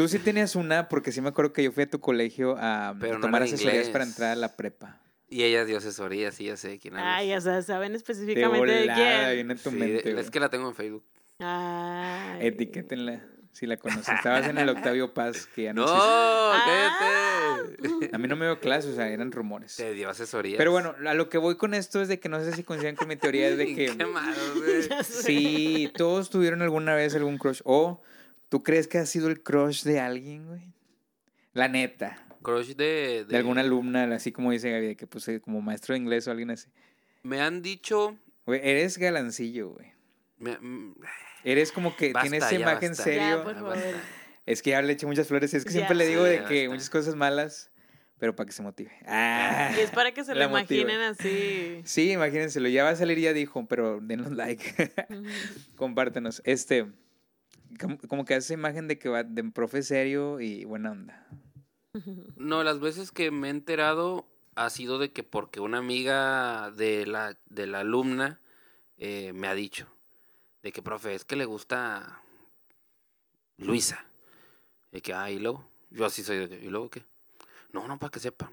Tú 0.00 0.08
sí 0.08 0.18
tenías 0.18 0.56
una, 0.56 0.88
porque 0.88 1.12
sí 1.12 1.20
me 1.20 1.28
acuerdo 1.28 1.52
que 1.52 1.62
yo 1.62 1.72
fui 1.72 1.82
a 1.82 1.90
tu 1.90 2.00
colegio 2.00 2.56
a 2.58 2.94
Pero 2.98 3.16
no 3.16 3.20
tomar 3.20 3.42
asesorías 3.42 3.74
inglés. 3.74 3.88
para 3.90 4.04
entrar 4.04 4.30
a 4.30 4.34
la 4.34 4.56
prepa. 4.56 4.98
Y 5.28 5.42
ella 5.42 5.66
dio 5.66 5.76
asesoría, 5.76 6.32
sí, 6.32 6.46
ya 6.46 6.56
sé 6.56 6.78
quién 6.78 6.96
hablas. 6.96 7.16
Ay, 7.18 7.34
o 7.34 7.40
sea, 7.42 7.60
saben 7.60 7.92
De 7.92 7.98
específicamente 7.98 8.72
de 8.72 8.80
volada 8.80 8.94
quién. 8.94 9.34
viene 9.34 9.52
en 9.52 9.58
tu 9.58 9.68
Sí, 9.68 9.76
mente. 9.76 10.18
es 10.18 10.30
que 10.30 10.40
la 10.40 10.48
tengo 10.48 10.68
en 10.70 10.74
Facebook. 10.74 11.04
Ay. 11.38 12.46
Etiquétenla 12.46 13.20
si 13.52 13.66
la 13.66 13.76
conoces. 13.76 14.08
Estabas 14.08 14.46
en 14.48 14.56
el 14.56 14.70
Octavio 14.70 15.12
Paz, 15.12 15.46
que 15.54 15.64
ya 15.64 15.74
no, 15.74 15.84
No, 15.84 15.92
Ah. 15.94 16.62
cállate. 16.64 17.74
existe. 17.74 18.10
A 18.16 18.18
mí 18.18 18.26
no 18.26 18.36
me 18.36 18.46
dio 18.46 18.58
clases, 18.58 18.92
o 18.92 18.96
sea, 18.96 19.06
eran 19.08 19.32
rumores. 19.32 19.76
Te 19.76 19.92
dio 19.92 20.08
asesoría. 20.08 20.56
Pero 20.56 20.72
bueno, 20.72 20.94
a 21.06 21.12
lo 21.12 21.28
que 21.28 21.36
voy 21.36 21.56
con 21.56 21.74
esto 21.74 22.00
es 22.00 22.08
de 22.08 22.18
que 22.18 22.30
no 22.30 22.42
sé 22.42 22.52
si 22.54 22.62
coinciden 22.64 22.96
con 22.96 23.06
mi 23.06 23.16
teoría, 23.16 23.48
es 23.48 23.58
de 23.58 23.66
que 23.74 23.94
Qué 23.98 24.06
malo, 24.06 24.34
güey. 24.56 24.80
Ya 24.88 25.02
sé. 25.04 25.22
sí, 25.24 25.92
todos 25.94 26.30
tuvieron 26.30 26.62
alguna 26.62 26.94
vez 26.94 27.14
algún 27.14 27.36
crush. 27.36 27.60
O 27.64 28.00
tú 28.50 28.62
crees 28.62 28.86
que 28.86 28.98
ha 28.98 29.06
sido 29.06 29.28
el 29.28 29.42
crush 29.42 29.82
de 29.84 29.98
alguien, 30.00 30.46
güey. 30.46 30.74
La 31.54 31.68
neta. 31.68 32.22
Crush 32.42 32.74
de, 32.74 33.24
De 33.26 33.36
alguna 33.38 33.62
alumna, 33.62 34.04
así 34.14 34.30
como 34.32 34.50
dice 34.50 34.70
Gaby, 34.70 34.86
de 34.88 34.96
que 34.96 35.06
puse 35.06 35.40
como 35.40 35.62
maestro 35.62 35.94
de 35.94 36.00
inglés 36.00 36.28
o 36.28 36.30
alguien 36.30 36.50
así. 36.50 36.68
Me 37.22 37.40
han 37.40 37.62
dicho. 37.62 38.16
Güey, 38.46 38.60
eres 38.62 38.98
galancillo, 38.98 39.70
güey. 39.70 39.92
me- 40.38 40.58
mm, 40.58 40.94
Eres 41.44 41.72
como 41.72 41.96
que 41.96 42.12
Basta, 42.12 42.28
tienes 42.28 42.44
esa 42.44 42.52
ya 42.52 42.60
imagen 42.60 42.90
basta. 42.90 43.04
serio. 43.04 43.20
Ya, 43.38 43.42
por 43.44 43.54
favor. 43.54 43.76
Es 44.46 44.62
que 44.62 44.70
ya 44.70 44.82
le 44.82 44.92
eché 44.92 45.06
muchas 45.06 45.26
flores. 45.28 45.52
Es 45.54 45.64
que 45.64 45.70
Ya. 45.70 45.76
siempre 45.80 45.96
le 45.96 46.06
digo 46.06 46.24
Sí, 46.24 46.30
de 46.32 46.44
que 46.44 46.68
muchas 46.68 46.90
cosas 46.90 47.14
malas, 47.14 47.70
pero 48.18 48.34
para 48.36 48.46
que 48.46 48.52
se 48.52 48.62
motive. 48.62 48.90
Ah. 49.06 49.70
Y 49.76 49.80
es 49.80 49.90
para 49.90 50.12
que 50.12 50.22
se 50.24 50.34
lo 50.34 50.42
imaginen 50.44 51.00
así. 51.00 51.80
Sí, 51.84 52.12
imagínenselo. 52.12 52.68
Ya 52.68 52.84
va 52.84 52.90
a 52.90 52.96
salir, 52.96 53.18
ya 53.18 53.32
dijo, 53.32 53.66
pero 53.66 54.00
denos 54.00 54.32
like. 54.32 54.90
Compártenos. 55.76 56.42
Este, 56.44 56.86
como, 57.78 57.98
como 57.98 58.24
que 58.24 58.35
hace 58.35 58.46
esa 58.46 58.54
imagen 58.54 58.88
de 58.88 58.98
que 58.98 59.09
va 59.09 59.22
de 59.22 59.44
profe 59.50 59.83
serio 59.83 60.40
y 60.40 60.64
buena 60.64 60.92
onda. 60.92 61.26
No, 62.37 62.62
las 62.64 62.80
veces 62.80 63.11
que 63.12 63.30
me 63.30 63.48
he 63.48 63.50
enterado 63.50 64.26
ha 64.54 64.70
sido 64.70 64.98
de 64.98 65.12
que 65.12 65.22
porque 65.22 65.61
una 65.61 65.78
amiga 65.78 66.70
de 66.72 67.06
la, 67.06 67.38
de 67.46 67.66
la 67.66 67.80
alumna 67.80 68.40
eh, 68.96 69.33
me 69.33 69.48
ha 69.48 69.54
dicho 69.54 69.87
de 70.62 70.72
que, 70.72 70.83
profe, 70.83 71.14
es 71.14 71.24
que 71.24 71.37
le 71.37 71.44
gusta 71.46 72.22
Luisa. 73.59 74.04
Y 74.92 75.00
que, 75.00 75.14
ah, 75.14 75.30
y 75.30 75.38
luego, 75.38 75.68
yo 75.90 76.04
así 76.04 76.22
soy 76.22 76.38
de 76.38 76.48
que, 76.48 76.64
¿y 76.64 76.68
luego 76.68 76.90
qué? 76.90 77.04
No, 77.72 77.87
no, 77.87 77.98
para 77.98 78.11
que 78.11 78.20
sepa. 78.20 78.50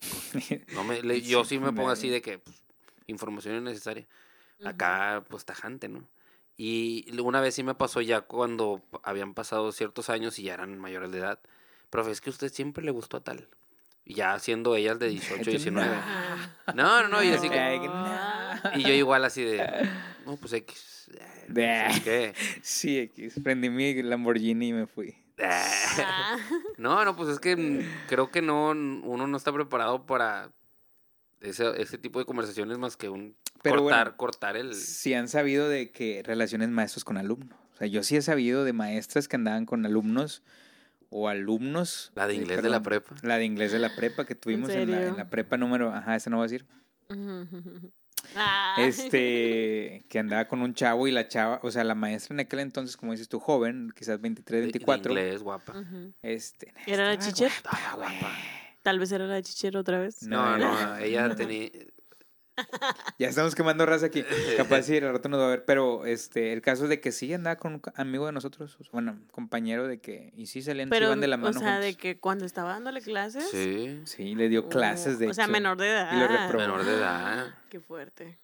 No 0.74 0.84
me, 0.84 1.02
le- 1.02 1.22
yo 1.22 1.44
sí 1.44 1.58
me 1.58 1.72
pongo 1.72 1.90
así 1.90 2.08
de 2.08 2.20
que 2.22 2.38
pues, 2.38 2.62
información 3.06 3.56
innecesaria. 3.56 4.06
Acá, 4.64 5.24
pues 5.28 5.44
tajante, 5.44 5.88
¿no? 5.88 6.06
Y 6.60 7.06
una 7.20 7.40
vez 7.40 7.54
sí 7.54 7.62
me 7.62 7.76
pasó 7.76 8.00
ya 8.00 8.22
cuando 8.22 8.82
habían 9.04 9.32
pasado 9.32 9.70
ciertos 9.70 10.10
años 10.10 10.40
y 10.40 10.42
ya 10.42 10.54
eran 10.54 10.76
mayores 10.76 11.12
de 11.12 11.18
edad. 11.18 11.38
Profe, 11.88 12.10
es 12.10 12.20
que 12.20 12.30
a 12.30 12.32
usted 12.32 12.52
siempre 12.52 12.84
le 12.84 12.90
gustó 12.90 13.16
a 13.18 13.20
tal. 13.20 13.48
Y 14.04 14.14
ya 14.14 14.36
siendo 14.40 14.74
ellas 14.74 14.98
de 14.98 15.08
18, 15.08 15.50
19. 15.50 15.94
Ajá. 15.94 16.56
No, 16.74 17.02
no, 17.02 17.08
no, 17.08 17.22
y 17.22 17.28
así 17.28 17.48
que-. 17.48 17.88
Y 18.74 18.82
yo 18.82 18.92
igual 18.92 19.24
así 19.24 19.44
de, 19.44 19.88
no, 20.26 20.36
pues 20.36 20.52
X. 20.52 21.10
eh, 21.54 22.00
¿Qué? 22.02 22.34
Sí, 22.60 22.98
X. 22.98 23.34
Prendí 23.44 23.70
mi 23.70 24.02
Lamborghini 24.02 24.68
y 24.68 24.72
me 24.72 24.86
fui. 24.88 25.14
Ah. 25.40 26.36
No, 26.76 27.04
no, 27.04 27.14
pues 27.16 27.28
es 27.28 27.38
que 27.40 27.56
mm, 27.56 28.06
creo 28.08 28.30
que 28.30 28.42
no, 28.42 28.70
uno 28.70 29.26
no 29.26 29.36
está 29.36 29.52
preparado 29.52 30.06
para 30.06 30.50
ese, 31.40 31.80
ese 31.80 31.98
tipo 31.98 32.18
de 32.18 32.24
conversaciones 32.24 32.78
más 32.78 32.96
que 32.96 33.08
un 33.08 33.36
Pero 33.62 33.82
cortar, 33.82 34.04
bueno, 34.06 34.16
cortar 34.16 34.56
el... 34.56 34.74
Si 34.74 35.14
han 35.14 35.28
sabido 35.28 35.68
de 35.68 35.90
que 35.90 36.22
relaciones 36.24 36.68
maestros 36.68 37.04
con 37.04 37.16
alumnos. 37.16 37.58
O 37.74 37.76
sea, 37.78 37.86
yo 37.86 38.02
sí 38.02 38.16
he 38.16 38.22
sabido 38.22 38.64
de 38.64 38.72
maestras 38.72 39.28
que 39.28 39.36
andaban 39.36 39.64
con 39.66 39.86
alumnos 39.86 40.42
o 41.10 41.28
alumnos. 41.28 42.12
La 42.14 42.26
de 42.26 42.34
eh, 42.34 42.36
inglés 42.38 42.62
de 42.62 42.68
la 42.70 42.82
prepa. 42.82 43.14
La 43.22 43.38
de 43.38 43.44
inglés 43.44 43.72
de 43.72 43.78
la 43.78 43.94
prepa 43.94 44.24
que 44.24 44.34
tuvimos 44.34 44.68
en, 44.70 44.90
la, 44.90 44.96
serio? 44.98 45.10
en 45.12 45.16
la 45.16 45.30
prepa 45.30 45.56
número. 45.56 45.92
Ajá, 45.94 46.16
esa 46.16 46.28
no 46.30 46.36
voy 46.38 46.46
a 46.46 46.48
decir. 46.48 46.66
Este, 48.76 50.04
que 50.08 50.18
andaba 50.18 50.46
con 50.48 50.60
un 50.60 50.74
chavo 50.74 51.08
y 51.08 51.12
la 51.12 51.28
chava, 51.28 51.60
o 51.62 51.70
sea, 51.70 51.84
la 51.84 51.94
maestra 51.94 52.34
en 52.34 52.40
aquel 52.40 52.60
entonces, 52.60 52.96
como 52.96 53.12
dices 53.12 53.28
tú, 53.28 53.40
joven, 53.40 53.92
quizás 53.96 54.20
23, 54.20 54.60
de- 54.60 54.66
de 54.66 54.72
24. 54.72 55.12
inglés, 55.12 55.42
guapa. 55.42 55.74
Este. 56.22 56.74
¿Era 56.86 57.06
la 57.06 57.18
chicher? 57.18 57.50
guapa, 57.62 57.94
güey. 57.96 58.18
Tal 58.88 58.98
vez 58.98 59.12
era 59.12 59.26
la 59.26 59.42
chichero 59.42 59.80
otra 59.80 59.98
vez. 59.98 60.22
No, 60.22 60.56
No, 60.56 60.96
ella 60.96 61.34
tenía... 61.36 61.68
Ya 63.18 63.28
estamos 63.28 63.54
quemando 63.54 63.84
raza 63.84 64.06
aquí. 64.06 64.24
Capaz 64.56 64.84
sí, 64.84 64.96
al 64.96 65.12
rato 65.12 65.28
nos 65.28 65.40
va 65.40 65.44
a 65.44 65.50
ver. 65.50 65.64
Pero 65.66 66.06
este, 66.06 66.54
el 66.54 66.62
caso 66.62 66.84
es 66.84 66.88
de 66.88 67.00
que 67.02 67.12
sí 67.12 67.30
andaba 67.34 67.56
con 67.56 67.74
un 67.74 67.82
amigo 67.96 68.24
de 68.24 68.32
nosotros, 68.32 68.78
bueno, 68.92 69.20
compañero 69.30 69.86
de 69.86 70.00
que, 70.00 70.32
y 70.34 70.46
sí 70.46 70.62
salían, 70.62 70.88
Pero, 70.88 71.08
iban 71.08 71.20
de 71.20 71.28
la 71.28 71.36
o 71.36 71.38
mano. 71.38 71.60
sea, 71.60 71.80
de 71.80 71.96
que 71.96 72.18
cuando 72.18 72.46
estaba 72.46 72.70
dándole 72.70 73.02
clases. 73.02 73.46
Sí, 73.50 74.00
Sí, 74.06 74.34
le 74.34 74.48
dio 74.48 74.70
clases 74.70 75.18
de 75.18 75.28
O 75.28 75.34
sea, 75.34 75.44
hecho. 75.44 75.52
menor 75.52 75.76
de 75.76 75.88
edad. 75.90 76.16
y 76.16 76.18
lo 76.18 76.26
reprobó. 76.28 76.58
menor 76.62 76.84
de 76.86 76.94
edad. 76.94 77.54
Qué 77.68 77.78
fuerte. 77.78 78.38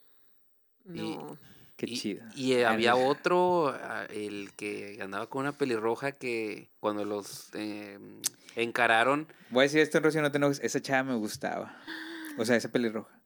Y- 0.84 1.16
No. 1.16 1.38
Qué 1.76 1.86
y, 1.88 1.96
chido. 1.98 2.22
Y 2.36 2.52
eh, 2.52 2.66
había 2.66 2.94
otro, 2.96 3.74
el 4.10 4.52
que 4.54 4.98
andaba 5.02 5.26
con 5.28 5.40
una 5.40 5.52
pelirroja 5.52 6.12
que 6.12 6.68
cuando 6.78 7.04
los 7.06 7.48
eh, 7.54 7.98
encararon, 8.62 9.26
Voy 9.50 9.62
a 9.62 9.64
decir 9.64 9.80
esto 9.80 9.98
en 9.98 10.04
Rocío, 10.04 10.22
no 10.22 10.30
te 10.30 10.38
enojes, 10.38 10.60
Esa 10.62 10.80
chava 10.80 11.02
me 11.04 11.14
gustaba. 11.16 11.76
O 12.38 12.44
sea, 12.44 12.56
esa 12.56 12.70
pelirroja. 12.70 13.18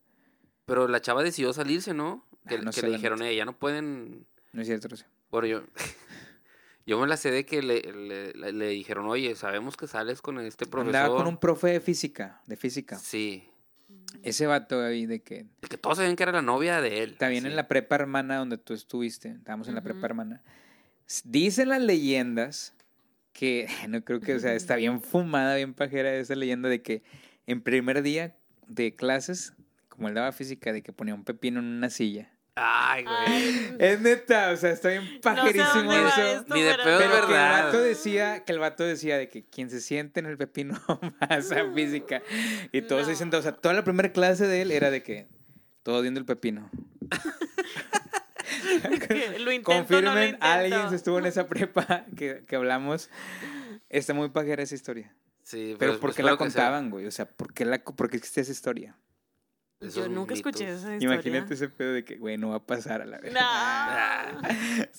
pero 0.67 0.87
la 0.89 1.01
chava 1.01 1.23
decidió 1.23 1.53
salirse, 1.53 1.95
¿no? 1.95 2.27
Que, 2.47 2.57
Ah, 2.57 2.61
no 2.63 2.71
que 2.73 2.83
le 2.83 2.91
dijeron, 2.91 3.23
eh, 3.23 3.35
ya 3.35 3.45
no 3.45 3.59
pueden... 3.59 4.27
No 4.53 4.63
es 4.63 4.69
cierto, 4.69 4.89
Rocío. 4.89 5.07
Bueno, 5.31 5.47
yo, 5.47 5.63
yo 6.87 6.99
me 7.01 7.07
la 7.07 7.17
sé 7.17 7.31
de 7.31 7.45
que 7.47 7.63
le, 7.63 7.81
le, 7.83 8.33
le- 8.33 8.53
le 8.53 8.69
dijeron, 8.69 9.07
oye, 9.07 9.35
sabemos 9.37 9.77
que 9.77 9.87
sales 9.87 10.23
con 10.23 10.39
este 10.41 10.67
profesor. 10.67 10.97
Andaba 10.97 11.17
con 11.17 11.27
un 11.27 11.39
profe 11.39 11.69
de 11.69 11.81
física, 11.81 12.41
de 12.47 12.57
física. 12.57 12.97
Sí, 12.99 13.49
Ese 14.23 14.47
vato 14.47 14.83
ahí 14.83 15.05
de 15.07 15.21
que 15.23 15.45
de 15.61 15.69
que 15.69 15.77
todos 15.79 15.99
sabían 15.99 16.17
que 16.17 16.23
era 16.23 16.33
la 16.33 16.43
novia 16.43 16.81
de 16.81 17.03
él. 17.03 17.13
Está 17.13 17.29
bien 17.29 17.43
sí. 17.45 17.51
en 17.51 17.57
la 17.57 17.69
prepa 17.69 17.95
hermana 17.97 18.37
donde 18.37 18.57
tú 18.59 18.73
estuviste. 18.75 19.31
Estábamos 19.31 19.69
en 19.69 19.75
la 19.75 19.83
prepa 19.83 20.07
hermana. 20.07 20.43
Dicen 21.25 21.69
las 21.71 21.81
leyendas 21.81 22.75
que, 23.39 23.69
no 23.89 24.03
creo 24.05 24.21
que, 24.21 24.35
o 24.35 24.39
sea, 24.41 24.55
está 24.55 24.77
bien 24.85 25.01
fumada, 25.01 25.55
bien 25.57 25.75
pajera 25.75 26.13
esa 26.15 26.35
leyenda 26.35 26.69
de 26.69 26.83
que 26.83 27.03
en 27.47 27.61
primer 27.63 28.03
día 28.03 28.37
de 28.67 28.95
clases, 28.95 29.55
como 29.89 30.09
él 30.09 30.15
daba 30.15 30.33
física, 30.33 30.73
de 30.73 30.83
que 30.83 30.93
ponía 30.93 31.15
un 31.15 31.25
pepino 31.25 31.61
en 31.61 31.67
una 31.67 31.91
silla. 31.91 32.33
Ay, 32.61 33.05
güey. 33.05 33.17
Ay, 33.27 33.77
Es 33.79 34.01
neta, 34.01 34.51
o 34.51 34.57
sea, 34.57 34.71
está 34.71 34.89
bien 34.89 35.05
no 35.05 35.11
sé 35.13 35.19
pajerísimo 35.21 35.93
eso. 35.93 36.23
esto, 36.41 36.55
Ni 36.55 36.63
de 36.63 36.71
pero- 36.75 36.83
es 36.83 36.99
Pero 36.99 36.99
que 36.99 37.05
el 37.05 37.27
verdad. 37.29 37.65
vato 37.67 37.81
decía, 37.81 38.45
que 38.45 38.53
el 38.53 38.59
vato 38.59 38.83
decía 38.85 39.17
de 39.17 39.29
que 39.29 39.45
quien 39.45 39.71
se 39.71 39.81
siente 39.81 40.19
en 40.21 40.27
el 40.27 40.37
pepino 40.37 40.77
pasa 41.21 41.65
física. 41.73 42.21
Y 42.73 42.83
todos 42.83 43.05
No. 43.05 43.09
dicen, 43.11 43.33
o 43.33 43.41
sea, 43.43 43.53
toda 43.53 43.75
la 43.75 43.85
primera 43.85 44.11
clase 44.13 44.47
de 44.49 44.63
él 44.63 44.73
era 44.73 44.91
de 44.91 45.03
que 45.05 45.29
todos 45.85 46.03
viendo 46.03 46.19
el 46.19 46.27
pepino. 46.27 46.69
Que 49.09 49.39
lo 49.39 49.53
intento, 49.53 49.73
Confirmen, 49.73 50.05
no 50.05 50.15
lo 50.15 50.25
intento. 50.25 50.47
alguien 50.47 50.91
se 50.91 50.97
estuvo 50.97 51.19
en 51.19 51.27
esa 51.27 51.49
prepa 51.49 52.05
que, 52.17 52.45
que 52.47 52.57
hablamos. 52.57 53.11
Está 53.89 54.15
muy 54.15 54.29
pajera 54.31 54.63
esa 54.63 54.75
historia. 54.75 55.15
Sí, 55.43 55.77
Pero 55.79 55.93
pues, 55.93 56.01
¿por 56.01 56.15
qué 56.15 56.23
la 56.23 56.37
contaban, 56.37 56.91
güey? 56.91 57.07
O 57.07 57.11
sea, 57.11 57.27
¿por 57.27 57.55
qué, 57.55 57.65
la, 57.65 57.79
¿por 57.79 58.11
qué 58.11 58.19
existe 58.19 58.43
esa 58.43 58.53
historia? 58.53 58.97
esos 59.81 59.95
Yo 59.95 60.09
nunca 60.09 60.35
escuché 60.35 60.65
mitos. 60.65 60.81
esa 60.81 60.95
historia. 60.95 61.15
Imagínate 61.15 61.55
ese 61.55 61.69
pedo 61.69 61.93
de 61.93 62.05
que, 62.05 62.17
güey, 62.17 62.37
no 62.37 62.51
va 62.51 62.57
a 62.57 62.67
pasar 62.67 63.01
a 63.01 63.07
la 63.07 63.19
vez. 63.19 63.33
No. 63.33 63.41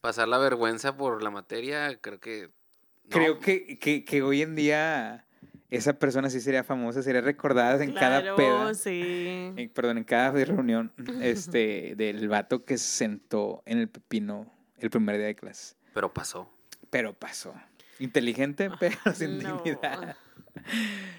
Pasar 0.00 0.28
la 0.28 0.38
vergüenza 0.38 0.96
por 0.96 1.22
la 1.22 1.30
materia, 1.30 1.96
creo 2.00 2.20
que... 2.20 2.50
no. 3.04 3.10
Creo 3.10 3.38
que, 3.38 3.78
que, 3.78 4.04
que 4.04 4.22
hoy 4.22 4.42
en 4.42 4.56
día 4.56 5.26
esa 5.76 5.94
persona 5.98 6.28
sí 6.30 6.40
sería 6.40 6.62
famosa, 6.64 7.02
sería 7.02 7.20
recordada 7.20 7.82
en 7.82 7.92
cada 7.92 8.20
Claro, 8.20 8.36
peda. 8.36 8.74
sí. 8.74 9.52
en- 9.56 9.70
perdón, 9.70 9.98
en 9.98 10.04
cada 10.04 10.30
reunión 10.44 10.92
este, 11.20 11.94
del 11.96 12.28
vato 12.28 12.64
que 12.64 12.78
se 12.78 12.84
sentó 12.84 13.62
en 13.66 13.78
el 13.78 13.88
pepino 13.88 14.52
el 14.78 14.90
primer 14.90 15.16
día 15.16 15.26
de 15.26 15.34
clase. 15.34 15.74
Pero 15.94 16.12
pasó. 16.12 16.48
Pero 16.90 17.14
pasó. 17.14 17.54
Inteligente, 17.98 18.70
pero 18.80 18.96
sin 19.14 19.44
Ah, 19.46 19.48
No. 19.50 19.56
dignidad. 19.62 20.16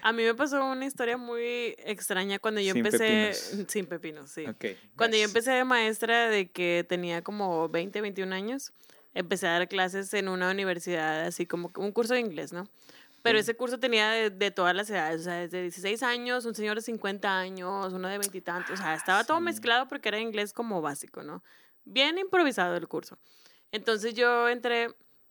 A 0.02 0.12
mí 0.12 0.22
me 0.22 0.34
pasó 0.34 0.64
una 0.64 0.86
historia 0.86 1.16
muy 1.16 1.74
extraña 1.78 2.38
cuando 2.38 2.60
yo 2.60 2.72
Sin 2.72 2.84
empecé. 2.86 2.98
pepinos. 3.32 3.70
Sin 3.72 3.86
pepinos, 3.86 4.30
sí. 4.30 4.46
Ok. 4.46 4.64
Cuando 4.96 5.16
yo 5.16 5.22
vas. 5.24 5.30
empecé 5.30 5.50
de 5.52 5.64
maestra 5.64 6.28
de 6.28 6.50
que 6.50 6.84
tenía 6.88 7.22
como 7.22 7.68
20, 7.68 8.00
21 8.00 8.32
años, 8.32 8.72
empecé 9.14 9.46
a 9.48 9.52
dar 9.52 9.68
clases 9.68 10.12
en 10.14 10.28
una 10.28 10.50
universidad, 10.50 11.26
así 11.26 11.46
como 11.46 11.72
un 11.76 11.90
curso 11.92 12.14
de 12.14 12.20
inglés, 12.20 12.52
¿no? 12.52 12.68
Pero 13.24 13.38
ese 13.38 13.56
curso 13.56 13.80
tenía 13.80 14.10
de, 14.10 14.30
de 14.30 14.50
todas 14.50 14.76
las 14.76 14.88
edades, 14.90 15.22
o 15.22 15.24
sea, 15.24 15.34
desde 15.36 15.62
16 15.62 16.02
años, 16.02 16.44
un 16.44 16.54
señor 16.54 16.76
de 16.76 16.82
50 16.82 17.38
años, 17.38 17.92
uno 17.92 18.06
de 18.08 18.18
20 18.18 18.36
y 18.36 18.40
tantos, 18.42 18.78
o 18.78 18.82
sea, 18.82 18.94
estaba 18.94 19.24
todo 19.24 19.38
Sí. 19.38 19.44
mezclado 19.44 19.88
porque 19.88 20.08
era 20.10 20.20
inglés 20.20 20.52
como 20.52 20.82
básico, 20.82 21.22
¿no? 21.22 21.42
Bien 21.84 22.18
improvisado 22.18 22.76
el 22.76 22.86
curso. 22.86 23.18
Entonces 23.72 24.14
yo 24.14 24.48
entré 24.48 24.88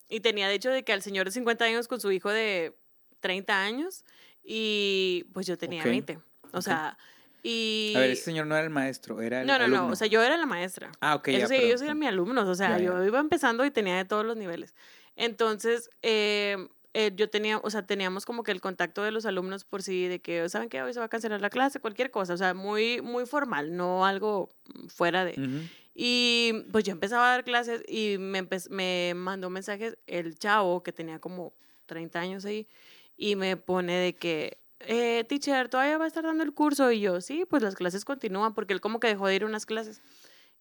y 0.10 0.20
tenía 0.22 0.48
de 0.48 0.56
hecho 0.56 0.70
de 0.72 0.84
que 0.84 0.92
al 0.92 1.02
señor 1.02 1.26
de 1.28 1.32
50 1.32 1.66
años 1.66 1.88
con 1.88 2.02
su 2.02 2.12
hijo 2.12 2.30
de 2.30 2.76
30 3.22 3.62
años 3.62 4.04
y 4.44 5.26
pues 5.34 5.46
yo 5.48 5.58
tenía 5.58 5.82
Ok. 5.82 5.86
20. 5.88 6.20
O 6.52 6.62
sea, 6.62 6.98
y... 7.44 7.94
A 7.96 8.00
ver, 8.00 8.10
ese 8.12 8.24
señor 8.24 8.48
no 8.48 8.56
era 8.56 8.64
el 8.64 8.70
maestro, 8.70 9.22
era 9.22 9.42
el 9.42 9.48
No, 9.48 9.58
no, 9.58 9.66
alumno. 9.66 9.88
no. 9.88 9.94
O 9.94 9.96
sea, 9.96 10.08
yo 10.08 10.22
era 10.24 10.36
la 10.38 10.46
maestra. 10.46 10.92
Ah, 11.00 11.16
ok, 11.16 11.28
ya, 11.30 11.38
Ellos, 11.38 11.50
perdón. 11.50 11.66
ellos 11.68 11.82
eran 11.84 12.00
mis 12.00 12.10
alumnos. 12.10 12.48
O 12.48 12.56
sea, 12.56 12.70
Ya, 12.72 12.78
ya. 12.80 12.84
yo 12.86 13.04
iba 13.06 13.20
empezando 13.20 13.64
y 13.66 13.72
tenía 13.72 13.98
de 13.98 14.06
todos 14.06 14.26
los 14.26 14.36
niveles. 14.38 14.74
Entonces, 15.16 15.90
eh, 16.02 16.58
eh, 16.94 17.12
yo 17.16 17.30
tenía, 17.30 17.58
o 17.58 17.70
sea, 17.70 17.86
teníamos 17.86 18.26
como 18.26 18.44
que 18.44 18.52
el 18.52 18.62
contacto 18.62 19.02
de 19.04 19.12
los 19.12 19.26
alumnos 19.26 19.64
por 19.64 19.82
sí, 19.82 20.08
de 20.08 20.20
que, 20.20 20.48
¿saben 20.50 20.70
qué? 20.70 20.82
Hoy 20.82 20.94
se 20.94 21.00
va 21.00 21.06
a 21.06 21.10
cancelar 21.10 21.42
la 21.42 21.50
clase, 21.50 21.80
cualquier 21.80 22.12
cosa. 22.12 22.34
O 22.34 22.38
sea, 22.38 22.54
muy, 22.54 23.02
muy 23.02 23.26
formal, 23.26 23.76
no 23.76 24.06
algo 24.06 24.50
fuera 24.88 25.26
de. 25.26 25.32
Ujú. 25.32 25.68
Y 25.96 26.66
pues 26.72 26.84
yo 26.84 26.92
empezaba 26.92 27.28
a 27.28 27.32
dar 27.32 27.44
clases 27.44 27.84
y 27.88 28.18
me, 28.20 28.48
me 28.70 29.14
mandó 29.16 29.50
mensajes 29.50 29.98
el 30.08 30.38
chavo 30.38 30.84
que 30.84 30.92
tenía 30.92 31.20
como 31.20 31.54
30 31.86 32.20
años 32.20 32.46
ahí 32.46 32.68
y 33.16 33.36
me 33.36 33.58
pone 33.58 33.94
de 33.94 34.16
que, 34.16 34.58
eh, 34.80 35.24
teacher, 35.28 35.70
¿todavía 35.70 35.98
va 35.98 36.06
a 36.06 36.08
estar 36.08 36.24
dando 36.24 36.44
el 36.44 36.54
curso? 36.54 36.92
Y 36.92 37.00
yo, 37.00 37.22
sí, 37.22 37.46
pues 37.50 37.62
las 37.64 37.76
clases 37.76 38.06
continúan 38.06 38.54
porque 38.54 38.74
él 38.74 38.82
como 38.82 39.00
que 39.00 39.08
dejó 39.08 39.28
de 39.28 39.36
ir 39.36 39.44
a 39.44 39.46
unas 39.48 39.66
clases. 39.66 40.02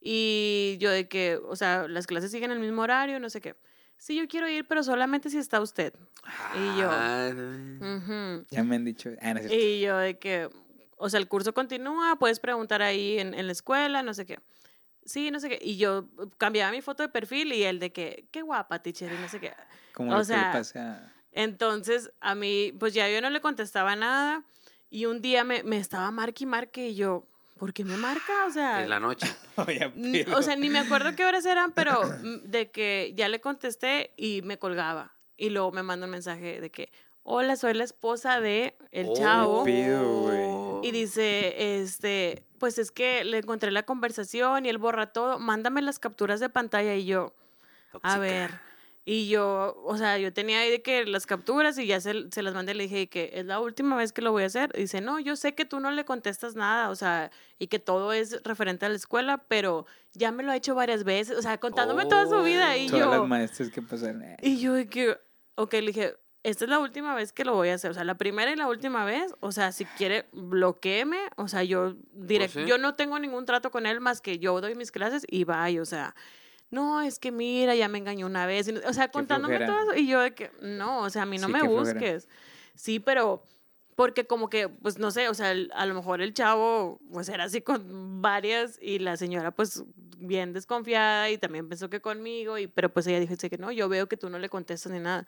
Y 0.01 0.77
yo 0.81 0.91
de 0.91 1.09
que, 1.09 1.37
o 1.37 1.57
sea, 1.57 1.89
las 1.89 2.07
clases 2.07 2.31
siguen 2.31 2.51
el 2.51 2.59
mismo 2.59 2.83
horario, 2.83 3.21
no 3.21 3.31
sé 3.31 3.41
qué. 3.41 3.55
Sí, 4.03 4.17
yo 4.17 4.27
quiero 4.27 4.49
ir, 4.49 4.67
pero 4.67 4.83
solamente 4.83 5.31
si 5.31 5.39
está 5.39 5.61
usted. 5.61 5.95
Y 6.57 6.81
yo, 6.81 6.89
Ah, 6.91 7.31
ujú. 7.33 8.45
Ya 8.51 8.65
me 8.65 8.75
han 8.75 8.85
dicho. 8.85 9.11
Ah, 9.21 9.33
no 9.33 9.39
es 9.39 9.47
cierto. 9.47 9.65
Y 9.65 9.81
yo 9.81 9.97
de 9.97 10.19
que, 10.19 10.51
o 10.97 11.09
sea, 11.09 11.21
el 11.21 11.29
curso 11.29 11.55
continúa, 11.55 12.17
puedes 12.19 12.41
preguntar 12.41 12.83
ahí 12.83 13.21
en, 13.21 13.33
en 13.33 13.47
la 13.47 13.53
escuela, 13.53 14.03
no 14.03 14.13
sé 14.13 14.27
qué. 14.27 14.41
Sí, 15.05 15.31
no 15.31 15.39
sé 15.39 15.51
qué. 15.51 15.61
Y 15.63 15.77
yo 15.77 16.09
cambiaba 16.37 16.73
mi 16.73 16.83
foto 16.83 17.05
de 17.05 17.11
perfil 17.11 17.53
y 17.53 17.63
él 17.63 17.79
de 17.79 17.93
que, 17.93 18.27
qué 18.33 18.43
guapa, 18.43 18.83
teacher, 18.83 19.13
y 19.13 19.19
no 19.19 19.29
sé 19.29 19.39
qué. 19.39 19.53
Como 19.93 20.17
o 20.17 20.19
que 20.19 20.25
sea, 20.25 20.49
le 20.49 20.59
pasa. 20.59 21.13
Entonces, 21.31 22.11
a 22.21 22.35
mí, 22.35 22.75
pues 22.81 22.95
ya 22.95 23.09
yo 23.09 23.21
no 23.21 23.31
le 23.31 23.41
contestaba 23.41 23.95
nada. 23.95 24.43
Y 24.91 25.07
un 25.07 25.23
día 25.23 25.45
me, 25.45 25.63
me 25.63 25.77
estaba 25.77 26.11
marque 26.11 26.43
y 26.43 26.47
marque 26.49 26.89
y 26.89 26.97
yo, 26.97 27.29
¿por 27.63 27.73
qué 27.73 27.85
me 27.85 27.97
marca? 27.97 28.33
O 28.49 28.51
sea, 28.51 28.83
en 28.83 28.91
la 28.91 28.99
noche. 28.99 29.25
O 30.37 30.43
sea, 30.43 30.57
ni 30.57 30.69
me 30.69 30.81
acuerdo 30.81 31.15
qué 31.15 31.25
horas 31.25 31.47
eran, 31.47 31.71
pero 31.71 32.01
de 32.43 32.73
que 32.73 33.13
ya 33.15 33.29
le 33.29 33.41
contesté 33.41 34.13
y 34.17 34.43
me 34.43 34.59
colgaba. 34.59 35.13
Y 35.37 35.51
luego 35.51 35.71
me 35.71 35.85
manda 35.85 36.07
un 36.07 36.11
mensaje 36.11 36.61
de 36.61 36.71
que, 36.73 36.91
hola, 37.23 37.55
soy 37.55 37.75
la 37.75 37.85
esposa 37.85 38.41
de 38.41 38.77
el 38.91 39.07
Oh. 39.11 39.15
chavo. 39.17 39.63
pido, 39.65 40.23
güey. 40.23 40.89
Y 40.89 40.91
dice, 40.91 41.81
este, 41.81 42.45
pues 42.59 42.79
es 42.79 42.91
que 42.91 43.23
le 43.23 43.39
encontré 43.39 43.71
la 43.71 43.85
conversación 43.85 44.67
y 44.67 44.69
él 44.69 44.79
borra 44.79 45.13
todo. 45.13 45.39
Mándame 45.39 45.83
las 45.83 46.01
capturas 46.01 46.41
de 46.41 46.49
pantalla 46.49 46.97
y 46.97 47.05
yo, 47.05 47.33
a 48.03 48.19
ver. 48.19 48.51
Y 49.05 49.29
yo, 49.29 49.83
o 49.85 49.97
sea, 49.97 50.17
yo 50.19 50.33
tenía 50.33 50.61
ahí 50.61 50.71
de 50.71 50.81
que 50.81 51.05
las 51.07 51.27
capturas 51.27 51.77
y 51.77 51.87
ya 51.87 52.01
se, 52.01 52.31
se 52.31 52.43
las 52.43 52.55
mandé 52.55 52.71
y 52.71 52.75
le 52.77 52.83
dije 52.85 53.09
que 53.09 53.31
es 53.35 53.45
la 53.47 53.59
última 53.59 53.97
vez 53.97 54.13
que 54.13 54.23
lo 54.23 54.31
voy 54.31 54.45
a 54.45 54.47
hacer. 54.47 54.71
Y 54.77 54.83
dice, 54.83 55.01
no, 55.01 55.19
yo 55.19 55.35
sé 55.35 55.55
que 55.57 55.65
tú 55.65 55.81
no 55.81 55.91
le 55.91 56.05
contestas 56.05 56.55
nada, 56.55 56.89
o 56.89 56.95
sea, 56.95 57.33
y 57.59 57.67
que 57.67 57.81
todo 57.81 58.13
es 58.13 58.41
referente 58.45 58.87
a 58.87 58.89
la 58.89 58.95
escuela, 58.95 59.39
pero 59.49 59.87
ya 60.13 60.31
me 60.31 60.45
lo 60.45 60.53
ha 60.53 60.57
hecho 60.57 60.77
varias 60.77 61.03
veces, 61.03 61.37
o 61.37 61.43
sea, 61.43 61.59
contándome 61.59 62.07
toda 62.07 62.27
su 62.29 62.43
vida. 62.45 62.77
Y 62.77 62.87
Todas 62.89 63.07
las 63.07 63.17
yo, 63.17 63.27
maestras 63.27 63.71
que 63.71 63.83
pasaron. 63.83 64.23
eh, 64.23 64.37
y 64.41 64.61
yo 64.61 64.75
de 64.75 64.87
que, 64.87 65.19
ok, 65.57 65.73
le 65.73 65.81
dije, 65.87 66.15
esta 66.45 66.65
es 66.65 66.71
la 66.71 66.79
última 66.79 67.15
vez 67.17 67.33
que 67.33 67.45
lo 67.45 67.55
voy 67.55 67.71
a 67.71 67.75
hacer, 67.75 67.91
o 67.91 67.95
sea, 67.95 68.05
la 68.05 68.17
primera 68.17 68.53
y 68.53 68.57
la 68.57 68.69
última 68.69 69.05
vez, 69.05 69.35
o 69.41 69.51
sea, 69.51 69.73
si 69.73 69.85
quiere, 69.85 70.27
bloqueeme, 70.33 71.19
o 71.37 71.49
sea, 71.49 71.65
yo 71.65 71.97
directo, 72.13 72.61
sí. 72.61 72.67
yo 72.67 72.79
no 72.79 72.95
tengo 72.95 73.19
ningún 73.19 73.47
trato 73.47 73.71
con 73.73 73.87
él 73.87 74.01
más 74.01 74.21
que 74.21 74.39
yo 74.39 74.61
doy 74.61 74.75
mis 74.77 74.93
clases 74.93 75.25
y 75.29 75.45
bye, 75.45 75.81
o 75.81 75.85
sea, 75.85 76.15
no, 76.73 77.01
es 77.03 77.19
que 77.21 77.31
mira, 77.31 77.75
ya 77.77 77.87
me 77.87 77.99
engañó 77.99 78.27
una 78.27 78.47
vez, 78.47 78.67
y 78.67 78.73
no- 78.73 78.81
o 78.89 78.93
sea, 78.93 79.09
contándome 79.11 79.59
todo 79.61 79.79
eso, 79.93 79.95
y 80.01 80.09
yo 80.09 80.21
de 80.21 80.35
que, 80.35 80.51
no, 80.61 81.03
o 81.03 81.11
sea, 81.11 81.23
a 81.23 81.27
mí 81.27 81.39
no 81.39 81.47
Sí, 81.47 81.53
me 81.53 81.61
flojera. 81.61 81.83
busques. 82.01 82.29
Sí, 82.75 82.99
pero 82.99 83.45
porque 83.95 84.27
como 84.27 84.49
que, 84.49 84.69
pues 84.69 84.99
no 84.99 85.11
sé, 85.11 85.29
o 85.29 85.35
sea, 85.35 85.53
el- 85.53 85.71
a 85.75 85.85
lo 85.87 85.95
mejor 85.95 86.21
el 86.23 86.33
chavo, 86.35 86.99
pues 87.13 87.29
era 87.29 87.45
así 87.45 87.61
con 87.61 88.23
varias 88.23 88.79
y 88.83 88.99
la 88.99 89.17
señora, 89.17 89.51
pues 89.53 89.85
bien 90.19 90.53
desconfiada 90.53 91.31
y 91.31 91.37
también 91.39 91.69
pensó 91.69 91.91
que 91.91 92.01
conmigo, 92.01 92.57
y, 92.59 92.67
pero 92.69 92.93
pues 92.93 93.07
ella 93.07 93.21
dijo 93.21 93.35
"Sí, 93.39 93.51
que 93.51 93.59
no, 93.59 93.71
yo 93.71 93.89
veo 93.89 94.09
que 94.09 94.17
tú 94.17 94.31
no 94.31 94.39
le 94.39 94.49
contestas 94.49 94.91
ni 94.93 94.99
nada. 94.99 95.27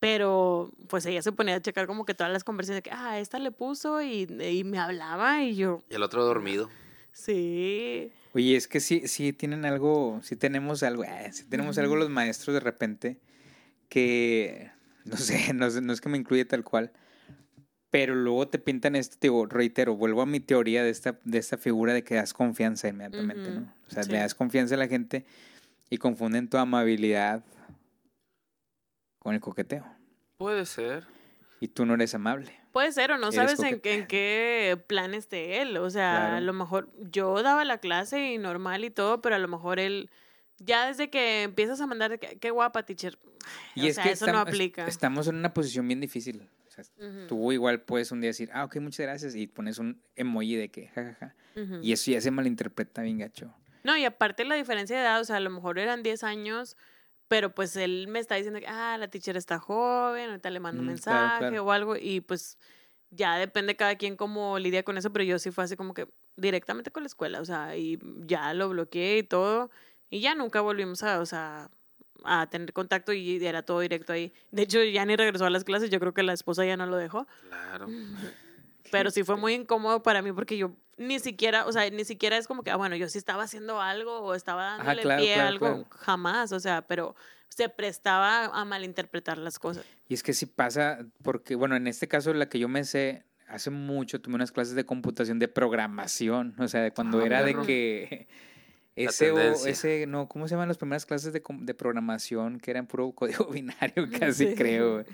Pero 0.00 0.72
pues 0.88 1.04
ella 1.06 1.20
se 1.22 1.30
ponía 1.30 1.56
a 1.56 1.60
checar 1.60 1.86
como 1.86 2.06
que 2.06 2.14
todas 2.14 2.32
las 2.32 2.42
conversaciones 2.42 2.82
de 2.82 2.90
que, 2.90 2.96
ah, 2.96 3.18
esta 3.20 3.38
le 3.38 3.50
puso 3.52 4.00
y, 4.00 4.22
y 4.42 4.64
me 4.64 4.78
hablaba 4.78 5.42
y 5.42 5.54
yo, 5.56 5.82
Y 5.90 5.94
el 5.94 6.02
otro 6.02 6.24
dormido. 6.24 6.70
Sí. 7.12 8.12
Oye, 8.32 8.56
es 8.56 8.68
que 8.68 8.80
sí, 8.80 9.02
sí 9.06 9.32
tienen 9.32 9.64
algo, 9.64 10.20
sí 10.22 10.36
tenemos 10.36 10.82
algo, 10.82 11.04
eh, 11.04 11.30
sí 11.32 11.44
tenemos 11.44 11.78
algo 11.78 11.96
los 11.96 12.10
maestros 12.10 12.54
de 12.54 12.60
repente 12.60 13.18
que, 13.88 14.70
no 15.04 15.16
sé, 15.16 15.52
no, 15.52 15.70
sé, 15.70 15.80
no 15.80 15.92
es 15.92 16.00
que 16.00 16.08
me 16.08 16.18
incluye 16.18 16.44
tal 16.44 16.64
cual, 16.64 16.92
pero 17.90 18.14
luego 18.14 18.48
te 18.48 18.58
pintan 18.58 18.94
esto, 18.94 19.16
te 19.18 19.26
digo, 19.26 19.46
reitero, 19.46 19.96
vuelvo 19.96 20.22
a 20.22 20.26
mi 20.26 20.38
teoría 20.40 20.84
de 20.84 20.90
esta, 20.90 21.18
de 21.24 21.38
esta 21.38 21.58
figura 21.58 21.92
de 21.92 22.04
que 22.04 22.14
das 22.14 22.32
confianza 22.32 22.88
inmediatamente, 22.88 23.50
¿no? 23.50 23.74
O 23.88 23.90
sea, 23.90 24.04
sí. 24.04 24.12
le 24.12 24.18
das 24.18 24.34
confianza 24.34 24.76
a 24.76 24.78
la 24.78 24.86
gente 24.86 25.26
y 25.90 25.98
confunden 25.98 26.48
tu 26.48 26.56
amabilidad 26.56 27.44
con 29.18 29.34
el 29.34 29.40
coqueteo. 29.40 29.84
Puede 30.38 30.64
ser. 30.66 31.04
Y 31.62 31.68
tú 31.68 31.84
no 31.84 31.92
eres 31.94 32.14
amable. 32.14 32.58
Puede 32.72 32.90
ser 32.92 33.12
o 33.12 33.18
no 33.18 33.32
sabes 33.32 33.60
en, 33.60 33.80
en 33.84 34.06
qué 34.06 34.82
plan 34.86 35.12
esté 35.14 35.60
él. 35.60 35.76
O 35.76 35.90
sea, 35.90 36.16
Claro. 36.20 36.36
a 36.36 36.40
lo 36.40 36.52
mejor 36.54 36.90
yo 37.10 37.42
daba 37.42 37.64
la 37.66 37.78
clase 37.78 38.32
y 38.32 38.38
normal 38.38 38.82
y 38.84 38.90
todo, 38.90 39.20
pero 39.20 39.34
a 39.36 39.38
lo 39.38 39.46
mejor 39.48 39.78
él, 39.78 40.08
ya 40.58 40.86
desde 40.86 41.10
que 41.10 41.42
empiezas 41.42 41.80
a 41.82 41.86
mandar, 41.86 42.18
qué 42.18 42.50
guapa, 42.50 42.84
teacher. 42.84 43.18
Y 43.74 43.82
o 43.82 43.86
es 43.88 43.96
sea, 43.96 44.04
que 44.04 44.12
eso 44.12 44.26
no 44.32 44.38
aplica. 44.38 44.86
estamos 44.86 45.28
en 45.28 45.36
una 45.36 45.52
posición 45.52 45.86
bien 45.86 46.00
difícil. 46.00 46.48
O 46.66 46.70
sea, 46.72 46.84
tú 47.28 47.52
igual 47.52 47.82
puedes 47.82 48.10
un 48.12 48.20
día 48.22 48.28
decir, 48.28 48.48
ah, 48.54 48.64
ok, 48.64 48.76
muchas 48.76 49.04
gracias, 49.04 49.34
y 49.34 49.46
pones 49.46 49.78
un 49.78 50.00
emoji 50.16 50.54
de 50.56 50.70
que, 50.70 50.86
jajaja. 50.88 51.34
ujú. 51.56 51.80
Y 51.82 51.92
eso 51.92 52.10
ya 52.10 52.20
se 52.22 52.30
malinterpreta 52.30 53.02
bien 53.02 53.18
gacho. 53.18 53.52
No, 53.82 53.96
y 53.96 54.04
aparte 54.04 54.44
la 54.44 54.54
diferencia 54.54 54.96
de 54.96 55.02
edad, 55.02 55.20
o 55.20 55.24
sea, 55.24 55.36
a 55.36 55.40
lo 55.40 55.50
mejor 55.50 55.78
eran 55.78 56.02
10 56.02 56.22
años, 56.22 56.76
pero 57.30 57.54
pues 57.54 57.76
él 57.76 58.08
me 58.08 58.18
está 58.18 58.34
diciendo 58.34 58.58
que, 58.58 58.66
ah, 58.66 58.96
la 58.98 59.06
teacher 59.06 59.36
está 59.36 59.60
joven, 59.60 60.30
ahorita 60.30 60.50
le 60.50 60.58
mando 60.58 60.82
un 60.82 60.88
Mm, 60.88 60.96
claro, 60.98 61.20
mensaje 61.20 61.48
claro. 61.50 61.64
o 61.64 61.70
algo, 61.70 61.94
y 61.96 62.20
pues 62.20 62.58
ya 63.10 63.36
depende 63.36 63.76
cada 63.76 63.94
quien 63.94 64.16
cómo 64.16 64.58
lidia 64.58 64.82
con 64.82 64.98
eso, 64.98 65.12
pero 65.12 65.22
yo 65.24 65.38
sí 65.38 65.52
fue 65.52 65.62
así 65.62 65.76
como 65.76 65.94
que 65.94 66.08
directamente 66.34 66.90
con 66.90 67.04
la 67.04 67.06
escuela, 67.06 67.40
o 67.40 67.44
sea, 67.44 67.76
y 67.76 68.00
ya 68.26 68.52
lo 68.52 68.68
bloqueé 68.70 69.18
y 69.18 69.22
todo, 69.22 69.70
y 70.10 70.18
ya 70.20 70.34
nunca 70.34 70.60
volvimos 70.60 71.04
a, 71.04 71.20
o 71.20 71.24
sea, 71.26 71.70
a 72.24 72.50
tener 72.50 72.72
contacto 72.72 73.12
y 73.12 73.42
era 73.46 73.62
todo 73.62 73.78
directo 73.78 74.12
ahí. 74.12 74.32
De 74.50 74.62
hecho, 74.62 74.82
ya 74.82 75.04
ni 75.04 75.14
regresó 75.14 75.44
a 75.46 75.50
las 75.50 75.62
clases, 75.62 75.88
yo 75.88 76.00
creo 76.00 76.12
que 76.12 76.24
la 76.24 76.32
esposa 76.32 76.64
ya 76.66 76.76
no 76.76 76.86
lo 76.86 76.96
dejó. 76.96 77.28
Claro. 77.48 77.86
Pero 78.90 79.12
sí 79.12 79.22
fue 79.22 79.36
muy 79.36 79.54
incómodo 79.54 80.02
para 80.02 80.20
mí 80.20 80.32
porque 80.32 80.56
yo 80.58 80.72
ni 81.00 81.18
siquiera, 81.18 81.64
o 81.66 81.72
sea, 81.72 81.88
ni 81.90 82.04
siquiera 82.04 82.36
es 82.36 82.46
como 82.46 82.62
que, 82.62 82.70
ah, 82.70 82.76
bueno, 82.76 82.94
yo 82.94 83.08
sí 83.08 83.16
estaba 83.18 83.44
haciendo 83.44 83.80
algo 83.80 84.20
o 84.20 84.34
estaba 84.34 84.74
Ajá, 84.74 84.84
dándole 84.84 85.02
claro, 85.02 85.22
pie 85.22 85.32
a 85.32 85.36
claro, 85.36 85.48
algo, 85.48 85.66
claro. 85.66 85.86
jamás, 85.90 86.52
o 86.52 86.60
sea, 86.60 86.82
pero 86.82 87.16
se 87.48 87.68
prestaba 87.70 88.44
a 88.46 88.64
malinterpretar 88.66 89.38
las 89.38 89.58
cosas. 89.58 89.84
Y 90.08 90.14
es 90.14 90.22
que 90.22 90.34
sí 90.34 90.44
pasa, 90.46 90.98
porque, 91.22 91.54
bueno, 91.56 91.74
en 91.74 91.86
este 91.86 92.06
caso, 92.06 92.34
la 92.34 92.48
que 92.48 92.58
yo 92.58 92.68
me 92.68 92.84
sé, 92.84 93.24
hace 93.48 93.70
mucho 93.70 94.20
tuve 94.20 94.34
unas 94.34 94.52
clases 94.52 94.74
de 94.74 94.84
computación 94.84 95.38
de 95.38 95.48
programación, 95.48 96.54
o 96.58 96.68
sea, 96.68 96.82
de 96.82 96.92
cuando 96.92 97.20
Ah, 97.20 97.26
era 97.26 97.42
de 97.42 97.56
que 97.62 98.28
ese 98.94 99.32
o 99.32 99.38
ese, 99.66 100.06
no, 100.06 100.28
¿cómo 100.28 100.46
se 100.48 100.54
llaman 100.54 100.68
las 100.68 100.76
primeras 100.78 101.06
clases 101.06 101.32
de, 101.32 101.42
de 101.48 101.74
programación 101.74 102.60
que 102.60 102.70
eran 102.70 102.86
puro 102.86 103.10
código 103.16 103.46
binario, 103.46 104.06
casi 104.20 104.48
Sí. 104.48 104.54
creo? 104.54 105.04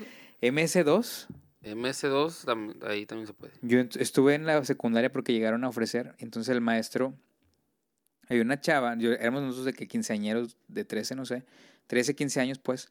MS2. 0.42 1.26
MS2, 1.66 2.46
tam- 2.46 2.82
ahí 2.84 3.06
también 3.06 3.26
se 3.26 3.32
puede. 3.34 3.52
Yo 3.62 3.80
estuve 3.80 4.34
en 4.34 4.46
la 4.46 4.64
secundaria 4.64 5.10
porque 5.10 5.32
llegaron 5.32 5.64
a 5.64 5.68
ofrecer, 5.68 6.14
entonces 6.18 6.54
el 6.54 6.60
maestro, 6.60 7.14
había 8.28 8.42
una 8.42 8.60
chava, 8.60 8.94
éramos 8.94 9.42
nosotros 9.42 9.66
de 9.66 9.72
que 9.72 9.86
quinceañeros, 9.88 10.56
de 10.68 10.84
13, 10.84 11.14
no 11.14 11.24
sé, 11.24 11.44
13, 11.86 12.14
15 12.14 12.40
años 12.40 12.58
pues, 12.58 12.88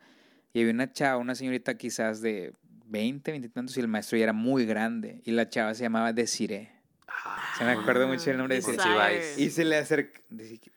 y 0.53 0.61
había 0.61 0.73
una 0.73 0.91
chava, 0.91 1.17
una 1.17 1.35
señorita 1.35 1.77
quizás 1.77 2.21
de 2.21 2.53
20, 2.85 3.31
20 3.31 3.47
y 3.47 3.49
tantos, 3.49 3.77
y 3.77 3.79
el 3.79 3.87
maestro 3.87 4.17
ya 4.17 4.25
era 4.25 4.33
muy 4.33 4.65
grande, 4.65 5.21
y 5.25 5.31
la 5.31 5.49
chava 5.49 5.73
se 5.73 5.83
llamaba 5.83 6.13
Desiree. 6.13 6.74
Se 7.57 7.63
me 7.63 7.71
acuerdo 7.71 8.07
mucho 8.07 8.29
el 8.31 8.37
nombre 8.37 8.55
de. 8.55 8.61
Cibáis. 8.61 9.37
Y 9.37 9.49
se 9.49 9.63
le 9.63 9.77
acerca, 9.77 10.19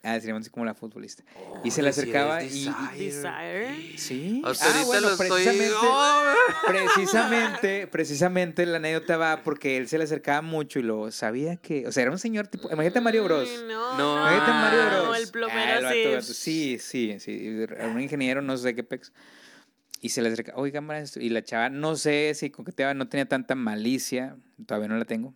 ah, 0.03 0.21
se 0.21 0.31
así 0.31 0.51
como 0.51 0.65
la 0.65 0.75
futbolista. 0.75 1.25
Y 1.65 1.71
se 1.71 1.83
le 1.83 1.89
Oh, 1.89 1.91
acercaba 1.91 2.43
y- 2.45 2.49
Desire. 2.97 3.99
Sí. 3.99 4.43
Hasta 4.45 4.65
Ah, 4.65 4.69
ahorita 4.69 4.87
bueno, 4.87 5.09
lo 5.09 5.13
estoy- 5.15 5.29
precisamente, 5.29 5.75
¡Oh! 5.83 6.23
precisamente, 6.67 7.87
precisamente 7.89 8.67
la 8.67 8.77
anécdota 8.77 9.17
va 9.17 9.43
porque 9.43 9.77
él 9.77 9.89
se 9.89 9.99
le 9.99 10.05
acercaba 10.05 10.43
mucho 10.43 10.79
y 10.79 10.83
lo 10.83 11.11
sabía 11.11 11.57
que, 11.57 11.87
o 11.87 11.93
sea, 11.93 12.03
era 12.05 12.13
un 12.13 12.19
señor 12.19 12.47
tipo, 12.49 12.71
imagínate 12.71 12.99
a 12.99 13.03
Mario 13.03 13.25
Bros. 13.25 13.49
Ay, 13.51 13.65
No, 13.69 13.97
No, 13.99 14.17
no, 14.17 14.21
Imagínate 14.21 14.51
a 14.51 14.55
Mario 14.55 14.83
no, 14.85 15.03
Bros. 15.05 15.17
el 15.19 15.25
Ah, 15.29 15.33
plomero 15.33 15.79
el 15.79 15.85
vato, 15.85 15.95
sí. 15.97 16.05
vato. 16.15 16.23
Sí, 16.23 16.79
sí, 16.81 17.17
sí. 17.21 17.59
Era 17.63 17.87
Un 17.89 18.01
ingeniero, 18.01 18.43
no 18.43 18.57
sé 18.57 18.75
qué 18.75 18.85
pex. 18.85 19.13
Y 20.01 20.11
se 20.11 20.23
le 20.23 20.29
acerca, 20.29 20.53
oiga. 20.55 20.81
Y 21.17 21.29
la 21.31 21.43
chava, 21.43 21.71
no 21.71 21.97
sé 21.97 22.33
si 22.35 22.51
coqueteaba, 22.51 22.95
no 22.95 23.09
tenía 23.09 23.27
tanta 23.27 23.55
malicia, 23.57 24.37
todavía 24.65 24.89
no 24.89 24.97
la 24.97 25.05
tengo. 25.05 25.35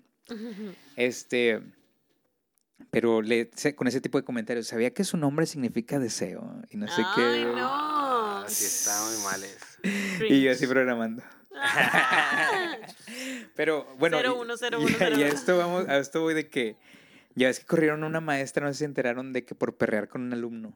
Este, 0.97 1.61
pero 2.91 3.23
le, 3.23 3.51
con 3.77 3.87
ese 3.87 4.01
tipo 4.01 4.19
de 4.19 4.25
comentarios, 4.25 4.67
sabía 4.67 4.93
que 4.93 5.05
su 5.05 5.17
nombre 5.17 5.47
significa 5.47 5.99
deseo 5.99 6.63
y 6.71 6.77
no 6.77 6.87
sé 6.89 7.03
Ay, 7.05 7.13
qué. 7.15 7.45
no. 7.45 7.69
Ah, 7.71 8.45
sí, 8.49 8.65
está 8.65 8.93
muy 9.07 9.23
mal 9.25 9.43
eso. 9.45 10.27
Y 10.29 10.43
yo 10.43 10.53
así 10.53 10.67
programando. 10.67 11.23
Pero 13.55 13.87
bueno, 13.99 14.19
y- 14.21 15.03
a- 15.03 15.11
y 15.11 15.23
esto 15.23 15.59
vamos, 15.59 15.89
a 15.89 15.99
esto 15.99 16.21
voy 16.23 16.35
de 16.35 16.49
que 16.49 16.77
ya 17.35 17.49
ves 17.49 17.61
que 17.61 17.67
corrieron 17.67 18.03
a 18.05 18.07
una 18.07 18.21
maestra, 18.21 18.65
no 18.67 18.73
sé 18.73 18.75
si 18.75 18.79
se 18.81 18.85
enteraron 18.87 19.33
de 19.33 19.45
que 19.45 19.55
por 19.55 19.77
perrear 19.77 20.09
con 20.09 20.23
un 20.23 20.33
alumno 20.33 20.75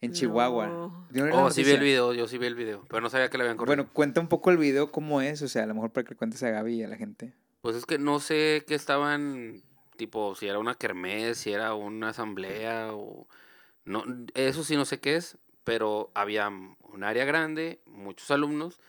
en 0.00 0.12
Chihuahua. 0.12 0.66
No. 0.66 1.06
¿Vieron 1.10 1.30
la 1.30 1.36
Oh, 1.44 1.50
sí 1.50 1.62
vi 1.64 1.70
el 1.72 1.80
video, 1.80 2.12
yo 2.14 2.26
sí 2.28 2.38
vi 2.38 2.46
el 2.46 2.54
video, 2.54 2.84
pero 2.88 3.00
no 3.00 3.10
sabía 3.10 3.28
que 3.30 3.36
le 3.38 3.44
habían 3.44 3.56
corrido. 3.56 3.76
Bueno, 3.76 3.92
cuenta 3.92 4.20
un 4.20 4.28
poco 4.28 4.50
el 4.50 4.56
video 4.58 4.90
cómo 4.92 5.20
es, 5.20 5.42
o 5.42 5.48
sea, 5.48 5.64
a 5.64 5.66
lo 5.66 5.74
mejor 5.74 5.90
para 5.92 6.04
que 6.04 6.10
le 6.10 6.16
cuentes 6.16 6.42
a 6.42 6.50
Gaby 6.50 6.74
y 6.76 6.82
a 6.84 6.88
la 6.88 6.96
gente. 6.96 7.34
Pues 7.60 7.76
es 7.76 7.86
que 7.86 7.98
no 7.98 8.20
sé 8.20 8.64
qué 8.66 8.74
estaban, 8.74 9.62
tipo, 9.96 10.34
si 10.34 10.46
era 10.48 10.58
una 10.58 10.76
kermés, 10.76 11.38
si 11.38 11.52
era 11.52 11.74
una 11.74 12.10
asamblea 12.10 12.90
o 12.94 13.26
No, 13.84 14.04
eso 14.34 14.64
sí 14.64 14.76
no 14.76 14.84
sé 14.84 15.00
qué 15.00 15.16
es, 15.16 15.38
pero 15.64 16.10
había 16.14 16.48
un 16.48 17.04
área 17.04 17.24
grande, 17.24 17.80
muchos 17.86 18.30
alumnos, 18.30 18.80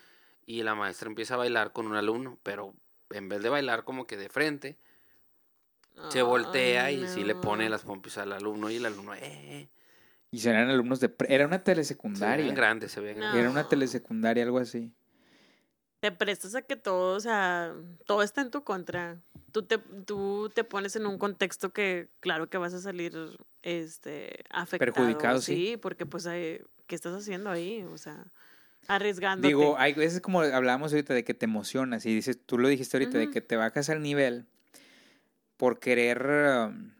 y 0.45 0.63
la 0.63 0.75
maestra 0.75 1.07
empieza 1.09 1.35
a 1.35 1.37
bailar 1.37 1.71
con 1.73 1.87
un 1.87 1.95
alumno, 1.95 2.37
pero 2.43 2.73
en 3.11 3.29
vez 3.29 3.41
de 3.43 3.49
bailar 3.49 3.83
como 3.85 4.05
que 4.07 4.17
de 4.17 4.29
frente, 4.29 4.77
se 6.09 6.21
voltea 6.21 6.91
y 6.91 7.07
sí 7.07 7.23
le 7.23 7.35
pone 7.35 7.69
las 7.69 7.83
pompis 7.83 8.17
al 8.17 8.33
alumno 8.33 8.69
y 8.71 8.77
el 8.77 8.85
alumno, 8.85 9.13
eh, 9.15 9.69
Y 10.31 10.47
eran 10.47 10.69
alumnos 10.69 10.99
de... 10.99 11.09
pre- 11.09 11.33
Era 11.33 11.45
una 11.45 11.57
se 11.57 11.63
telesecundaria. 11.63 12.43
veían 12.43 12.55
grandes, 12.55 12.91
se 12.91 12.99
veían 13.01 13.15
No. 13.17 13.21
grandes. 13.21 13.41
Era 13.41 13.49
una 13.49 13.67
telesecundaria, 13.67 14.43
algo 14.43 14.59
así. 14.59 14.93
Te 15.99 16.11
prestas 16.11 16.55
a 16.55 16.61
que 16.61 16.75
todo, 16.75 17.15
o 17.15 17.19
sea, 17.19 17.73
todo 18.05 18.23
está 18.23 18.41
en 18.41 18.51
tu 18.51 18.63
contra. 18.63 19.21
Tú 19.51 19.63
te, 19.63 19.77
tú 19.77 20.49
te 20.53 20.63
pones 20.63 20.95
en 20.95 21.05
un 21.05 21.17
contexto 21.17 21.71
que, 21.73 22.09
claro 22.21 22.49
que 22.49 22.57
vas 22.57 22.73
a 22.73 22.79
salir 22.79 23.13
este, 23.63 24.43
afectado. 24.49 24.93
Perjudicado, 24.93 25.41
sí. 25.41 25.77
porque 25.81 26.05
pues, 26.05 26.25
¿qué 26.25 26.95
estás 26.95 27.13
haciendo 27.13 27.49
ahí? 27.49 27.83
O 27.83 27.97
sea, 27.97 28.31
arriesgándote. 28.87 29.49
Digo, 29.49 29.75
hay 29.77 29.93
veces 29.93 30.21
como 30.21 30.41
hablábamos 30.41 30.93
ahorita 30.93 31.13
de 31.13 31.23
que 31.23 31.33
te 31.33 31.45
emocionas 31.45 32.05
y 32.05 32.13
dices, 32.13 32.39
tú 32.45 32.57
lo 32.57 32.67
dijiste 32.67 32.97
ahorita, 32.97 33.17
de 33.17 33.29
que 33.29 33.41
te 33.41 33.55
bajas 33.55 33.89
al 33.89 34.01
nivel 34.01 34.45
por 35.57 35.79
querer, 35.79 36.25
um, 36.69 36.91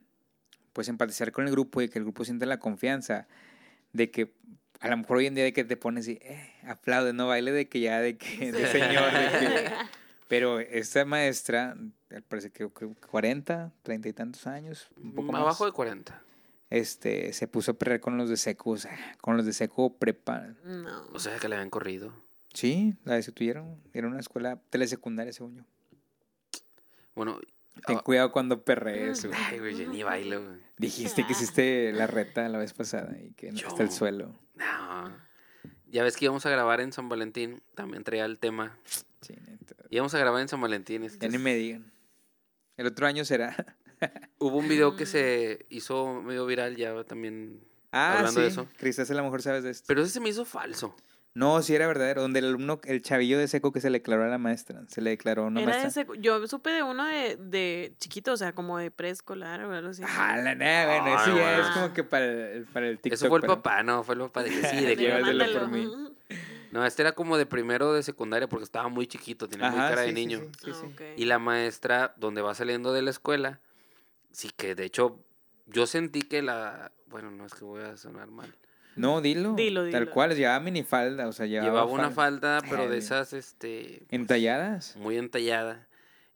pues, 0.74 0.90
empatizar 0.90 1.32
con 1.32 1.46
el 1.46 1.52
grupo 1.52 1.82
y 1.82 1.90
que 1.90 2.00
el 2.00 2.06
grupo 2.06 2.26
sienta 2.26 2.46
la 2.46 2.60
confianza 2.60 3.28
de 3.94 4.12
que 4.12 4.34
a 4.80 4.88
lo 4.88 4.98
mejor 4.98 5.18
hoy 5.18 5.26
en 5.28 5.36
día 5.36 5.44
de 5.44 5.54
que 5.54 5.64
te 5.64 5.78
pones 5.78 6.08
y 6.08 6.14
eh, 6.22 6.54
aplaude, 6.64 7.14
no 7.14 7.28
baile 7.28 7.52
de 7.52 7.68
que 7.68 7.80
ya 7.82 8.00
de 8.00 8.18
que 8.18 8.52
de 8.52 8.68
señor, 8.68 9.12
de 9.12 9.40
que- 9.40 9.72
pero 10.28 10.60
esta 10.60 11.06
maestra, 11.06 11.76
al 12.12 12.24
parecer 12.24 12.52
que 12.52 12.70
que 12.72 12.88
40, 13.10 13.72
30 13.84 14.10
y 14.10 14.14
tantos 14.14 14.46
años, 14.48 14.88
un 14.98 15.14
poco 15.16 15.32
más. 15.32 15.42
Abajo 15.42 15.66
de 15.66 15.72
40. 15.72 16.24
Este, 16.70 17.34
se 17.34 17.48
puso 17.48 17.72
a 17.72 17.74
perder 17.74 18.00
con 18.00 18.16
los 18.18 18.30
de 18.30 18.38
seco, 18.38 18.72
o 18.72 18.78
sea, 18.78 18.96
con 19.22 19.36
los 19.38 19.46
de 19.46 19.54
seco 19.54 19.98
prepa. 19.98 20.50
No. 20.64 21.08
O 21.14 21.20
sea, 21.20 21.38
que 21.40 21.50
le 21.50 21.56
habían 21.56 21.72
corrido. 21.72 22.14
Sí, 22.54 22.94
la 23.06 23.16
destituyeron. 23.16 23.82
Era 23.92 24.08
una 24.08 24.20
escuela 24.20 24.60
telesecundaria, 24.70 25.34
según 25.34 25.56
yo. 25.58 25.64
Bueno, 27.16 27.40
Ten 27.86 27.98
Ah. 27.98 28.02
cuidado 28.04 28.32
cuando 28.32 28.64
perrees. 28.64 29.26
güey. 29.26 29.38
ay, 29.48 29.60
güey, 29.60 29.76
yo 29.78 29.90
ni 29.90 30.04
bailo, 30.04 30.44
güey. 30.44 30.60
Dijiste 30.78 31.26
que 31.26 31.34
hiciste 31.34 31.92
la 31.94 32.08
reta 32.08 32.48
la 32.50 32.58
vez 32.58 32.74
pasada 32.74 33.18
y 33.20 33.32
que 33.34 33.52
no 33.52 33.58
está 33.58 33.84
el 33.84 33.92
suelo. 33.92 34.40
No. 34.56 35.30
Ya 35.88 36.04
ves 36.04 36.16
que 36.18 36.26
íbamos 36.26 36.46
a 36.46 36.50
grabar 36.50 36.82
en 36.82 36.92
San 36.94 37.10
Valentín, 37.10 37.62
también 37.76 38.04
traía 38.04 38.26
el 38.26 38.38
tema. 38.40 38.78
Sí, 39.22 39.34
neta. 39.48 39.76
Íbamos 39.90 40.14
a 40.14 40.20
grabar 40.20 40.42
en 40.42 40.48
San 40.48 40.62
Valentín. 40.62 41.04
este 41.04 41.18
Ya 41.26 41.32
ni 41.32 41.38
me 41.38 41.56
digan. 41.56 41.92
El 42.78 42.86
otro 42.88 43.08
año 43.08 43.26
será. 43.26 43.56
Hubo 44.40 44.58
un 44.58 44.70
video 44.70 44.96
que 44.96 45.06
se 45.06 45.66
hizo 45.70 46.22
medio 46.22 46.46
viral 46.46 46.76
ya 46.78 47.04
también. 47.04 47.62
Ah, 47.92 48.18
Hablando 48.20 48.40
sí. 48.40 48.42
de 48.42 48.48
eso. 48.48 48.68
Cristas 48.78 49.10
a 49.10 49.16
lo 49.16 49.24
mejor 49.24 49.42
sabes 49.42 49.64
de 49.64 49.72
esto. 49.72 49.86
Pero 49.88 50.02
ese 50.04 50.12
se 50.12 50.20
me 50.20 50.30
hizo 50.30 50.46
falso. 50.46 50.96
No, 51.40 51.62
sí 51.62 51.74
era 51.74 51.88
verdadero. 51.88 52.22
Donde 52.22 52.40
el 52.40 52.46
alumno, 52.48 52.80
el 52.84 53.02
chavillo 53.02 53.40
de 53.40 53.48
seco 53.48 53.72
que 53.72 53.80
se 53.82 53.90
le 53.90 54.00
declaró 54.00 54.24
a 54.24 54.28
la 54.28 54.38
maestra. 54.38 54.82
Se 54.90 55.02
le 55.02 55.12
declaró 55.12 55.44
a 55.44 55.48
una 55.48 55.62
Era 55.62 55.72
maestra. 55.72 56.04
de 56.04 56.10
secu- 56.10 56.20
yo 56.22 56.46
supe 56.48 56.70
de 56.70 56.84
uno 56.84 57.06
de, 57.06 57.38
de 57.38 57.94
chiquito, 58.00 58.34
o 58.34 58.38
sea, 58.38 58.52
como 58.54 58.78
de 58.78 58.92
preescolar 58.92 59.64
o 59.64 59.72
algo 59.74 59.90
así. 59.90 60.04
Ah, 60.06 60.38
la 60.38 60.54
nada, 60.56 61.02
bueno, 61.02 61.18
Ay, 61.18 61.24
eso 61.32 61.38
ya 61.38 61.56
güey. 61.58 61.62
es 61.62 61.74
como 61.74 61.94
que 61.94 62.04
para 62.04 62.26
el, 62.26 62.66
para 62.66 62.88
el 62.88 63.00
TikTok. 63.00 63.14
Eso 63.14 63.28
fue 63.30 63.38
el 63.38 63.42
pero- 63.42 63.56
papá, 63.56 63.84
no, 63.84 64.04
fue 64.04 64.16
el 64.16 64.22
papá 64.22 64.44
de 64.44 64.50
que 64.50 64.64
sí, 64.68 64.86
de 64.86 64.98
que 64.98 65.54
por 65.54 65.68
mí. 65.70 65.88
No, 66.72 66.86
este 66.86 67.02
era 67.02 67.14
como 67.14 67.38
de 67.38 67.46
primero 67.48 67.94
de 67.94 68.04
secundaria 68.04 68.48
porque 68.48 68.64
estaba 68.66 68.90
muy 68.90 69.08
chiquito, 69.08 69.48
tenía 69.48 69.72
muy 69.72 69.80
cara 69.80 69.96
sí, 69.96 70.02
de 70.02 70.08
sí, 70.10 70.14
niño. 70.14 70.40
sí, 70.64 70.72
sí, 70.72 70.74
sí. 70.82 70.96
Ah. 71.00 71.04
Y 71.18 71.26
la 71.26 71.40
maestra, 71.40 72.14
donde 72.18 72.42
va 72.44 72.54
saliendo 72.54 72.94
de 72.94 73.02
la 73.02 73.10
escuela, 73.10 73.60
sí 74.32 74.52
que 74.56 74.76
de 74.76 74.86
hecho 74.86 75.20
yo 75.66 75.88
sentí 75.88 76.22
que 76.22 76.42
la... 76.44 76.92
Bueno, 77.08 77.32
no 77.32 77.46
es 77.48 77.54
que 77.56 77.64
voy 77.66 77.82
a 77.82 77.98
sonar 77.98 78.28
mal. 78.28 78.54
No, 78.96 79.22
dilo. 79.22 79.54
Dilo, 79.54 79.90
Tal 79.90 80.10
cual, 80.10 80.36
llevaba 80.36 80.60
minifalda, 80.60 81.28
o 81.28 81.32
sea, 81.32 81.46
llevaba, 81.46 81.70
Llevaba 81.70 81.92
una 81.92 82.12
falda. 82.12 82.62
pero 82.70 82.90
de 82.90 82.98
esas, 82.98 83.34
este... 83.34 84.04
pues, 84.10 84.20
¿Entalladas? 84.20 84.96
muy 84.98 85.18
entallada. 85.18 85.88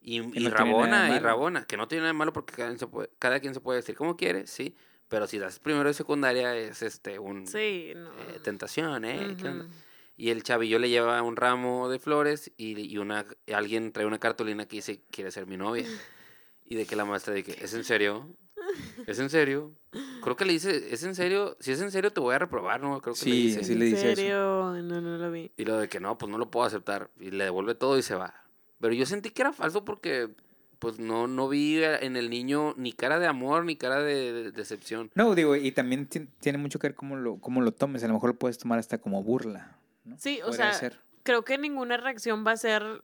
Y, 0.01 0.17
y 0.17 0.19
no 0.19 0.31
tiene 0.31 0.49
nada 0.49 0.49
de 0.49 0.51
rabona, 0.65 1.05
y 1.07 1.09
malo. 1.11 1.25
rabona, 1.25 1.65
que 1.65 1.77
no 1.77 1.87
tiene 1.87 2.01
nada 2.01 2.13
de 2.13 2.17
malo 2.17 2.33
porque 2.33 2.53
cada 2.55 2.67
quien, 2.69 2.79
se 2.79 2.87
puede, 2.87 3.09
cada 3.19 3.39
quien 3.39 3.53
se 3.53 3.59
puede 3.61 3.79
decir 3.79 3.95
como 3.95 4.15
quiere, 4.17 4.47
sí. 4.47 4.75
Pero 5.07 5.27
si 5.27 5.37
das 5.39 5.59
primero 5.59 5.87
de 5.87 5.93
secundaria 5.93 6.55
es 6.57 6.81
este 6.81 7.19
un 7.19 7.45
Sí, 7.47 7.93
no. 7.95 8.09
eh, 8.09 8.39
tentación, 8.43 9.05
¿eh? 9.05 9.35
¿Qué 9.39 9.47
onda? 9.47 9.65
Ujú. 9.65 9.73
Y 10.17 10.29
el 10.29 10.43
chavillo 10.43 10.77
le 10.79 10.89
lleva 10.89 11.21
un 11.21 11.35
ramo 11.35 11.89
de 11.89 11.99
flores 11.99 12.51
y, 12.57 12.79
y 12.79 12.97
una 12.97 13.25
alguien 13.53 13.91
trae 13.91 14.05
una 14.05 14.19
cartulina 14.19 14.67
que 14.67 14.77
dice 14.77 15.01
quiere 15.11 15.31
ser 15.31 15.45
mi 15.47 15.57
novia. 15.57 15.85
Y 16.65 16.75
de 16.75 16.85
que 16.85 16.95
la 16.95 17.03
maestra 17.05 17.33
dice, 17.33 17.57
¿es 17.63 17.73
en 17.73 17.83
serio? 17.83 18.27
¿Es 19.07 19.19
en 19.19 19.30
serio? 19.30 19.74
Creo 20.21 20.36
que 20.36 20.45
le 20.45 20.53
dice, 20.53 20.93
¿es 20.93 21.03
en 21.03 21.15
serio? 21.15 21.55
Si 21.59 21.71
es 21.71 21.82
en 21.82 21.91
serio 21.91 22.11
te 22.11 22.19
voy 22.19 22.34
a 22.36 22.39
reprobar, 22.39 22.82
¿no? 22.82 23.01
Creo 23.01 23.13
que 23.13 23.19
le 23.30 23.32
Sí, 23.36 23.41
dice. 23.47 23.63
sí 23.63 23.76
le 23.76 23.86
dice 23.86 24.01
¿En 24.01 24.07
eso. 24.07 24.15
serio? 24.15 24.36
No, 24.82 25.01
no 25.01 25.17
lo 25.17 25.32
vi. 25.32 25.51
Y 25.57 25.65
lo 25.65 25.78
de 25.80 25.89
que 25.89 25.99
no, 25.99 26.17
pues 26.17 26.32
no 26.32 26.38
lo 26.38 26.49
puedo 26.49 26.65
aceptar. 26.65 27.09
Y 27.19 27.32
le 27.32 27.43
devuelve 27.45 27.76
todo 27.76 27.97
y 27.97 28.01
se 28.01 28.15
va. 28.15 28.34
Pero 28.80 28.93
yo 28.93 29.05
sentí 29.05 29.30
que 29.32 29.41
era 29.41 29.53
falso 29.53 29.84
porque 29.86 30.30
pues 30.80 30.99
no, 30.99 31.28
no 31.28 31.47
vi 31.47 31.82
en 31.84 32.17
el 32.17 32.30
niño 32.30 32.74
ni 32.76 32.91
cara 32.91 33.17
de 33.19 33.28
amor 33.28 33.63
ni 33.63 33.78
cara 33.78 34.01
de, 34.01 34.34
de- 34.34 34.51
decepción. 34.51 35.11
No, 35.15 35.34
digo, 35.36 35.55
y 35.55 35.71
también 35.71 36.07
ti- 36.07 36.28
tiene 36.41 36.57
mucho 36.57 36.78
que 36.80 36.88
ver 36.88 36.95
cómo 36.95 37.15
lo, 37.15 37.38
cómo 37.38 37.61
lo 37.61 37.71
tomes. 37.71 38.03
A 38.03 38.07
lo 38.07 38.13
mejor 38.15 38.32
lo 38.32 38.36
puedes 38.39 38.57
tomar 38.57 38.80
hasta 38.80 38.97
como 38.97 39.24
burla. 39.24 39.78
¿no? 40.03 40.17
Sí, 40.19 40.41
o 40.43 40.51
sea, 40.51 40.74
ser. 40.74 40.99
creo 41.24 41.45
que 41.45 41.57
ninguna 41.57 41.95
reacción 41.95 42.45
va 42.45 42.51
a 42.51 42.57
ser 42.57 43.01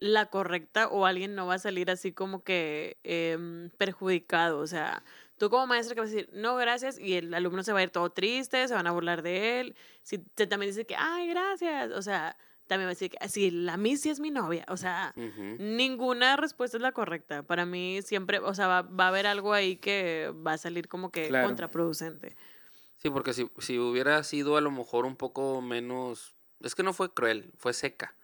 la 0.00 0.26
correcta 0.26 0.88
o 0.88 1.06
alguien 1.06 1.34
no 1.34 1.46
va 1.46 1.54
a 1.54 1.58
salir 1.58 1.90
así 1.90 2.12
como 2.12 2.42
que 2.42 2.98
em, 3.04 3.70
perjudicado. 3.76 4.58
O 4.58 4.66
sea, 4.66 5.04
tú 5.38 5.50
como 5.50 5.66
maestra 5.66 5.94
que 5.94 6.00
vas 6.00 6.10
a 6.10 6.14
decir, 6.14 6.30
no, 6.32 6.56
gracias, 6.56 6.98
y 6.98 7.14
el 7.14 7.32
alumno 7.34 7.62
se 7.62 7.72
va 7.72 7.80
a 7.80 7.82
ir 7.82 7.90
todo 7.90 8.10
triste, 8.10 8.66
se 8.66 8.74
van 8.74 8.86
a 8.86 8.92
burlar 8.92 9.22
de 9.22 9.60
él. 9.60 9.76
Si 10.02 10.18
te 10.18 10.46
también 10.46 10.70
dice 10.72 10.86
que, 10.86 10.96
ay, 10.96 11.28
gracias, 11.28 11.92
o 11.92 12.00
sea, 12.02 12.36
también 12.66 12.86
va 12.86 12.90
a 12.90 12.94
decir 12.94 13.10
que, 13.10 13.28
sí, 13.28 13.50
la 13.50 13.76
Missy 13.76 14.10
es 14.10 14.20
mi 14.20 14.30
novia. 14.30 14.64
O 14.68 14.76
sea, 14.76 15.12
ninguna 15.58 16.36
respuesta 16.36 16.76
es 16.76 16.82
la 16.82 16.92
correcta. 16.92 17.42
Para 17.42 17.66
mí 17.66 18.00
siempre, 18.02 18.38
o 18.38 18.54
sea, 18.54 18.68
va, 18.68 18.82
va 18.82 19.04
a 19.04 19.08
haber 19.08 19.26
algo 19.26 19.52
ahí 19.52 19.76
que 19.76 20.32
va 20.46 20.52
a 20.52 20.58
salir 20.58 20.88
como 20.88 21.10
que 21.10 21.28
Claro. 21.28 21.48
contraproducente. 21.48 22.36
Sí, 22.98 23.10
porque 23.10 23.32
si, 23.32 23.50
si 23.58 23.78
hubiera 23.78 24.22
sido 24.22 24.56
a 24.56 24.60
lo 24.60 24.70
mejor 24.70 25.04
un 25.04 25.16
poco 25.16 25.60
menos... 25.60 26.36
Es 26.60 26.74
que 26.74 26.82
no 26.82 26.92
fue 26.92 27.12
cruel, 27.12 27.50
fue 27.56 27.72
seca. 27.72 28.14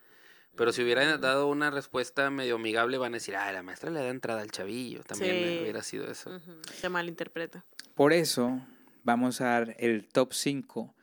Pero 0.57 0.73
si 0.73 0.83
hubiera 0.83 1.19
dado 1.19 1.47
una 1.49 1.71
respuesta 1.71 2.31
medio 2.31 2.57
amigable, 2.57 2.99
van 2.99 3.13
a 3.13 3.17
decir, 3.17 3.37
ah, 3.37 3.51
la 3.53 3.63
maestra 3.63 3.91
le 3.91 4.01
da 4.01 4.09
entrada 4.09 4.41
al 4.43 4.51
chavillo. 4.51 5.03
También 5.05 5.35
Sí. 5.37 5.59
hubiera 5.63 5.83
sido 5.83 6.11
eso. 6.11 6.31
Ujú, 6.37 6.53
Se 6.75 6.89
malinterpreta. 6.89 7.65
Por 7.95 8.13
eso 8.13 8.61
vamos 9.05 9.41
a 9.41 9.47
dar 9.47 9.77
el 9.79 10.07
top 10.09 10.33
5. 10.33 10.95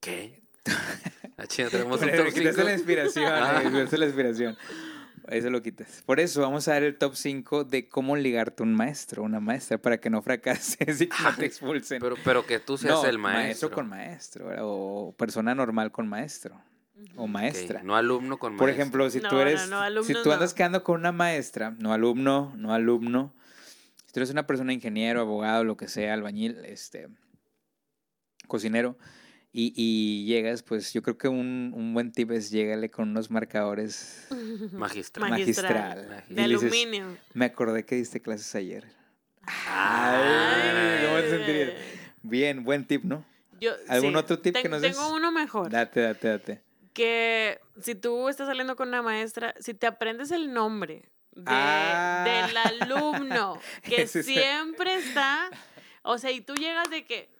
¿Qué? 0.00 0.40
Ah, 1.38 1.46
chinga, 1.46 1.70
tenemos 1.70 2.00
un 2.00 2.08
top 2.10 2.26
quitaste 2.26 2.52
cinco. 2.52 2.62
la 2.64 2.72
inspiración, 2.74 3.24
Ah. 3.32 3.60
eh, 3.62 3.64
me 3.64 3.70
quitaste 3.72 3.98
la 3.98 4.06
inspiración. 4.06 4.56
Eso 5.28 5.50
lo 5.50 5.62
quitas. 5.62 6.02
Por 6.04 6.20
eso 6.20 6.40
vamos 6.42 6.68
a 6.68 6.72
dar 6.72 6.82
el 6.84 6.96
top 6.98 7.14
5 7.16 7.64
de 7.64 7.88
cómo 7.88 8.16
ligarte 8.16 8.62
a 8.62 8.66
un 8.66 8.74
maestro, 8.74 9.22
una 9.22 9.40
maestra, 9.40 9.78
para 9.78 9.98
que 9.98 10.10
no 10.10 10.20
fracases 10.22 10.76
y 11.00 11.08
que 11.08 11.22
no 11.22 11.34
te 11.36 11.46
expulsen. 11.46 12.00
Pero, 12.00 12.16
pero 12.24 12.46
que 12.46 12.58
tú 12.60 12.76
seas 12.76 12.94
no, 13.02 13.06
el 13.06 13.18
maestro. 13.18 13.70
con 13.70 13.88
maestro, 13.88 14.46
¿verdad? 14.46 14.64
o 14.66 15.14
persona 15.16 15.54
normal 15.54 15.90
con 15.90 16.06
maestro, 16.06 16.60
o 17.16 17.26
maestra. 17.26 17.82
no 17.82 17.96
alumno 17.96 18.38
con 18.38 18.56
Por 18.56 18.66
maestro. 18.66 18.82
ejemplo, 18.82 19.10
si 19.10 19.20
No, 19.20 19.28
tú 19.28 19.38
eres, 19.40 19.68
no, 19.68 20.02
si 20.02 20.12
tú 20.14 20.32
andas 20.32 20.50
no. 20.52 20.56
quedando 20.56 20.84
con 20.84 21.00
una 21.00 21.12
maestra, 21.12 21.70
no 21.78 21.92
alumno, 21.92 22.52
no 22.56 22.72
alumno, 22.74 23.34
si 24.06 24.12
tú 24.12 24.20
eres 24.20 24.30
una 24.30 24.46
persona 24.46 24.72
ingeniero, 24.72 25.20
abogado, 25.20 25.64
lo 25.64 25.76
que 25.76 25.88
sea, 25.88 26.14
albañil, 26.14 26.64
este, 26.64 27.08
cocinero, 28.46 28.96
y, 29.54 29.72
y 29.76 30.24
llegas, 30.26 30.62
pues 30.62 30.92
yo 30.94 31.02
creo 31.02 31.18
que 31.18 31.28
un, 31.28 31.72
un 31.76 31.92
buen 31.92 32.10
tip 32.12 32.30
es 32.30 32.50
llégale 32.50 32.90
con 32.90 33.10
unos 33.10 33.30
marcadores 33.30 34.26
Magistral. 34.72 35.30
magistral. 35.30 36.08
Magistral. 36.08 36.24
Y 36.30 36.34
De 36.34 36.42
dices, 36.48 36.62
aluminio. 36.62 37.16
Me 37.34 37.44
acordé 37.46 37.84
que 37.84 37.96
diste 37.96 38.20
clases 38.22 38.54
ayer. 38.54 38.86
Ay, 39.66 41.04
¿cómo 41.06 41.16
te 41.20 41.30
sentirías? 41.30 41.70
Bien, 42.22 42.64
buen 42.64 42.86
tip, 42.86 43.04
¿no? 43.04 43.24
Yo- 43.60 43.72
¿Algún 43.88 44.12
sí. 44.12 44.16
otro 44.16 44.38
tip 44.38 44.54
que 44.56 44.62
Ten- 44.62 44.70
nos 44.70 44.80
des? 44.82 44.96
Tengo 44.96 45.14
uno 45.14 45.30
mejor. 45.32 45.70
Date, 45.70 46.00
date, 46.00 46.28
date. 46.28 46.62
Que 46.92 47.60
si 47.80 47.94
tú 47.94 48.28
estás 48.28 48.46
saliendo 48.46 48.76
con 48.76 48.88
una 48.88 49.02
maestra, 49.02 49.54
si 49.60 49.72
te 49.74 49.86
aprendes 49.86 50.30
el 50.30 50.52
nombre 50.52 51.08
de- 51.32 51.44
Ah. 51.46 52.24
del 52.46 52.56
alumno 52.56 53.58
que 53.82 54.06
siempre 54.06 54.96
está, 54.96 55.48
o 56.02 56.18
sea, 56.18 56.30
y 56.30 56.40
tú 56.42 56.54
llegas 56.54 56.90
de 56.90 57.06
que, 57.06 57.30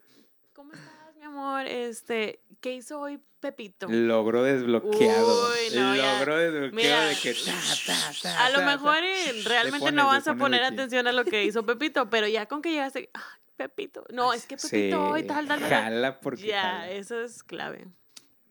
¿cómo 0.54 0.72
estás, 0.72 1.14
mi 1.16 1.24
amor? 1.24 1.66
Este, 1.66 2.40
¿qué 2.62 2.72
hizo 2.72 2.98
hoy 3.00 3.20
Pepito? 3.40 3.88
Logro 3.90 4.42
desbloqueado. 4.42 5.50
Uy, 5.50 5.76
no, 5.76 5.94
ya. 5.96 6.14
Logro 6.20 6.36
desbloqueado 6.38 6.74
Mira, 6.76 7.04
de 7.06 7.16
que 7.16 7.34
ta, 7.34 7.52
ta, 7.86 8.12
ta, 8.22 8.44
A 8.46 8.50
lo 8.50 8.62
mejor 8.62 8.96
realmente 9.44 9.92
no 9.92 10.06
vas 10.06 10.26
a 10.28 10.34
poner 10.36 10.62
aquí. 10.62 10.74
atención 10.74 11.06
a 11.08 11.12
lo 11.12 11.24
que 11.26 11.44
hizo 11.44 11.66
Pepito, 11.66 12.08
pero 12.08 12.26
ya 12.26 12.46
con 12.46 12.62
que 12.62 12.70
llegaste, 12.70 13.10
"Ay, 13.12 13.22
Pepito. 13.56 14.04
No, 14.10 14.32
es 14.32 14.46
que 14.46 14.56
Pepito 14.56 14.68
Sí, 14.68 14.92
hoy 14.94 15.26
tal, 15.26 15.46
tal, 15.46 15.60
tal. 15.60 15.68
Jala 15.68 16.20
porque 16.20 16.46
Ya, 16.46 16.62
jala. 16.62 16.90
eso 16.92 17.20
es 17.20 17.42
clave. 17.42 17.86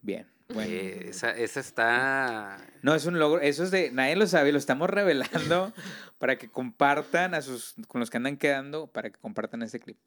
Bien. 0.01 0.29
Bueno. 0.53 0.71
Eh, 0.81 1.07
esa, 1.09 1.31
esa 1.31 1.59
está... 1.59 2.57
No, 2.81 2.95
es 2.95 3.05
un 3.05 3.19
logro. 3.19 3.41
Eso 3.41 3.63
es 3.63 3.71
de. 3.71 3.91
Nadie 3.91 4.15
lo 4.15 4.25
sabe, 4.27 4.51
lo 4.51 4.57
estamos 4.57 4.89
revelando 4.89 5.73
para 6.17 6.37
que 6.37 6.49
compartan 6.49 7.33
a 7.33 7.41
sus. 7.41 7.75
con 7.87 7.99
los 7.99 8.09
que 8.09 8.17
andan 8.17 8.37
quedando, 8.37 8.87
para 8.87 9.09
que 9.09 9.19
compartan 9.19 9.61
este 9.63 9.79
clip. 9.79 9.97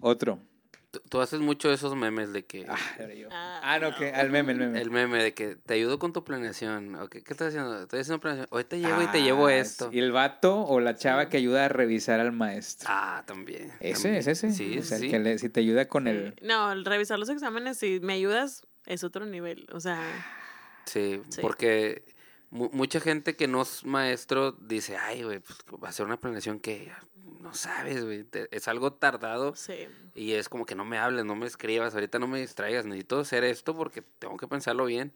Otro. 0.00 0.38
Tú, 0.90 1.00
tú 1.08 1.20
haces 1.22 1.40
mucho 1.40 1.72
esos 1.72 1.96
memes 1.96 2.34
de 2.34 2.44
que... 2.44 2.66
Ah, 2.68 2.76
era 2.98 3.14
yo. 3.14 3.28
Ah, 3.32 3.60
Ah, 3.64 3.78
no, 3.78 3.96
que 3.96 4.10
al 4.12 4.28
meme, 4.30 4.52
el 4.52 4.58
meme. 4.58 4.80
El 4.82 4.90
meme 4.90 5.22
de 5.22 5.32
que 5.32 5.56
te 5.56 5.72
ayudo 5.74 5.98
con 5.98 6.12
tu 6.12 6.22
planeación. 6.22 6.94
o 6.96 7.08
que, 7.08 7.22
¿Qué 7.22 7.32
estás 7.32 7.48
haciendo? 7.48 7.80
Estoy 7.82 8.00
haciendo 8.00 8.20
planeación. 8.20 8.48
Hoy 8.50 8.64
te 8.64 8.78
llevo 8.78 9.00
y 9.02 9.06
te 9.06 9.22
llevo 9.22 9.46
Ah, 9.46 9.54
esto. 9.54 9.88
sí. 9.90 9.96
Y 9.96 10.00
el 10.00 10.12
vato 10.12 10.60
o 10.60 10.80
la 10.80 10.94
chava 10.94 11.30
que 11.30 11.38
ayuda 11.38 11.64
a 11.64 11.68
revisar 11.70 12.20
al 12.20 12.32
maestro. 12.32 12.88
Ah, 12.92 13.22
también. 13.26 13.72
ese, 13.80 13.94
también. 14.02 14.14
es 14.16 14.26
ese. 14.26 14.52
Sí, 14.52 14.78
o 14.78 14.82
sea, 14.82 14.98
sí. 14.98 15.08
que 15.08 15.18
le- 15.18 15.38
si 15.38 15.48
te 15.48 15.60
ayuda 15.60 15.88
con 15.88 16.04
Sí. 16.04 16.10
el... 16.10 16.34
No, 16.42 16.70
el 16.72 16.84
revisar 16.84 17.18
los 17.18 17.30
exámenes, 17.30 17.78
si 17.78 17.98
me 18.00 18.12
ayudas, 18.12 18.66
es 18.86 19.04
otro 19.04 19.26
nivel. 19.26 19.66
O 19.72 19.80
sea, 19.80 20.00
Sí, 20.84 21.22
Sí. 21.28 21.40
porque 21.40 22.04
mu- 22.50 22.70
mucha 22.72 22.98
gente 23.00 23.36
que 23.36 23.46
no 23.46 23.62
es 23.62 23.84
maestro 23.84 24.52
dice, 24.52 24.96
ay, 24.96 25.22
güey, 25.22 25.38
pues 25.38 25.58
va 25.82 25.88
a 25.88 25.92
ser 25.92 26.06
una 26.06 26.18
planeación 26.20 26.58
que 26.58 26.90
no 27.40 27.54
sabes, 27.54 28.04
güey. 28.04 28.26
Es 28.50 28.66
algo 28.68 28.92
tardado 28.92 29.54
sí. 29.54 29.86
y 30.14 30.32
es 30.32 30.48
como 30.48 30.66
que 30.66 30.74
no 30.74 30.84
me 30.84 30.98
hables, 30.98 31.24
no 31.24 31.36
me 31.36 31.46
escribas, 31.46 31.94
ahorita 31.94 32.18
no 32.18 32.26
me 32.26 32.40
distraigas, 32.40 32.84
necesito 32.84 33.20
hacer 33.20 33.44
esto 33.44 33.76
porque 33.76 34.02
tengo 34.18 34.36
que 34.36 34.48
pensarlo 34.48 34.84
bien. 34.86 35.12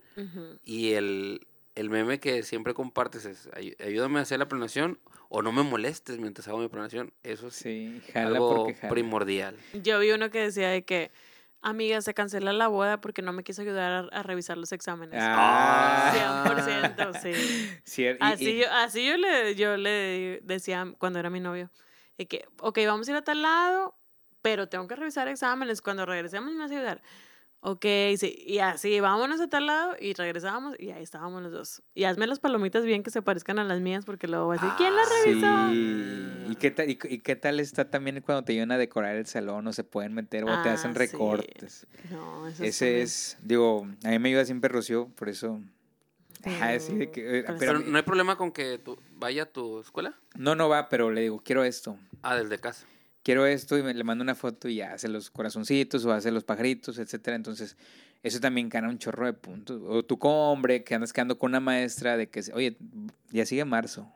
Y 0.64 0.92
el, 0.92 1.46
el 1.74 1.90
meme 1.90 2.20
que 2.20 2.42
siempre 2.44 2.72
compartes 2.72 3.24
es, 3.26 3.48
"Ay- 3.52 3.76
ayúdame 3.84 4.20
a 4.20 4.22
hacer 4.22 4.38
la 4.38 4.48
planeación 4.48 4.98
o 5.28 5.42
no 5.42 5.50
me 5.50 5.62
molestes 5.64 6.18
mientras 6.18 6.46
hago 6.46 6.58
mi 6.58 6.68
planeación. 6.68 7.12
Eso 7.24 7.48
es 7.48 7.54
Sí, 7.56 8.00
jala 8.12 8.28
algo 8.28 8.54
porque 8.56 8.74
jala. 8.74 8.88
primordial. 8.92 9.56
Yo 9.82 9.98
vi 9.98 10.12
uno 10.12 10.30
que 10.30 10.40
decía 10.42 10.68
de 10.68 10.84
que, 10.84 11.10
amiga, 11.70 12.00
se 12.00 12.14
cancela 12.14 12.52
la 12.52 12.68
boda 12.68 13.00
porque 13.00 13.22
no 13.22 13.32
me 13.32 13.42
quiso 13.44 13.62
ayudar 13.62 14.08
a, 14.12 14.18
a 14.18 14.22
revisar 14.22 14.56
los 14.56 14.72
exámenes. 14.72 15.20
Ah. 15.24 16.12
100%, 16.14 17.12
sí. 17.20 17.32
Cier- 17.84 18.16
y- 18.20 18.24
Así, 18.24 18.50
y- 18.50 18.58
yo, 18.60 18.66
así 18.72 19.06
yo, 19.06 19.16
le, 19.16 19.54
yo 19.54 19.76
le 19.76 20.40
decía 20.44 20.86
cuando 20.98 21.18
era 21.18 21.30
mi 21.30 21.40
novio, 21.40 21.70
de 22.18 22.26
que, 22.26 22.46
ok, 22.60 22.78
vamos 22.86 23.08
a 23.08 23.10
ir 23.12 23.16
a 23.16 23.22
tal 23.22 23.42
lado, 23.42 23.94
pero 24.42 24.68
tengo 24.68 24.86
que 24.86 24.96
revisar 24.96 25.28
exámenes. 25.28 25.82
Cuando 25.82 26.06
regresemos 26.06 26.52
me 26.52 26.58
vas 26.58 26.70
a 26.70 26.74
ayudar. 26.74 27.02
Ok, 27.68 27.84
sí, 28.16 28.44
y 28.46 28.60
así, 28.60 29.00
vámonos 29.00 29.40
a 29.40 29.48
tal 29.48 29.66
lado 29.66 29.96
y 29.98 30.12
regresábamos 30.14 30.76
y 30.78 30.92
ahí 30.92 31.02
estábamos 31.02 31.42
los 31.42 31.50
dos. 31.50 31.82
Y 31.94 32.04
hazme 32.04 32.28
las 32.28 32.38
palomitas 32.38 32.84
bien 32.84 33.02
que 33.02 33.10
se 33.10 33.22
parezcan 33.22 33.58
a 33.58 33.64
las 33.64 33.80
mías 33.80 34.04
porque 34.04 34.28
luego 34.28 34.46
voy 34.46 34.56
a 34.56 34.60
decir, 34.60 34.76
¿quién 34.76 34.94
las 34.94 35.08
Ah, 35.08 35.14
revisó? 35.24 35.72
Sí. 35.72 36.52
¿Y 36.52 36.54
qué, 36.60 36.70
tal, 36.70 36.88
y, 36.88 36.96
y 37.10 37.18
qué 37.18 37.34
tal 37.34 37.58
está 37.58 37.90
también 37.90 38.20
cuando 38.20 38.44
te 38.44 38.52
ayudan 38.52 38.70
a 38.70 38.78
decorar 38.78 39.16
el 39.16 39.26
salón 39.26 39.66
o 39.66 39.72
se 39.72 39.82
pueden 39.82 40.14
meter 40.14 40.44
o 40.44 40.46
te 40.62 40.68
Ah, 40.68 40.74
hacen 40.74 40.92
sí. 40.92 40.98
recortes? 41.00 41.88
No, 42.12 42.46
eso 42.46 42.62
Ese 42.62 43.02
es, 43.02 43.36
digo, 43.42 43.84
a 44.04 44.08
mí 44.10 44.18
me 44.20 44.28
ayuda 44.28 44.44
siempre 44.44 44.68
Rocío, 44.68 45.08
por 45.16 45.28
eso... 45.28 45.60
Ajá, 46.44 46.78
sí, 46.78 46.94
de 46.94 47.10
que, 47.10 47.40
eh, 47.40 47.44
pero, 47.46 47.58
Pero 47.58 47.78
no 47.80 47.96
hay 47.96 48.04
problema 48.04 48.36
con 48.36 48.52
que 48.52 48.78
tú 48.78 48.96
vaya 49.16 49.42
a 49.42 49.46
tu 49.46 49.80
escuela. 49.80 50.14
no, 50.36 50.54
no 50.54 50.68
va, 50.68 50.88
pero 50.88 51.10
le 51.10 51.22
digo, 51.22 51.42
quiero 51.44 51.64
esto. 51.64 51.98
Ah, 52.22 52.36
desde 52.36 52.58
casa. 52.60 52.86
Quiero 53.26 53.44
esto 53.44 53.76
y 53.76 53.82
me, 53.82 53.92
le 53.92 54.04
mando 54.04 54.22
una 54.22 54.36
foto 54.36 54.68
y 54.68 54.76
ya 54.76 54.92
hace 54.92 55.08
los 55.08 55.30
corazoncitos 55.30 56.04
o 56.04 56.12
hace 56.12 56.30
los 56.30 56.44
pajaritos, 56.44 56.96
etcétera. 57.00 57.34
Entonces, 57.34 57.76
eso 58.22 58.38
también 58.38 58.68
gana 58.68 58.88
un 58.88 58.98
chorro 58.98 59.26
de 59.26 59.32
puntos. 59.32 59.82
O 59.84 60.04
tú 60.04 60.16
como 60.16 60.52
hombre 60.52 60.84
que 60.84 60.94
andas 60.94 61.12
quedando 61.12 61.36
con 61.36 61.50
una 61.50 61.58
maestra 61.58 62.16
de 62.16 62.28
que, 62.28 62.44
oye, 62.54 62.76
ya 63.30 63.44
sigue 63.44 63.64
marzo. 63.64 64.08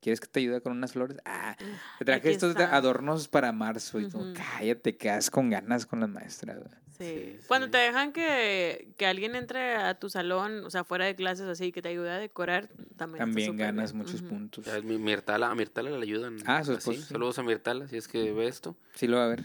¿Quieres 0.00 0.18
que 0.18 0.26
te 0.26 0.40
ayude 0.40 0.60
con 0.60 0.72
unas 0.72 0.94
flores? 0.94 1.18
Ah, 1.24 1.56
te 2.00 2.04
traje 2.04 2.32
estos 2.32 2.50
está. 2.50 2.74
adornos 2.74 3.28
para 3.28 3.52
marzo. 3.52 4.00
Y 4.00 4.08
tú, 4.08 4.18
Ujú. 4.18 4.32
cállate, 4.34 4.96
quedas 4.96 5.30
con 5.30 5.48
ganas 5.48 5.86
con 5.86 6.00
las 6.00 6.08
maestras. 6.08 6.58
Güey. 6.98 7.08
Sí. 7.08 7.36
Sí, 7.40 7.46
Cuando 7.48 7.66
sí. 7.66 7.72
te 7.72 7.78
dejan 7.78 8.12
que, 8.12 8.88
que 8.96 9.06
alguien 9.06 9.36
entre 9.36 9.76
a 9.76 9.98
tu 9.98 10.08
salón, 10.08 10.64
o 10.64 10.70
sea, 10.70 10.84
fuera 10.84 11.04
de 11.04 11.14
clases 11.14 11.46
así, 11.46 11.72
que 11.72 11.82
te 11.82 11.88
ayude 11.88 12.10
a 12.10 12.18
decorar, 12.18 12.68
también. 12.96 13.18
También 13.18 13.56
ganas 13.56 13.92
bien. 13.92 14.04
muchos 14.04 14.22
puntos. 14.22 14.66
Mi 14.84 14.98
Mirtala, 14.98 15.50
a 15.50 15.54
Mirtala 15.54 15.90
le 15.90 16.02
ayudan. 16.02 16.38
Ah, 16.46 16.64
su 16.64 16.72
esposo, 16.72 17.00
sí. 17.00 17.06
Saludos 17.06 17.38
a 17.38 17.42
Mirtala, 17.42 17.88
si 17.88 17.96
es 17.96 18.08
que 18.08 18.32
ve 18.32 18.46
esto. 18.46 18.76
Sí 18.94 19.06
lo 19.06 19.18
va 19.18 19.24
a 19.24 19.28
ver. 19.28 19.44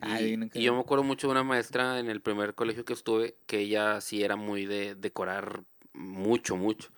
Ah, 0.00 0.20
y, 0.20 0.62
yo 0.62 0.74
me 0.74 0.80
acuerdo 0.80 1.04
mucho 1.04 1.26
de 1.26 1.32
una 1.32 1.42
maestra 1.42 1.98
en 1.98 2.10
el 2.10 2.20
primer 2.20 2.54
colegio 2.54 2.84
que 2.84 2.92
estuve, 2.92 3.36
que 3.46 3.60
ella 3.60 4.00
sí 4.00 4.22
era 4.22 4.36
muy 4.36 4.66
de 4.66 4.94
decorar 4.94 5.64
mucho, 5.92 6.56
mucho. 6.56 6.90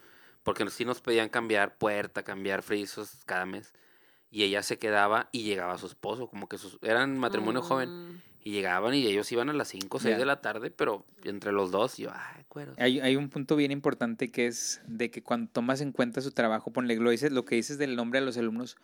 Porque 0.42 0.68
sí 0.70 0.84
nos 0.84 1.00
pedían 1.00 1.28
cambiar 1.28 1.76
puerta, 1.78 2.22
cambiar 2.22 2.62
frisos 2.62 3.22
cada 3.26 3.46
mes. 3.46 3.72
Y 4.30 4.42
ella 4.42 4.62
se 4.62 4.78
quedaba 4.78 5.28
y 5.32 5.44
llegaba 5.44 5.78
su 5.78 5.86
esposo, 5.86 6.28
como 6.28 6.48
que 6.48 6.58
sus, 6.58 6.78
eran 6.82 7.18
matrimonio 7.18 7.62
joven. 7.62 8.22
Y 8.48 8.52
llegaban 8.52 8.94
y 8.94 9.06
ellos 9.06 9.30
iban 9.30 9.50
a 9.50 9.52
las 9.52 9.68
5 9.68 9.98
o 9.98 10.00
6 10.00 10.12
Ya. 10.14 10.18
de 10.18 10.24
la 10.24 10.40
tarde, 10.40 10.70
pero 10.70 11.04
entre 11.24 11.52
los 11.52 11.70
dos, 11.70 11.98
yo, 11.98 12.08
ay, 12.14 12.44
cuero. 12.48 12.72
Hay, 12.78 12.98
hay 12.98 13.14
un 13.14 13.28
punto 13.28 13.56
bien 13.56 13.70
importante 13.70 14.30
que 14.30 14.46
es 14.46 14.80
de 14.86 15.10
que 15.10 15.22
cuando 15.22 15.50
tomas 15.52 15.82
en 15.82 15.92
cuenta 15.92 16.22
su 16.22 16.30
trabajo, 16.30 16.70
ponle 16.72 16.96
lo, 16.96 17.10
dices, 17.10 17.30
lo 17.30 17.44
que 17.44 17.56
dices 17.56 17.76
del 17.76 17.94
nombre 17.94 18.20
a 18.20 18.22
los 18.22 18.38
alumnos, 18.38 18.78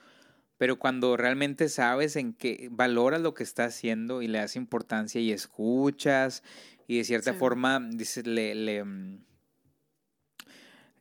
pero 0.59 0.79
cuando 0.79 1.17
realmente 1.17 1.71
sabes 1.71 2.17
en 2.17 2.35
que 2.35 2.69
valoras 2.73 3.23
lo 3.23 3.33
que 3.33 3.43
está 3.43 3.65
haciendo 3.65 4.21
y 4.21 4.29
le 4.29 4.37
das 4.39 4.55
importancia 4.55 5.19
y 5.23 5.33
escuchas 5.33 6.43
y 6.87 6.99
de 6.99 7.05
cierta 7.05 7.33
Sí. 7.33 7.39
forma 7.39 7.81
dices, 7.81 8.27
le, 8.27 8.55
le 8.55 8.85
mm, 8.85 9.25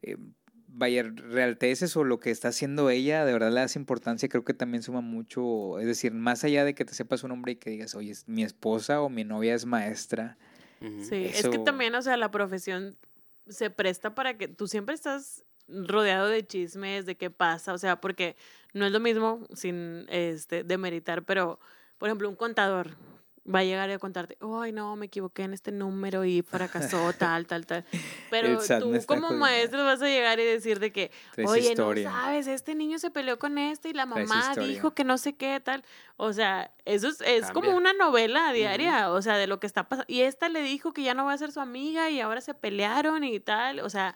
eh, 0.04 0.18
vaya, 0.74 1.04
realteces 1.04 1.96
o 1.96 2.04
lo 2.04 2.20
que 2.20 2.32
está 2.32 2.50
haciendo 2.50 2.90
ella, 2.90 3.26
de 3.26 3.34
verdad 3.34 3.52
le 3.52 3.62
das 3.62 3.76
importancia, 3.76 4.28
creo 4.30 4.44
que 4.44 4.54
también 4.54 4.84
suma 4.84 5.02
mucho, 5.02 5.80
es 5.80 5.86
decir, 5.86 6.14
más 6.14 6.44
allá 6.44 6.66
de 6.66 6.74
que 6.76 6.84
te 6.86 6.94
sepas 6.94 7.24
un 7.24 7.30
nombre 7.30 7.54
y 7.54 7.56
que 7.56 7.70
digas, 7.70 7.96
oye, 7.96 8.12
es- 8.12 8.28
mi 8.28 8.44
esposa 8.44 9.02
o 9.02 9.10
mi 9.10 9.24
novia 9.24 9.54
es 9.56 9.66
maestra. 9.66 10.38
Sí, 11.00 11.16
es 11.26 11.48
que 11.50 11.60
también, 11.60 11.96
o 11.96 12.02
sea, 12.02 12.18
la 12.18 12.32
profesión 12.32 12.98
se 13.48 13.70
presta 13.70 14.16
para 14.16 14.38
que 14.38 14.48
tú 14.48 14.68
siempre 14.68 14.96
estás 14.96 15.44
rodeado 15.68 16.28
de 16.28 16.46
chismes, 16.46 17.06
de 17.06 17.16
qué 17.16 17.30
pasa, 17.30 17.74
o 17.74 17.78
sea, 17.78 18.02
porque 18.02 18.36
no 18.74 18.86
es 18.86 18.92
lo 18.92 19.00
mismo 19.00 19.46
sin 19.54 20.06
este 20.10 20.64
demeritar, 20.64 21.24
pero 21.24 21.60
por 21.98 22.10
ejemplo, 22.10 22.28
un 22.30 22.36
contador 22.36 22.92
va 23.46 23.60
a 23.60 23.64
llegar 23.64 23.90
y 23.90 23.94
a 23.94 24.00
contarte, 24.00 24.38
"Ay, 24.42 24.72
no, 24.72 24.96
me 24.96 25.08
equivoqué 25.08 25.44
en 25.44 25.54
este 25.54 25.72
número 25.72 26.24
y 26.26 26.42
fracasó 26.42 27.12
tal, 27.18 27.46
tal, 27.48 27.66
tal." 27.66 27.86
Pero 28.30 28.60
tú 28.80 28.94
como 29.06 29.32
maestro 29.32 29.84
vas 29.84 30.02
a 30.02 30.08
llegar 30.08 30.40
y 30.40 30.46
decir 30.46 30.80
de 30.80 30.92
que, 30.92 31.12
"Oye, 31.46 31.72
historia. 31.72 32.10
no 32.10 32.16
sabes, 32.16 32.48
este 32.48 32.76
niño 32.76 33.00
se 33.00 33.12
peleó 33.12 33.40
con 33.40 33.58
este 33.58 33.90
y 33.90 33.94
la 33.94 34.06
mamá 34.06 34.54
dijo 34.56 34.94
que 34.94 35.04
no 35.04 35.18
sé 35.18 35.34
qué 35.34 35.60
tal." 35.60 35.84
O 36.18 36.32
sea, 36.32 36.72
eso 36.86 37.08
es, 37.08 37.22
es 37.22 37.52
como 37.52 37.76
una 37.76 37.94
novela 37.94 38.54
diaria, 38.54 39.10
o 39.12 39.22
sea, 39.22 39.38
de 39.38 39.48
lo 39.48 39.60
que 39.60 39.68
está 39.68 39.90
pasando. 39.90 40.06
Y 40.08 40.22
esta 40.22 40.50
le 40.50 40.62
dijo 40.62 40.94
que 40.94 41.04
ya 41.04 41.14
no 41.14 41.26
va 41.26 41.34
a 41.34 41.38
ser 41.38 41.52
su 41.52 41.60
amiga 41.60 42.10
y 42.10 42.22
ahora 42.22 42.42
se 42.42 42.54
pelearon 42.54 43.24
y 43.24 43.40
tal. 43.40 43.80
O 43.80 43.90
sea, 43.90 44.16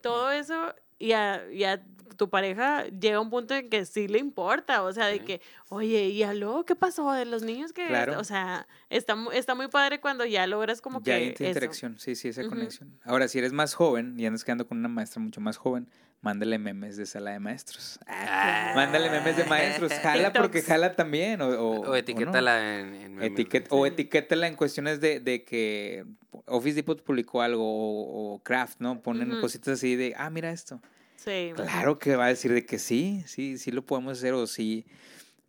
todo 0.00 0.30
eso 0.30 0.74
y 1.02 1.12
a, 1.12 1.42
y 1.50 1.64
a 1.64 1.82
tu 2.16 2.30
pareja 2.30 2.84
llega 2.86 3.18
un 3.18 3.28
punto 3.28 3.54
en 3.54 3.68
que 3.68 3.84
sí 3.84 4.06
le 4.06 4.18
importa. 4.18 4.84
O 4.84 4.92
sea, 4.92 5.06
de 5.06 5.24
que, 5.24 5.40
oye, 5.68 6.10
¿y 6.10 6.22
a 6.22 6.32
luego 6.32 6.64
qué 6.64 6.76
pasó 6.76 7.10
de 7.10 7.24
los 7.24 7.42
niños 7.42 7.72
que... 7.72 7.88
Claro. 7.88 8.20
O 8.20 8.24
sea, 8.24 8.68
está, 8.88 9.16
está 9.32 9.56
muy 9.56 9.66
padre 9.66 10.00
cuando 10.00 10.24
ya 10.24 10.46
logras 10.46 10.80
como 10.80 11.02
ya 11.02 11.18
que... 11.18 11.30
eso. 11.30 11.44
interacción, 11.44 11.98
sí, 11.98 12.14
sí, 12.14 12.28
esa 12.28 12.46
conexión. 12.46 12.96
Ahora, 13.02 13.26
si 13.26 13.38
eres 13.38 13.52
más 13.52 13.74
joven 13.74 14.14
y 14.16 14.26
andas 14.26 14.44
quedando 14.44 14.68
con 14.68 14.78
una 14.78 14.88
maestra 14.88 15.20
mucho 15.20 15.40
más 15.40 15.56
joven, 15.56 15.88
mándale 16.22 16.56
memes 16.58 16.96
de 16.96 17.04
sala 17.04 17.32
de 17.32 17.40
maestros. 17.40 17.98
Ah. 18.06 18.72
Mándale 18.74 19.10
memes 19.10 19.36
de 19.36 19.44
maestros. 19.44 19.92
Jala 19.92 20.32
porque 20.32 20.62
jala 20.62 20.96
también. 20.96 21.42
O, 21.42 21.48
o, 21.48 21.52
O 21.52 21.80
o 21.80 21.84
no. 21.88 21.96
etiquétala 21.96 22.80
en, 22.80 22.94
en 22.94 23.14
memes. 23.16 23.30
Etiquet- 23.38 23.66
o 23.68 23.84
etiquétala 23.84 24.46
en 24.48 24.54
cuestiones 24.56 25.00
de, 25.00 25.20
de 25.20 25.44
que 25.44 26.06
Office 26.46 26.76
Depot 26.76 27.02
publicó 27.02 27.42
algo 27.42 27.64
o, 27.64 28.34
o 28.34 28.42
Kraft, 28.42 28.80
¿no? 28.80 29.02
Ponen 29.02 29.40
cositas 29.40 29.74
así 29.74 29.96
de, 29.96 30.14
ah, 30.16 30.30
mira 30.30 30.50
esto. 30.50 30.80
Sí. 31.16 31.52
Claro 31.54 31.98
que 31.98 32.16
va 32.16 32.24
a 32.26 32.28
decir 32.28 32.52
de 32.52 32.64
que 32.64 32.78
sí, 32.78 33.22
sí, 33.26 33.58
sí 33.58 33.70
lo 33.70 33.84
podemos 33.84 34.18
hacer 34.18 34.32
o 34.32 34.46
sí. 34.46 34.86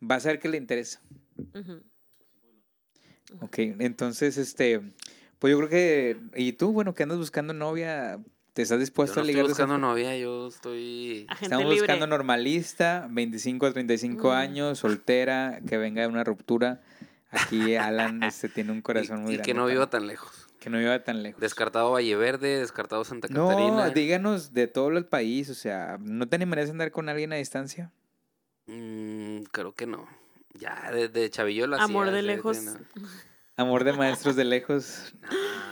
Va 0.02 0.16
a 0.16 0.20
saber 0.20 0.38
que 0.38 0.48
le 0.48 0.56
interesa. 0.58 1.00
Ujú. 1.54 1.82
Ok, 3.40 3.58
entonces, 3.58 4.36
este, 4.36 4.80
pues 5.38 5.50
yo 5.50 5.58
creo 5.58 5.68
que, 5.68 6.16
y 6.36 6.52
tú, 6.52 6.72
bueno, 6.72 6.94
que 6.94 7.02
andas 7.02 7.18
buscando 7.18 7.52
novia, 7.54 8.20
¿te 8.54 8.62
estás 8.62 8.76
Yo 8.76 8.80
dispuesto 8.80 9.16
no 9.16 9.22
a 9.22 9.26
ligar? 9.26 9.44
buscando 9.46 9.76
novia, 9.78 10.16
yo 10.16 10.48
estoy... 10.48 11.26
Agente 11.28 11.44
Estamos 11.44 11.64
libre. 11.66 11.80
buscando 11.80 12.06
normalista, 12.06 13.06
25 13.10 13.66
a 13.66 13.72
35 13.72 14.28
Mm. 14.28 14.32
años, 14.32 14.78
soltera, 14.78 15.60
que 15.68 15.76
venga 15.76 16.02
de 16.02 16.08
una 16.08 16.24
ruptura. 16.24 16.80
Aquí 17.30 17.74
Alan 17.76 18.22
este, 18.22 18.48
tiene 18.48 18.72
un 18.72 18.80
corazón 18.80 19.18
y, 19.18 19.22
muy 19.22 19.32
y 19.32 19.36
grande. 19.36 19.52
que 19.52 19.54
no 19.54 19.66
viva 19.66 19.90
tan 19.90 20.06
lejos. 20.06 20.46
que 20.60 20.70
no 20.70 20.78
viva 20.78 20.98
tan 21.04 21.22
lejos. 21.22 21.40
Descartado 21.40 21.90
Valle 21.92 22.16
Verde, 22.16 22.60
descartado 22.60 23.04
Santa 23.04 23.28
no, 23.28 23.48
Catarina. 23.48 23.90
díganos 23.90 24.54
de 24.54 24.66
todo 24.68 24.88
el 24.96 25.04
país, 25.04 25.50
o 25.50 25.54
sea, 25.54 25.98
¿no 26.00 26.26
te 26.28 26.36
animarías 26.36 26.68
a 26.68 26.72
andar 26.72 26.90
con 26.90 27.08
alguien 27.10 27.32
a 27.34 27.36
distancia? 27.36 27.90
Mm, 28.66 29.42
creo 29.52 29.74
que 29.74 29.86
no. 29.86 30.08
Ya, 30.54 30.90
desde 30.92 31.28
Chavillo 31.28 31.66
lo 31.66 31.76
Amor 31.80 32.06
hacía, 32.06 32.16
de 32.16 32.22
lejos. 32.22 32.62
no. 32.62 32.72
Amor 33.56 33.84
de 33.84 33.92
maestros 33.92 34.34
de 34.36 34.44
lejos. 34.44 35.14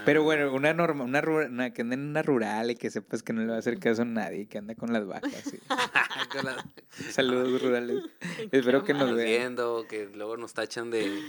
Pero 0.05 0.23
bueno, 0.23 0.53
una 0.53 0.73
norma, 0.75 1.05
una, 1.05 1.21
una- 1.21 1.73
que 1.73 1.83
ande 1.83 1.95
en 1.95 2.03
una 2.09 2.23
rural 2.23 2.71
y 2.71 2.77
que 2.77 2.91
sepas 2.91 3.23
que 3.23 3.33
no 3.33 3.41
le 3.43 3.49
va 3.49 3.57
a 3.57 3.59
hacer 3.59 3.79
caso 3.79 4.03
a 4.03 4.05
nadie, 4.05 4.47
que 4.47 4.59
anda 4.59 4.75
con 4.75 4.93
las 4.93 5.07
vacas. 5.07 5.33
sí. 5.45 5.59
con 6.33 6.45
la- 6.45 6.65
Saludos 7.11 7.63
rurales. 7.63 8.03
Espero 8.51 8.85
que 8.85 8.95
nos 8.95 9.15
vean. 9.15 9.27
viendo, 9.29 9.87
que 9.89 10.07
luego 10.15 10.37
nos 10.37 10.55
tachan 10.55 10.91
de... 10.91 11.21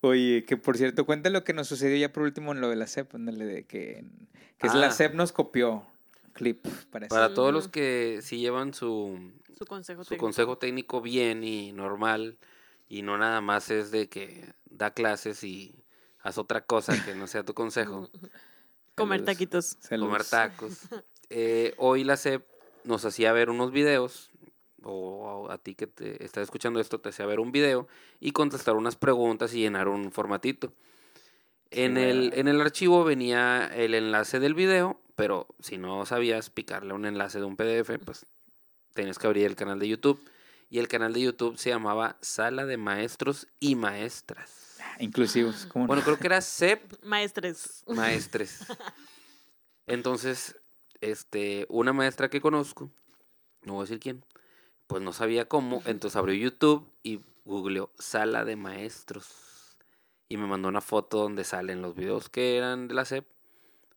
Oye, 0.00 0.44
que 0.46 0.56
por 0.56 0.76
cierto, 0.76 1.06
cuenta 1.06 1.30
lo 1.30 1.44
que 1.44 1.54
nos 1.54 1.66
sucedió 1.68 1.96
ya 1.96 2.12
por 2.12 2.24
último 2.24 2.52
en 2.52 2.60
lo 2.60 2.68
de 2.68 2.76
la 2.76 2.86
CEP, 2.86 3.14
ándale, 3.14 3.44
de 3.46 3.64
que, 3.64 4.04
que 4.58 4.66
es 4.66 4.74
la 4.74 4.88
Ah. 4.88 4.92
CEP 4.92 5.14
nos 5.14 5.32
copió 5.32 5.86
clip, 6.34 6.66
parece. 6.90 7.08
Para 7.08 7.32
todos 7.32 7.52
los 7.54 7.68
que 7.68 8.18
sí 8.20 8.38
llevan 8.38 8.74
su, 8.74 9.18
Su 9.56 9.64
consejo 9.64 10.02
su 10.04 10.10
técnico. 10.10 10.26
consejo 10.26 10.58
técnico 10.58 11.00
bien 11.00 11.42
y 11.44 11.72
normal 11.72 12.36
y 12.88 13.02
no 13.02 13.16
nada 13.16 13.40
más 13.40 13.70
es 13.70 13.90
de 13.92 14.08
que 14.08 14.44
da 14.70 14.90
clases 14.92 15.42
y 15.42 15.74
haz 16.24 16.38
otra 16.38 16.62
cosa 16.62 17.04
que 17.04 17.14
no 17.14 17.28
sea 17.28 17.44
tu 17.44 17.54
consejo. 17.54 18.10
Comer 18.96 19.24
taquitos. 19.24 19.76
Saludos. 19.80 20.08
comer 20.08 20.24
tacos. 20.24 20.80
Eh, 21.30 21.74
hoy 21.78 22.04
la 22.04 22.16
SEP 22.16 22.44
nos 22.84 23.04
hacía 23.04 23.32
ver 23.32 23.50
unos 23.50 23.72
videos, 23.72 24.30
o 24.84 25.48
a 25.50 25.58
ti 25.58 25.74
que 25.74 25.86
te 25.86 26.22
estás 26.24 26.44
escuchando 26.44 26.78
esto, 26.78 27.00
te 27.00 27.08
hacía 27.08 27.26
ver 27.26 27.40
un 27.40 27.50
video 27.50 27.88
y 28.20 28.32
contestar 28.32 28.76
unas 28.76 28.94
preguntas 28.94 29.52
y 29.54 29.60
llenar 29.60 29.88
un 29.88 30.12
formatito. 30.12 30.72
En 31.70 31.96
el, 31.96 32.32
en 32.34 32.46
el 32.46 32.60
archivo 32.60 33.02
venía 33.02 33.66
el 33.66 33.94
enlace 33.94 34.38
del 34.38 34.54
video, 34.54 35.00
pero 35.16 35.48
si 35.58 35.76
no 35.76 36.06
sabías 36.06 36.50
picarle 36.50 36.94
un 36.94 37.04
enlace 37.04 37.40
de 37.40 37.46
un 37.46 37.56
PDF, 37.56 37.98
pues 38.04 38.26
tenías 38.92 39.18
que 39.18 39.26
abrir 39.26 39.46
el 39.46 39.56
canal 39.56 39.80
de 39.80 39.88
YouTube. 39.88 40.22
Y 40.70 40.78
el 40.78 40.88
canal 40.88 41.12
de 41.12 41.22
YouTube 41.22 41.58
se 41.58 41.70
llamaba 41.70 42.16
Sala 42.20 42.64
de 42.64 42.76
Maestros 42.76 43.48
y 43.60 43.74
Maestras. 43.74 44.63
Inclusivos. 44.98 45.66
¿cómo 45.66 45.84
no? 45.84 45.88
Bueno, 45.88 46.02
creo 46.02 46.18
que 46.18 46.26
era 46.26 46.40
SEP 46.40 47.02
Maestres. 47.02 47.84
maestres. 47.86 48.66
Entonces, 49.86 50.56
este, 51.00 51.66
una 51.68 51.92
maestra 51.92 52.30
que 52.30 52.40
conozco, 52.40 52.90
no 53.62 53.74
voy 53.74 53.82
a 53.82 53.84
decir 53.84 54.00
quién, 54.00 54.24
pues 54.86 55.02
no 55.02 55.12
sabía 55.12 55.46
cómo, 55.48 55.82
entonces 55.86 56.16
abrió 56.16 56.34
YouTube 56.34 56.90
y 57.02 57.20
googleó 57.44 57.90
sala 57.98 58.44
de 58.44 58.56
maestros. 58.56 59.76
Y 60.28 60.36
me 60.36 60.46
mandó 60.46 60.68
una 60.68 60.80
foto 60.80 61.18
donde 61.18 61.44
salen 61.44 61.82
los 61.82 61.94
videos 61.94 62.28
que 62.28 62.56
eran 62.56 62.88
de 62.88 62.94
la 62.94 63.04
SEP. 63.04 63.26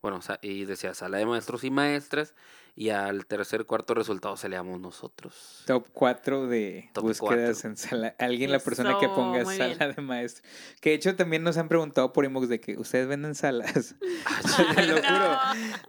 Bueno, 0.02 0.20
y 0.42 0.64
decía 0.64 0.94
sala 0.94 1.18
de 1.18 1.26
maestros 1.26 1.64
y 1.64 1.70
maestras. 1.70 2.34
Y 2.80 2.90
al 2.90 3.26
tercer, 3.26 3.66
cuarto 3.66 3.92
resultado 3.92 4.36
salíamos 4.36 4.80
nosotros. 4.80 5.64
Top 5.66 5.88
4 5.92 6.46
de 6.46 6.88
Top 6.92 7.02
búsquedas 7.02 7.54
cuatro. 7.56 7.70
en 7.70 7.76
sala. 7.76 8.14
Alguien, 8.20 8.52
la 8.52 8.60
persona 8.60 8.98
que 9.00 9.08
ponga 9.08 9.44
sala 9.44 9.74
bien. 9.74 9.94
de 9.96 10.00
maestro. 10.02 10.48
Que 10.80 10.90
de 10.90 10.94
hecho 10.94 11.16
también 11.16 11.42
nos 11.42 11.56
han 11.56 11.66
preguntado 11.66 12.12
por 12.12 12.24
inbox 12.24 12.48
de 12.48 12.60
que 12.60 12.78
ustedes 12.78 13.08
venden 13.08 13.34
salas. 13.34 13.96
Te 14.76 14.86
lo 14.86 14.94
juro. 14.94 15.38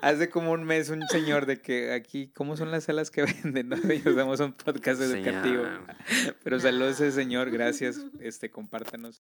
Hace 0.01 0.29
como 0.31 0.51
un 0.51 0.63
mes 0.63 0.89
un 0.89 1.07
señor 1.09 1.45
de 1.45 1.61
que 1.61 1.93
aquí, 1.93 2.29
¿cómo 2.29 2.57
son 2.57 2.71
las 2.71 2.85
salas 2.85 3.11
que 3.11 3.21
venden? 3.43 3.69
¿No? 3.69 3.75
Nos 3.75 4.15
damos 4.15 4.39
un 4.39 4.53
podcast 4.53 4.99
educativo. 4.99 5.65
Señor. 5.65 6.37
Pero 6.43 6.59
saludos 6.59 6.99
a 7.01 7.05
ese 7.05 7.11
señor, 7.11 7.51
gracias. 7.51 8.01
Este, 8.19 8.49
compártanos. 8.49 9.21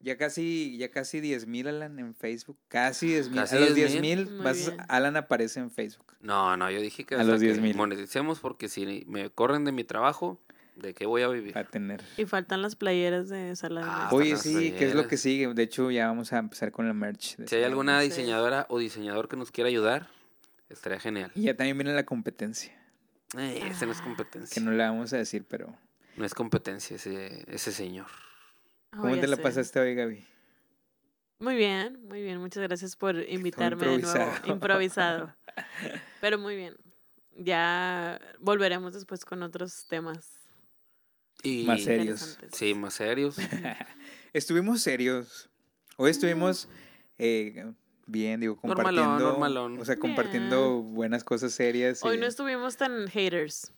Ya 0.00 0.16
casi, 0.16 0.76
ya 0.78 0.90
casi 0.90 1.20
10 1.20 1.46
mil, 1.46 1.66
Alan, 1.68 1.98
en 1.98 2.14
Facebook. 2.14 2.58
Casi 2.68 3.08
10 3.08 3.30
mil. 3.30 3.38
A 3.38 3.42
Casi 3.42 3.58
los 3.58 3.74
10,000. 3.74 4.00
10 4.00 4.00
mil, 4.26 4.30
Muy 4.36 4.44
vas- 4.44 4.66
bien. 4.68 4.76
Alan 4.88 5.16
aparece 5.16 5.58
en 5.60 5.70
Facebook. 5.70 6.14
No, 6.20 6.56
no, 6.56 6.70
yo 6.70 6.80
dije 6.80 7.04
que 7.04 7.14
A 7.14 7.24
los 7.24 7.40
que 7.40 7.46
10,000. 7.46 7.74
moneticemos 7.76 8.38
porque 8.40 8.68
si 8.68 9.04
me 9.08 9.30
corren 9.30 9.64
de 9.64 9.72
mi 9.72 9.84
trabajo, 9.84 10.38
¿de 10.76 10.92
qué 10.94 11.06
voy 11.06 11.22
a 11.22 11.28
vivir? 11.28 11.54
Para 11.54 11.68
tener. 11.68 12.02
Y 12.18 12.26
faltan 12.26 12.60
las 12.62 12.76
playeras 12.76 13.28
de 13.30 13.56
sala 13.56 13.80
de 13.80 13.86
Ah. 13.90 14.08
Oye, 14.12 14.36
sí, 14.36 14.72
¿qué 14.78 14.86
es 14.88 14.94
lo 14.94 15.08
que 15.08 15.16
sigue? 15.16 15.52
De 15.54 15.62
hecho, 15.62 15.90
ya 15.90 16.06
vamos 16.08 16.32
a 16.32 16.38
empezar 16.38 16.70
con 16.72 16.86
el 16.86 16.94
merch. 16.94 17.36
de 17.38 17.48
Si 17.48 17.56
hay 17.56 17.64
alguna 17.64 18.00
Sí. 18.02 18.08
diseñadora 18.08 18.66
o 18.68 18.78
diseñador 18.78 19.28
que 19.28 19.36
nos 19.36 19.50
quiera 19.50 19.68
ayudar, 19.68 20.08
estaría 20.68 21.00
genial. 21.00 21.32
Y 21.34 21.42
ya 21.44 21.56
también 21.56 21.78
viene 21.78 21.94
la 21.94 22.04
competencia, 22.04 22.72
Eh, 23.36 23.62
ese 23.70 23.86
no 23.86 23.92
es 23.92 23.98
que 23.98 24.04
competencia. 24.04 24.62
no 24.62 24.70
la 24.72 24.90
vamos 24.90 25.12
a 25.14 25.16
decir, 25.16 25.44
pero... 25.48 25.74
No 26.16 26.24
es 26.24 26.34
competencia 26.34 26.96
ese, 26.96 27.44
ese 27.52 27.72
señor. 27.72 28.06
¿Cómo 29.00 29.12
Oh, 29.14 29.20
te 29.20 29.26
la 29.26 29.36
sé. 29.36 29.42
pasaste 29.42 29.80
hoy, 29.80 29.94
Gaby? 29.94 30.24
Muy 31.38 31.56
bien, 31.56 32.00
muy 32.08 32.22
bien. 32.22 32.38
Muchas 32.38 32.62
gracias 32.62 32.96
por 32.96 33.16
invitarme 33.28 33.86
de 33.86 33.98
nuevo. 33.98 34.32
improvisado. 34.46 35.34
Pero 36.20 36.38
muy 36.38 36.56
bien. 36.56 36.74
Ya 37.36 38.18
volveremos 38.40 38.94
después 38.94 39.24
con 39.24 39.42
otros 39.42 39.86
temas. 39.88 40.40
Y, 41.42 41.64
Más 41.64 41.82
serios. 41.84 42.38
Sí, 42.52 42.74
más 42.74 42.94
serios. 42.94 43.36
Estuvimos 44.32 44.80
serios. 44.80 45.50
Hoy 45.98 46.10
estuvimos 46.10 46.68
eh, 47.18 47.72
bien, 48.06 48.40
digo, 48.40 48.56
compartiendo... 48.56 49.18
normalón. 49.18 49.78
O 49.78 49.84
sea, 49.84 49.96
compartiendo 49.96 50.82
buenas 50.82 51.24
cosas 51.24 51.52
serias. 51.52 52.02
Hoy 52.02 52.16
y- 52.16 52.20
no 52.20 52.26
estuvimos 52.26 52.76
tan 52.78 53.06
haters. 53.08 53.72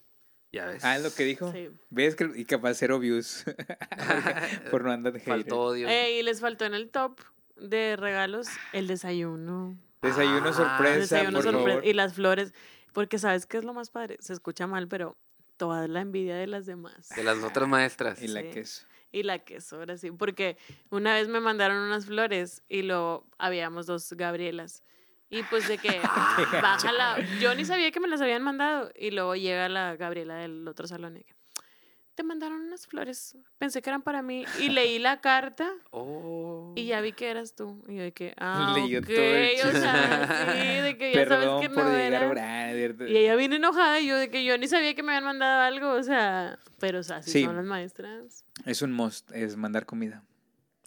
Ya 0.53 0.67
ves. 0.67 0.85
Ah, 0.85 0.97
es 0.97 1.03
lo 1.03 1.13
que 1.13 1.25
dijo. 1.25 1.53
Sí. 1.53 1.69
¿Ves? 1.91 2.15
Que, 2.17 2.31
y 2.35 2.45
capaz 2.45 2.75
cero 2.75 2.99
views. 2.99 3.45
por 4.71 4.83
no 4.85 4.93
andar 4.93 5.13
de 5.13 5.21
hater. 5.21 5.35
Faltó 5.35 5.61
odio. 5.61 5.89
Eh, 5.89 6.19
y 6.19 6.23
les 6.23 6.41
faltó 6.41 6.65
en 6.65 6.75
el 6.75 6.91
top 6.91 7.19
de 7.57 7.97
regalos 7.97 8.49
el 8.73 8.87
desayuno. 8.87 9.77
Desayuno 10.03 10.49
Ah, 10.49 10.53
sorpresa, 10.53 10.99
desayuno 11.17 11.39
por 11.39 11.43
sorpresa. 11.43 11.69
favor. 11.69 11.85
Y 11.87 11.93
las 11.93 12.15
flores. 12.15 12.55
Porque 12.93 13.19
¿sabes 13.19 13.47
qué 13.47 13.59
es 13.59 13.65
lo 13.65 13.75
más 13.75 13.91
padre? 13.91 14.17
Se 14.21 14.33
escucha 14.33 14.67
mal, 14.67 14.89
pero 14.89 15.17
toda 15.57 15.87
la 15.89 16.01
envidia 16.01 16.37
de 16.37 16.47
las 16.47 16.67
demás. 16.67 17.09
De 17.15 17.23
las 17.25 17.43
otras 17.43 17.69
maestras. 17.69 18.23
Y 18.23 18.29
la 18.29 18.41
Sí. 18.43 18.51
queso. 18.51 18.87
Y 19.11 19.23
la 19.25 19.39
queso, 19.41 19.77
ahora 19.77 19.97
sí. 19.99 20.11
Porque 20.11 20.57
una 20.91 21.15
vez 21.15 21.29
me 21.29 21.41
mandaron 21.41 21.79
unas 21.79 22.07
flores 22.07 22.63
y 22.69 22.83
lo 22.83 23.27
habíamos 23.39 23.87
dos 23.87 24.13
Gabrielas. 24.13 24.83
Y 25.31 25.43
pues 25.45 25.69
de 25.69 25.79
que 25.79 26.01
bájala. 26.63 27.19
Yo 27.41 27.55
ni 27.55 27.65
sabía 27.65 27.91
que 27.91 28.01
me 28.01 28.09
las 28.09 28.21
habían 28.21 28.43
mandado. 28.43 28.91
Y 28.99 29.11
luego 29.11 29.35
llega 29.37 29.69
la 29.69 29.97
Gabriela 29.97 30.37
del 30.37 30.67
otro 30.67 30.87
salón 30.87 31.17
y 31.19 31.25
que, 31.25 31.35
te 32.15 32.25
mandaron 32.25 32.63
unas 32.63 32.87
flores. 32.89 33.37
Pensé 33.59 33.81
que 33.81 33.91
eran 33.91 34.03
para 34.03 34.23
mí. 34.23 34.45
Y 34.59 34.71
leí 34.71 34.99
la 34.99 35.21
carta 35.21 35.71
Oh. 35.91 36.73
y 36.75 36.87
ya 36.87 37.01
vi 37.01 37.13
que 37.13 37.31
eras 37.31 37.55
tú. 37.55 37.85
Y 37.87 37.95
yo 37.97 38.03
de 38.03 38.13
que, 38.13 38.35
ah, 38.39 38.73
Leyó 38.77 38.99
ok. 38.99 39.07
todo 39.07 39.17
el 39.17 39.69
O 39.69 39.71
sea, 39.71 40.53
sí, 40.53 40.81
de 40.83 40.99
que 40.99 41.13
ya 41.15 41.21
Perdón 41.21 41.43
sabes 41.45 41.69
que 41.69 41.75
por 41.75 41.85
no 41.85 41.91
era. 41.95 42.73
Y 43.09 43.17
ella 43.19 43.37
viene 43.37 43.57
enojada 43.57 44.01
y 44.01 44.09
yo 44.09 44.17
de 44.17 44.31
que 44.31 44.45
yo 44.45 44.59
ni 44.59 44.67
sabía 44.67 44.95
que 44.95 45.03
me 45.05 45.13
habían 45.13 45.25
mandado 45.27 45.63
algo, 45.63 45.93
o 45.93 46.03
sea, 46.03 46.59
pero 46.81 46.99
o 47.01 47.03
sea, 47.05 47.19
así 47.19 47.31
Sí. 47.31 47.45
son 47.45 47.55
las 47.55 47.65
maestras. 47.65 48.45
Es 48.65 48.83
un 48.83 48.93
must, 48.93 49.31
es 49.33 49.57
mandar 49.57 49.87
comida 49.87 50.25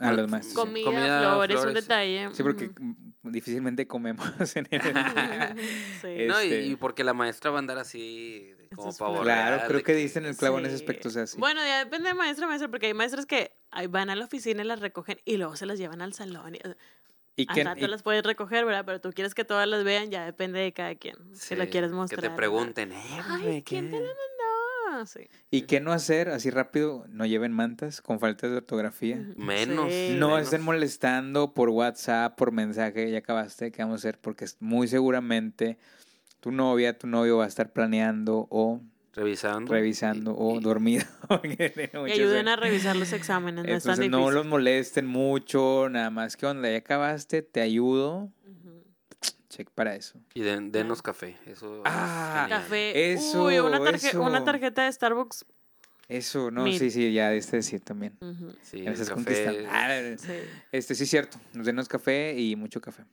a 0.01 0.13
los 0.13 0.29
maestros. 0.29 0.55
Comida, 0.55 0.85
Comida, 0.85 1.21
flores, 1.33 1.63
un 1.65 1.73
detalle. 1.73 2.29
Sí, 2.33 2.43
porque 2.43 2.69
mm, 2.77 2.93
difícilmente 3.31 3.87
comemos 3.87 4.25
en 4.55 4.67
el... 4.71 4.81
Sí. 6.01 6.07
No, 6.27 6.41
y- 6.41 6.45
este- 6.45 6.65
y, 6.65 6.75
porque 6.75 7.03
la 7.03 7.13
maestra 7.13 7.51
va 7.51 7.57
a 7.57 7.59
andar 7.59 7.77
así 7.77 8.53
como 8.75 8.91
flores. 8.91 9.21
Claro, 9.21 9.63
creo 9.67 9.83
que 9.83 9.93
dicen 9.95 10.25
el 10.25 10.35
clavo 10.35 10.59
en 10.59 10.65
ese 10.65 10.77
Sí. 10.77 10.83
aspecto, 10.83 11.09
o 11.09 11.11
sea, 11.11 11.27
sí. 11.27 11.37
Bueno, 11.37 11.61
ya 11.65 11.79
depende 11.83 12.09
de 12.09 12.15
maestra 12.15 12.45
a 12.45 12.49
maestra, 12.49 12.69
porque 12.69 12.87
hay 12.87 12.93
maestras 12.93 13.25
que 13.25 13.51
ahí 13.71 13.87
van 13.87 14.09
a 14.09 14.15
la 14.15 14.25
oficina 14.25 14.63
y 14.63 14.65
las 14.65 14.79
recogen 14.79 15.19
y 15.25 15.37
luego 15.37 15.55
se 15.55 15.65
las 15.65 15.77
llevan 15.77 16.01
al 16.01 16.13
salón. 16.13 16.55
Y, 16.55 17.43
y 17.43 17.47
al 17.47 17.75
que, 17.75 17.85
y- 17.85 17.87
las 17.87 18.03
puedes 18.03 18.23
recoger, 18.23 18.65
¿verdad? 18.65 18.83
Pero 18.85 18.99
tú 19.01 19.11
quieres 19.11 19.33
que 19.35 19.43
todas 19.45 19.67
las 19.67 19.83
vean, 19.83 20.09
ya 20.11 20.25
depende 20.25 20.59
de 20.59 20.73
cada 20.73 20.95
quien. 20.95 21.15
si 21.35 21.55
la 21.55 21.65
Sí, 21.65 21.71
quieres 21.71 21.91
mostrar. 21.91 22.21
Que 22.21 22.29
te 22.29 22.35
pregunten, 22.35 22.91
eh, 22.91 23.01
Ay, 23.29 23.41
güey, 23.43 23.63
¿quién 23.63 23.85
¿qué? 23.85 23.91
te 23.91 23.99
la 24.01 24.07
mandó? 24.07 24.40
Sí. 25.05 25.21
y 25.49 25.61
qué 25.63 25.79
no 25.79 25.91
hacer 25.93 26.29
así 26.29 26.49
rápido, 26.49 27.05
no 27.09 27.25
lleven 27.25 27.51
mantas 27.51 28.01
con 28.01 28.19
falta 28.19 28.47
de 28.49 28.57
ortografía. 28.57 29.17
Menos. 29.37 29.91
Sí. 29.91 30.15
No 30.17 30.29
menos. 30.29 30.43
estén 30.43 30.61
molestando 30.61 31.53
por 31.53 31.69
WhatsApp, 31.69 32.35
por 32.37 32.51
mensaje, 32.51 33.09
ya 33.11 33.19
acabaste, 33.19 33.71
¿qué 33.71 33.81
vamos 33.83 33.95
a 33.95 34.09
hacer? 34.09 34.19
Porque 34.19 34.45
es- 34.45 34.57
muy 34.59 34.87
seguramente 34.87 35.77
tu 36.39 36.51
novia, 36.51 36.97
tu 36.97 37.07
novio 37.07 37.37
va 37.37 37.45
a 37.45 37.47
estar 37.47 37.71
planeando 37.71 38.47
o 38.49 38.81
Revisando. 39.13 39.71
revisando 39.73 40.35
o 40.37 40.59
dormido. 40.61 41.03
Y 42.07 42.11
ayuden 42.11 42.47
a 42.47 42.55
revisar 42.55 42.95
los 42.95 43.13
exámenes, 43.13 43.63
no 43.65 43.71
es 43.71 43.83
tan 43.83 43.93
Entonces 43.93 43.99
difícil. 43.99 44.11
no 44.11 44.31
los 44.31 44.45
molesten 44.45 45.05
mucho, 45.05 45.87
nada 45.89 46.09
más 46.09 46.35
que 46.37 46.45
onda, 46.45 46.69
ya 46.69 46.77
acabaste, 46.77 47.41
te 47.41 47.61
ayudo. 47.61 48.29
Check 49.51 49.69
para 49.69 49.95
eso. 49.95 50.19
Y 50.33 50.41
den- 50.41 50.71
denos 50.71 51.01
café. 51.01 51.37
Eso 51.45 51.75
es 51.75 51.81
Ah, 51.85 52.41
genial. 52.43 52.61
Café. 52.61 53.11
Eso, 53.13 53.43
Uy, 53.45 53.59
una, 53.59 53.79
tarje- 53.79 54.07
eso. 54.09 54.21
una 54.23 54.43
tarjeta 54.43 54.85
de 54.85 54.91
Starbucks. 54.91 55.45
Eso, 56.07 56.51
no, 56.51 56.63
Mil. 56.63 56.77
sí, 56.77 56.89
sí, 56.91 57.13
ya 57.13 57.31
este 57.33 57.57
decir 57.57 57.79
también. 57.81 58.17
Sí, 58.63 58.79
Ya 58.79 58.85
me 58.85 58.91
estás 58.91 59.09
café. 59.09 59.23
conquistando. 59.23 59.69
Ah, 59.71 59.89
Sí. 60.17 60.31
este 60.71 60.95
sí 60.95 61.03
es 61.03 61.09
cierto, 61.09 61.37
nos 61.53 61.65
denos 61.65 61.87
café 61.87 62.37
y 62.37 62.55
mucho 62.55 62.81
café. 62.81 63.03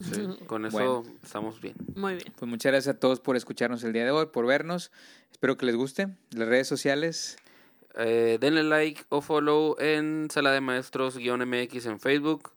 sí, 0.00 0.20
Con 0.46 0.66
eso 0.66 0.76
Bueno. 1.02 1.04
estamos 1.22 1.60
bien. 1.60 1.76
Muy 1.94 2.14
bien. 2.16 2.32
Pues 2.36 2.48
muchas 2.50 2.72
gracias 2.72 2.96
a 2.96 2.98
todos 2.98 3.20
por 3.20 3.36
escucharnos 3.36 3.84
el 3.84 3.92
día 3.92 4.04
de 4.04 4.10
hoy, 4.10 4.26
por 4.26 4.44
vernos. 4.46 4.90
Espero 5.30 5.56
que 5.56 5.64
les 5.64 5.76
guste. 5.76 6.08
Las 6.30 6.48
redes 6.48 6.66
sociales, 6.66 7.36
Eh, 7.94 8.38
denle 8.40 8.62
like 8.62 9.02
o 9.10 9.20
follow 9.20 9.76
en 9.78 10.28
Sala 10.30 10.50
de 10.52 10.62
Maestros-MX 10.62 11.84
en 11.86 12.00
Facebook. 12.00 12.52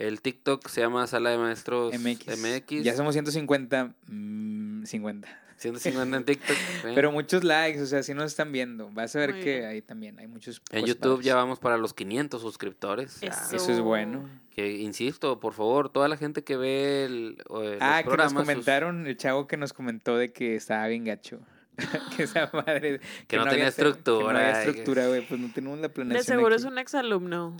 El 0.00 0.22
TikTok 0.22 0.66
se 0.68 0.80
llama 0.80 1.06
Sala 1.06 1.30
de 1.30 1.38
Maestros 1.38 1.92
MX. 1.98 2.38
MX. 2.38 2.82
Ya 2.84 2.96
somos 2.96 3.12
150, 3.14 3.92
mm, 4.08 4.84
50. 4.84 5.28
150 5.58 6.16
en 6.16 6.24
TikTok. 6.24 6.56
¿eh? 6.86 6.92
Pero 6.94 7.12
muchos 7.12 7.44
likes, 7.44 7.82
o 7.82 7.86
sea, 7.86 8.02
si 8.02 8.14
nos 8.14 8.24
están 8.24 8.50
viendo. 8.50 8.88
Vas 8.92 9.14
a 9.14 9.18
ver 9.18 9.32
Muy 9.34 9.42
que 9.42 9.58
bien. 9.58 9.68
ahí 9.68 9.82
también 9.82 10.18
hay 10.18 10.26
muchos. 10.26 10.62
En 10.70 10.80
posts 10.80 10.88
YouTube 10.88 11.22
ya 11.22 11.34
vamos 11.34 11.58
para 11.58 11.76
los 11.76 11.92
500 11.92 12.40
suscriptores. 12.40 13.20
Ya. 13.20 13.28
Eso. 13.28 13.56
Eso 13.56 13.72
es 13.72 13.80
bueno. 13.80 14.26
Que 14.54 14.78
insisto, 14.78 15.38
por 15.38 15.52
favor, 15.52 15.90
toda 15.90 16.08
la 16.08 16.16
gente 16.16 16.42
que 16.44 16.56
ve 16.56 17.04
el, 17.04 17.42
o, 17.50 17.62
eh, 17.62 17.72
los 17.72 17.78
Ah, 17.82 18.02
que 18.02 18.16
nos 18.16 18.32
sus- 18.32 18.40
comentaron, 18.40 19.06
el 19.06 19.16
chavo 19.18 19.46
que 19.46 19.58
nos 19.58 19.74
comentó 19.74 20.16
de 20.16 20.32
que 20.32 20.56
estaba 20.56 20.86
bien 20.86 21.04
gacho. 21.04 21.40
que 22.16 22.22
esa 22.22 22.50
madre. 22.54 23.00
Que 23.28 23.36
no 23.36 23.42
tenía 23.44 23.50
había- 23.58 23.68
estructura, 23.68 24.26
Que 24.28 24.32
no 24.32 24.38
había 24.38 24.62
estructura, 24.62 25.06
güey. 25.08 25.26
Pues 25.28 25.38
no 25.38 25.52
tenemos 25.52 25.78
la 25.78 25.90
planeación. 25.90 26.20
De 26.20 26.24
seguro 26.40 26.54
aquí. 26.54 26.62
es 26.62 26.64
un 26.64 26.78
exalumno. 26.78 27.54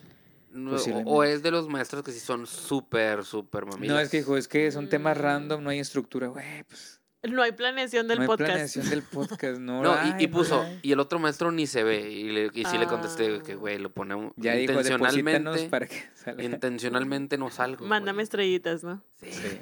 No, 0.51 0.73
posiblemente. 0.73 1.11
o 1.11 1.25
es 1.25 1.43
de 1.43 1.51
los 1.51 1.69
maestros 1.69 2.03
que 2.03 2.13
sí 2.13 2.21
son 2.21 2.47
súper, 2.47 3.25
súper 3.25 3.67
mamilas. 3.67 3.95
No, 3.95 4.01
es 4.01 4.09
que 4.11 4.19
dijo, 4.19 4.37
es 4.37 4.49
que 4.49 4.71
son 4.73 4.89
temas 4.89 5.17
Mm. 5.17 5.21
random, 5.21 5.63
no 5.65 5.71
hay 5.71 5.79
estructura, 5.81 6.29
güey. 6.29 6.65
Pues 6.65 6.97
No 7.23 7.43
hay 7.43 7.53
planeación 7.53 8.09
del 8.09 8.17
no 8.19 8.23
hay 8.23 8.27
podcast. 8.29 8.49
planeación 8.51 8.89
del 8.89 9.03
podcast, 9.39 9.61
no. 9.61 9.83
Y, 10.19 10.27
puso, 10.29 10.65
y 10.83 10.93
el 10.93 11.01
otro 11.01 11.19
maestro 11.19 11.53
ni 11.53 11.67
se 11.67 11.85
ve. 11.85 12.11
Y, 12.11 12.31
le, 12.31 12.51
y 12.55 12.65
sí 12.65 12.79
le 12.79 12.87
contesté 12.87 13.37
Ah. 13.41 13.43
que, 13.45 13.55
güey, 13.57 13.79
lo 13.79 13.91
ponemos 13.93 14.33
Ya 14.37 14.55
dijo, 14.55 14.73
deposítanos 14.73 15.15
intencionalmente. 15.17 15.69
para 15.69 15.87
que 15.87 16.03
salga. 16.15 16.43
Intencionalmente 16.43 17.37
no 17.37 17.51
salgo. 17.51 17.85
Mándame 17.85 18.17
güey. 18.17 18.23
estrellitas, 18.25 18.83
¿no? 18.85 19.03
Sí. 19.17 19.31
Sí. 19.33 19.61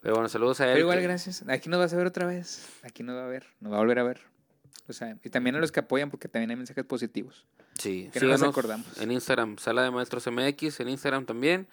Pero 0.00 0.14
bueno, 0.14 0.28
saludos 0.28 0.60
a 0.60 0.64
él. 0.66 0.72
Pero 0.72 0.80
igual, 0.80 0.98
que- 0.98 1.04
gracias. 1.04 1.44
Aquí 1.48 1.68
nos 1.68 1.78
vas 1.78 1.92
a 1.92 1.96
ver 1.96 2.06
otra 2.08 2.26
vez. 2.26 2.68
Aquí 2.82 3.04
nos 3.04 3.14
va 3.16 3.24
a 3.24 3.28
ver. 3.28 3.46
Nos 3.60 3.72
va 3.72 3.76
a 3.76 3.80
volver 3.80 4.00
a 4.00 4.02
ver. 4.02 4.20
O 4.88 4.92
sea, 4.92 5.16
y 5.22 5.30
también 5.30 5.54
a 5.56 5.60
los 5.60 5.70
que 5.72 5.80
apoyan, 5.80 6.10
porque 6.10 6.28
también 6.28 6.50
hay 6.50 6.56
mensajes 6.56 6.84
positivos. 6.84 7.46
Sí, 7.78 8.10
que 8.12 8.20
no 8.20 8.26
nos 8.28 8.36
síganos 8.38 8.54
acordamos. 8.54 9.00
En 9.00 9.10
Instagram, 9.12 9.58
Sala 9.58 9.82
de 9.82 9.90
Maestros 9.90 10.26
MX, 10.26 10.80
en 10.80 10.88
Instagram 10.88 11.26
también. 11.26 11.66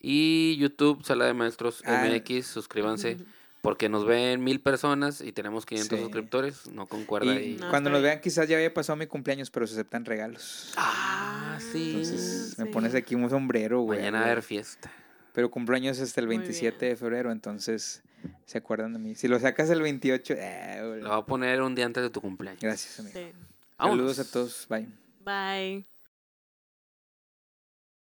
Y 0.00 0.56
YouTube, 0.58 1.04
Sala 1.04 1.24
de 1.26 1.34
Maestros 1.34 1.82
Ah. 1.86 2.06
MX, 2.08 2.46
suscríbanse. 2.46 3.18
Porque 3.62 3.88
nos 3.88 4.04
ven 4.06 4.44
mil 4.44 4.60
personas 4.60 5.20
y 5.20 5.32
tenemos 5.32 5.66
500 5.66 5.98
Sí. 5.98 6.04
suscriptores. 6.04 6.68
No 6.70 6.86
concuerda 6.86 7.34
Y 7.34 7.38
ahí. 7.38 7.56
No, 7.58 7.68
cuando 7.70 7.90
nos 7.90 8.00
vean, 8.00 8.20
quizás 8.20 8.48
ya 8.48 8.54
había 8.56 8.72
pasado 8.72 8.94
mi 8.96 9.06
cumpleaños, 9.08 9.50
pero 9.50 9.66
se 9.66 9.72
aceptan 9.74 10.04
regalos. 10.04 10.72
Ah, 10.76 11.58
sí. 11.72 11.90
Entonces, 11.90 12.56
me 12.58 12.66
pones 12.66 12.94
aquí 12.94 13.16
un 13.16 13.28
sombrero, 13.28 13.80
güey. 13.80 13.98
Mañana 13.98 14.18
va 14.20 14.24
a 14.26 14.30
haber 14.30 14.44
fiesta. 14.44 14.92
Pero 15.32 15.50
cumpleaños 15.50 15.98
hasta 15.98 16.20
el 16.20 16.28
Muy 16.28 16.36
27 16.36 16.78
bien. 16.78 16.92
de 16.92 16.96
febrero, 16.96 17.32
entonces 17.32 18.02
se 18.44 18.58
acuerdan 18.58 18.92
de 18.92 19.00
mí. 19.00 19.14
Si 19.16 19.26
lo 19.26 19.40
sacas 19.40 19.68
el 19.70 19.82
28, 19.82 20.34
eh, 20.36 20.80
güey. 20.86 21.00
Lo 21.02 21.08
voy 21.10 21.18
a 21.18 21.26
poner 21.26 21.60
un 21.60 21.74
día 21.74 21.86
antes 21.86 22.04
de 22.04 22.10
tu 22.10 22.20
cumpleaños. 22.20 22.62
gracias, 22.62 23.00
amigo. 23.00 23.18
Sí. 23.18 23.32
Vámonos. 23.78 23.98
Saludos 24.14 24.18
a 24.20 24.30
todos. 24.32 24.66
Bye. 24.70 24.86
Bye. 25.26 25.84